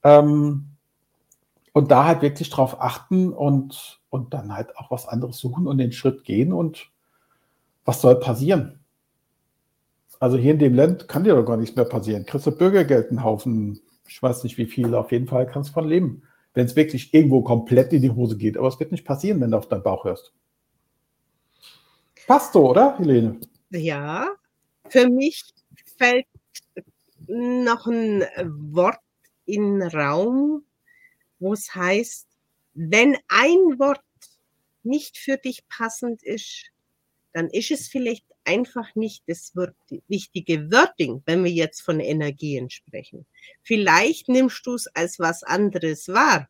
Ähm, 0.04 0.66
und 1.72 1.92
da 1.92 2.06
halt 2.06 2.22
wirklich 2.22 2.50
drauf 2.50 2.82
achten 2.82 3.32
und, 3.32 4.02
und 4.10 4.34
dann 4.34 4.56
halt 4.56 4.78
auch 4.78 4.92
was 4.92 5.08
anderes 5.08 5.38
suchen 5.38 5.68
und 5.68 5.78
den 5.78 5.92
Schritt 5.92 6.24
gehen 6.24 6.54
und 6.54 6.90
was 7.86 8.02
soll 8.02 8.20
passieren? 8.20 8.80
Also 10.20 10.38
hier 10.38 10.52
in 10.52 10.60
dem 10.60 10.74
Land 10.74 11.08
kann 11.08 11.24
dir 11.24 11.36
doch 11.36 11.46
gar 11.46 11.58
nichts 11.58 11.76
mehr 11.76 11.86
passieren. 11.86 12.26
Kriegst 12.26 12.48
du 12.48 12.52
Bürgergeld 12.52 13.10
einen 13.10 13.24
Haufen, 13.24 13.80
ich 14.08 14.22
weiß 14.22 14.44
nicht 14.44 14.58
wie 14.58 14.66
viel, 14.66 14.94
auf 14.96 15.12
jeden 15.12 15.28
Fall 15.28 15.48
kannst 15.48 15.70
du 15.70 15.74
von 15.74 15.88
leben. 15.88 16.24
Wenn 16.54 16.66
es 16.66 16.76
wirklich 16.76 17.14
irgendwo 17.14 17.42
komplett 17.42 17.94
in 17.94 18.02
die 18.02 18.12
Hose 18.12 18.38
geht. 18.38 18.58
Aber 18.58 18.68
es 18.68 18.80
wird 18.80 18.92
nicht 18.92 19.06
passieren, 19.06 19.42
wenn 19.42 19.52
du 19.52 19.58
auf 19.58 19.68
deinen 19.68 19.84
Bauch 19.84 20.06
hörst. 20.06 20.34
Passt 22.28 22.54
so, 22.54 22.70
oder, 22.70 22.98
Helene? 22.98 23.40
Ja, 23.70 24.30
für 24.90 25.10
mich 25.10 25.44
fällt 25.98 26.26
noch 27.28 27.86
ein 27.86 28.24
Wort 28.72 29.00
in 29.46 29.80
den 29.80 29.90
Raum, 29.90 30.64
wo 31.40 31.54
es 31.54 31.76
heißt, 31.76 32.28
wenn 32.74 33.18
ein 33.28 33.80
Wort 33.80 34.02
nicht 34.84 35.18
für 35.18 35.38
dich 35.38 35.68
passend 35.68 36.24
ist, 36.24 36.72
dann 37.36 37.50
ist 37.50 37.70
es 37.70 37.90
vielleicht 37.90 38.26
einfach 38.46 38.96
nicht 38.96 39.26
das 39.28 39.52
richtige 40.10 40.72
Wording, 40.72 41.22
wenn 41.26 41.44
wir 41.44 41.52
jetzt 41.52 41.82
von 41.82 42.00
Energien 42.00 42.70
sprechen. 42.70 43.26
Vielleicht 43.62 44.30
nimmst 44.30 44.66
du 44.66 44.76
es 44.76 44.88
als 44.88 45.20
was 45.20 45.44
anderes 45.44 46.08
wahr. 46.08 46.48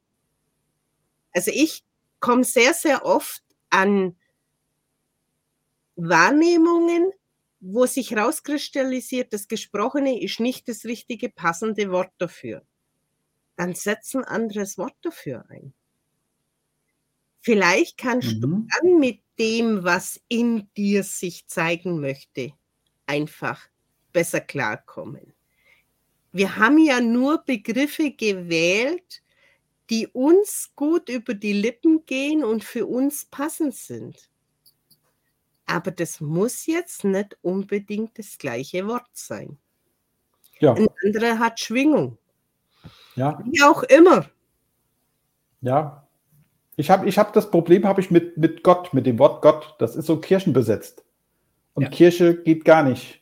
Also 1.32 1.50
ich 1.52 1.84
komme 2.20 2.44
sehr, 2.44 2.76
sehr 2.76 3.04
oft 3.04 3.42
an 3.72 4.16
Wahrnehmungen, 5.96 7.12
wo 7.62 7.88
sich 7.88 8.12
herauskristallisiert, 8.12 9.34
das 9.34 9.48
Gesprochene 9.48 10.22
ist 10.22 10.40
nicht 10.40 10.70
das 10.70 10.86
richtige 10.86 11.30
passende 11.30 11.90
Wort 11.90 12.14
dafür. 12.20 12.62
Dann 13.56 13.74
setz 13.74 14.14
ein 14.14 14.24
anderes 14.24 14.78
Wort 14.78 14.96
dafür 15.02 15.46
ein. 15.50 15.74
Vielleicht 17.42 17.98
kannst 17.98 18.36
mhm. 18.36 18.42
du 18.42 18.68
dann 18.80 19.00
mit 19.00 19.25
dem, 19.40 19.84
was 19.84 20.20
in 20.28 20.70
dir 20.76 21.04
sich 21.04 21.48
zeigen 21.48 22.00
möchte, 22.00 22.54
einfach 23.06 23.62
besser 24.14 24.42
klarkommen. 24.42 25.34
Wir 26.32 26.58
haben 26.58 26.78
ja 26.78 27.00
nur 27.00 27.44
Begriffe 27.46 28.12
gewählt, 28.12 29.22
die 29.90 30.08
uns 30.08 30.72
gut 30.76 31.10
über 31.10 31.34
die 31.34 31.54
Lippen 31.54 32.06
gehen 32.06 32.44
und 32.44 32.64
für 32.64 32.86
uns 32.88 33.26
passend 33.26 33.76
sind. 33.76 34.30
Aber 35.66 35.92
das 35.92 36.20
muss 36.22 36.66
jetzt 36.66 37.04
nicht 37.04 37.38
unbedingt 37.42 38.18
das 38.18 38.38
gleiche 38.38 38.88
Wort 38.88 39.10
sein. 39.14 39.58
Ja. 40.60 40.74
Ein 40.74 40.88
anderer 41.04 41.40
hat 41.40 41.60
Schwingung. 41.60 42.18
Ja. 43.16 43.40
Wie 43.46 43.62
auch 43.64 43.84
immer. 43.84 44.30
Ja. 45.62 46.05
Ich 46.78 46.90
habe 46.90 47.08
ich 47.08 47.18
hab 47.18 47.34
das 47.34 47.52
Problem 47.52 47.86
habe 47.86 48.02
ich 48.02 48.12
mit, 48.12 48.38
mit 48.38 48.64
Gott, 48.64 48.94
mit 48.94 49.06
dem 49.06 49.20
Wort 49.20 49.42
Gott. 49.42 49.76
Das 49.80 49.96
ist 49.96 50.06
so 50.06 50.18
kirchenbesetzt. 50.18 51.04
Und 51.74 51.84
ja. 51.84 51.90
Kirche 51.90 52.42
geht 52.42 52.66
gar 52.66 52.84
nicht. 52.84 53.22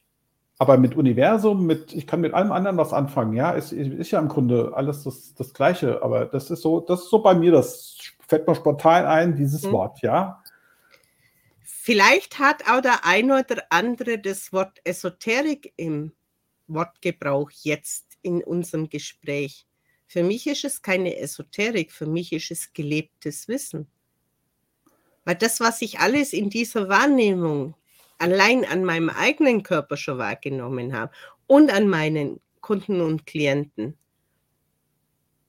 Aber 0.60 0.78
mit 0.78 0.96
Universum, 0.96 1.66
mit, 1.66 1.94
ich 1.94 2.08
kann 2.08 2.22
mit 2.22 2.34
allem 2.34 2.52
anderen 2.52 2.78
was 2.78 2.94
anfangen. 2.94 3.34
Ja, 3.34 3.56
es 3.56 3.72
ist, 3.72 3.92
ist 3.92 4.12
ja 4.12 4.20
im 4.20 4.28
Grunde 4.28 4.72
alles 4.74 5.04
das, 5.04 5.34
das 5.34 5.54
Gleiche. 5.54 6.02
Aber 6.02 6.26
das 6.26 6.50
ist 6.50 6.62
so, 6.62 6.80
das 6.80 7.04
ist 7.04 7.10
so 7.10 7.20
bei 7.20 7.34
mir, 7.34 7.52
das 7.52 7.98
fällt 8.28 8.48
mir 8.48 8.56
spontan 8.56 9.06
ein, 9.06 9.36
dieses 9.36 9.64
mhm. 9.64 9.72
Wort, 9.72 10.02
ja. 10.02 10.42
Vielleicht 11.64 12.40
hat 12.40 12.70
auch 12.70 12.82
der 12.82 13.06
ein 13.06 13.30
oder 13.30 13.64
andere 13.70 14.18
das 14.18 14.54
Wort 14.54 14.80
Esoterik 14.86 15.74
im 15.76 16.14
Wortgebrauch 16.68 17.52
jetzt 17.52 18.18
in 18.22 18.44
unserem 18.44 18.90
Gespräch. 18.90 19.68
Für 20.14 20.22
mich 20.22 20.46
ist 20.46 20.64
es 20.64 20.84
keine 20.84 21.18
Esoterik, 21.18 21.92
für 21.92 22.06
mich 22.06 22.34
ist 22.34 22.52
es 22.52 22.72
gelebtes 22.72 23.48
Wissen. 23.48 23.88
Weil 25.26 25.34
das, 25.34 25.60
was 25.60 25.82
ich 25.82 26.02
alles 26.02 26.34
in 26.34 26.52
dieser 26.52 26.88
Wahrnehmung 26.88 27.74
allein 28.20 28.64
an 28.64 28.84
meinem 28.86 29.10
eigenen 29.10 29.64
Körper 29.64 29.98
schon 29.98 30.20
wahrgenommen 30.20 30.96
habe 30.96 31.12
und 31.48 31.74
an 31.74 31.88
meinen 31.88 32.40
Kunden 32.62 33.02
und 33.02 33.26
Klienten, 33.26 33.98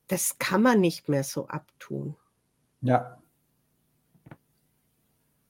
das 0.06 0.38
kann 0.38 0.62
man 0.62 0.80
nicht 0.80 1.10
mehr 1.10 1.24
so 1.24 1.46
abtun. 1.48 2.16
Ja. 2.80 3.20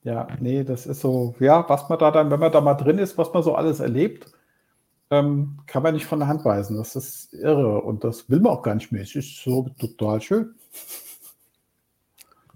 Ja, 0.03 0.27
nee, 0.41 0.65
das 0.65 0.85
ist 0.87 0.99
so, 0.99 1.35
ja, 1.39 1.63
was 1.69 1.87
man 1.87 1.99
da 1.99 2.11
dann, 2.11 2.29
wenn 2.31 2.39
man 2.41 2.51
da 2.51 2.59
mal 2.59 2.73
drin 2.73 2.97
ist, 2.97 3.17
was 3.17 3.31
man 3.31 3.43
so 3.43 3.55
alles 3.55 3.79
erlebt, 3.79 4.34
ähm, 5.19 5.59
kann 5.67 5.83
man 5.83 5.93
nicht 5.93 6.05
von 6.05 6.19
der 6.19 6.27
Hand 6.27 6.45
weisen. 6.45 6.77
Das 6.77 6.95
ist 6.95 7.33
irre 7.33 7.81
und 7.81 8.03
das 8.03 8.29
will 8.29 8.39
man 8.39 8.53
auch 8.53 8.61
gar 8.61 8.75
nicht 8.75 8.91
mehr. 8.91 9.01
Es 9.01 9.15
ist 9.15 9.43
so 9.43 9.69
total 9.79 10.21
schön. 10.21 10.55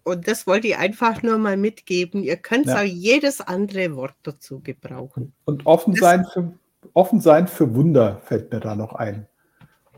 Und 0.03 0.27
das 0.27 0.47
wollte 0.47 0.67
ich 0.67 0.77
einfach 0.77 1.21
nur 1.21 1.37
mal 1.37 1.57
mitgeben. 1.57 2.23
Ihr 2.23 2.37
könnt 2.37 2.67
ja. 2.67 2.77
auch 2.77 2.83
jedes 2.83 3.41
andere 3.41 3.95
Wort 3.95 4.15
dazu 4.23 4.59
gebrauchen. 4.59 5.33
Und 5.45 5.65
offen 5.65 5.93
sein, 5.93 6.25
für, 6.33 6.53
offen 6.93 7.21
sein 7.21 7.47
für 7.47 7.75
Wunder 7.75 8.21
fällt 8.25 8.51
mir 8.51 8.59
da 8.59 8.75
noch 8.75 8.93
ein. 8.93 9.27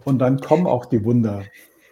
Und 0.03 0.19
dann 0.19 0.39
kommen 0.39 0.67
auch 0.67 0.85
die 0.85 1.03
Wunder. 1.05 1.43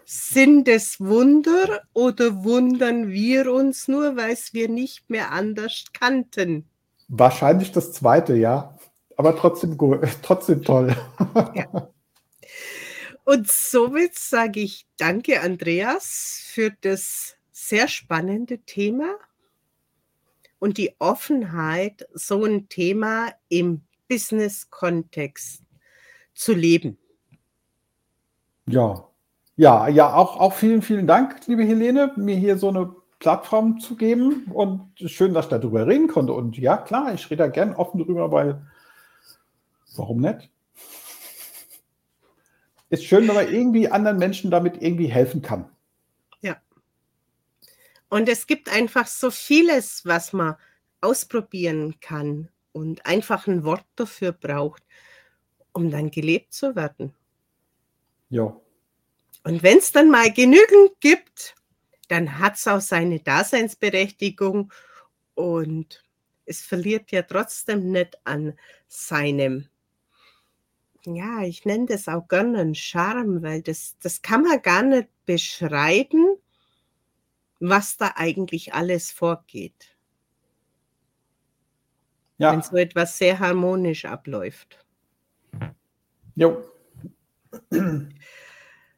Sind 0.05 0.67
es 0.67 0.99
Wunder 0.99 1.82
oder 1.93 2.43
wundern 2.43 3.09
wir 3.09 3.53
uns 3.53 3.88
nur, 3.88 4.17
weil 4.17 4.32
es 4.32 4.53
wir 4.53 4.67
nicht 4.67 5.09
mehr 5.09 5.32
anders 5.32 5.86
kannten? 5.93 6.67
Wahrscheinlich 7.07 7.72
das 7.72 7.93
zweite, 7.93 8.36
ja. 8.36 8.76
Aber 9.20 9.36
trotzdem, 9.36 9.78
trotzdem 10.22 10.63
toll. 10.63 10.95
Ja. 11.53 11.89
Und 13.26 13.51
somit 13.51 14.15
sage 14.15 14.61
ich 14.61 14.88
danke, 14.95 15.41
Andreas, 15.41 16.41
für 16.45 16.72
das 16.80 17.36
sehr 17.51 17.89
spannende 17.89 18.59
Thema 18.59 19.15
und 20.57 20.78
die 20.78 20.95
Offenheit, 20.99 22.07
so 22.13 22.45
ein 22.45 22.70
Thema 22.70 23.34
im 23.49 23.82
Business-Kontext 24.07 25.63
zu 26.34 26.53
leben. 26.53 26.97
Ja, 28.70 29.05
ja, 29.57 29.89
ja, 29.89 30.13
auch, 30.13 30.39
auch 30.39 30.53
vielen, 30.53 30.82
vielen 30.82 31.07
Dank, 31.07 31.45
liebe 31.45 31.65
Helene, 31.65 32.13
mir 32.15 32.38
hier 32.38 32.57
so 32.57 32.70
eine 32.70 32.95
Plattform 33.20 33.82
zu 33.82 33.97
geben 33.97 34.45
und 34.53 34.93
schön, 34.95 35.34
dass 35.34 35.47
ich 35.47 35.49
darüber 35.49 35.86
reden 35.86 36.07
konnte. 36.07 36.32
Und 36.32 36.57
ja, 36.57 36.78
klar, 36.78 37.13
ich 37.13 37.30
rede 37.30 37.43
da 37.43 37.49
gern 37.49 37.76
offen 37.76 37.99
drüber, 37.99 38.32
weil 38.32 38.65
warum 39.95 40.21
nicht? 40.21 40.49
Ist 42.89 43.05
schön, 43.05 43.27
wenn 43.27 43.35
man 43.35 43.53
irgendwie 43.53 43.87
anderen 43.87 44.17
Menschen 44.17 44.49
damit 44.49 44.81
irgendwie 44.81 45.07
helfen 45.07 45.41
kann. 45.41 45.69
Ja. 46.41 46.59
Und 48.09 48.27
es 48.27 48.47
gibt 48.47 48.69
einfach 48.69 49.07
so 49.07 49.29
vieles, 49.29 50.05
was 50.05 50.33
man 50.33 50.55
ausprobieren 51.01 51.99
kann 51.99 52.49
und 52.71 53.05
einfach 53.05 53.47
ein 53.47 53.63
Wort 53.63 53.85
dafür 53.95 54.31
braucht, 54.31 54.83
um 55.71 55.91
dann 55.91 56.09
gelebt 56.09 56.53
zu 56.53 56.75
werden. 56.75 57.13
Ja. 58.29 58.59
Und 59.43 59.63
wenn 59.63 59.77
es 59.77 59.91
dann 59.91 60.09
mal 60.09 60.31
genügend 60.31 60.99
gibt, 60.99 61.55
dann 62.07 62.39
hat 62.39 62.55
es 62.55 62.67
auch 62.67 62.81
seine 62.81 63.19
Daseinsberechtigung 63.19 64.73
und 65.35 66.03
es 66.45 66.61
verliert 66.61 67.11
ja 67.11 67.21
trotzdem 67.21 67.91
nicht 67.91 68.19
an 68.25 68.57
seinem, 68.87 69.69
ja, 71.16 71.43
ich 71.43 71.66
nenne 71.66 71.86
das 71.86 72.07
auch 72.07 72.28
gerne 72.28 72.60
einen 72.60 72.76
Charme, 72.76 73.41
weil 73.41 73.62
das, 73.62 73.97
das 74.01 74.22
kann 74.22 74.43
man 74.43 74.62
gar 74.62 74.84
nicht 74.84 75.10
beschreiben, 75.26 76.38
was 77.60 77.97
da 77.97 78.14
eigentlich 78.16 78.74
alles 78.74 79.12
vorgeht. 79.12 79.95
Ja. 82.38 82.53
Wenn 82.53 82.62
so 82.62 82.78
etwas 82.78 83.18
sehr 83.18 83.39
harmonisch 83.39 84.05
abläuft. 84.05 84.86
Jo. 86.36 86.64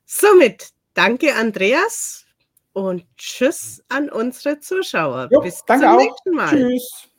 Somit 0.06 0.74
danke, 0.94 1.34
Andreas, 1.36 2.26
und 2.74 3.06
tschüss 3.18 3.84
an 3.90 4.10
unsere 4.10 4.60
Zuschauer. 4.60 5.28
Jo, 5.32 5.42
Bis 5.42 5.64
zum 5.66 5.84
auch. 5.84 5.98
nächsten 5.98 6.32
Mal. 6.32 6.50
Tschüss. 6.50 7.11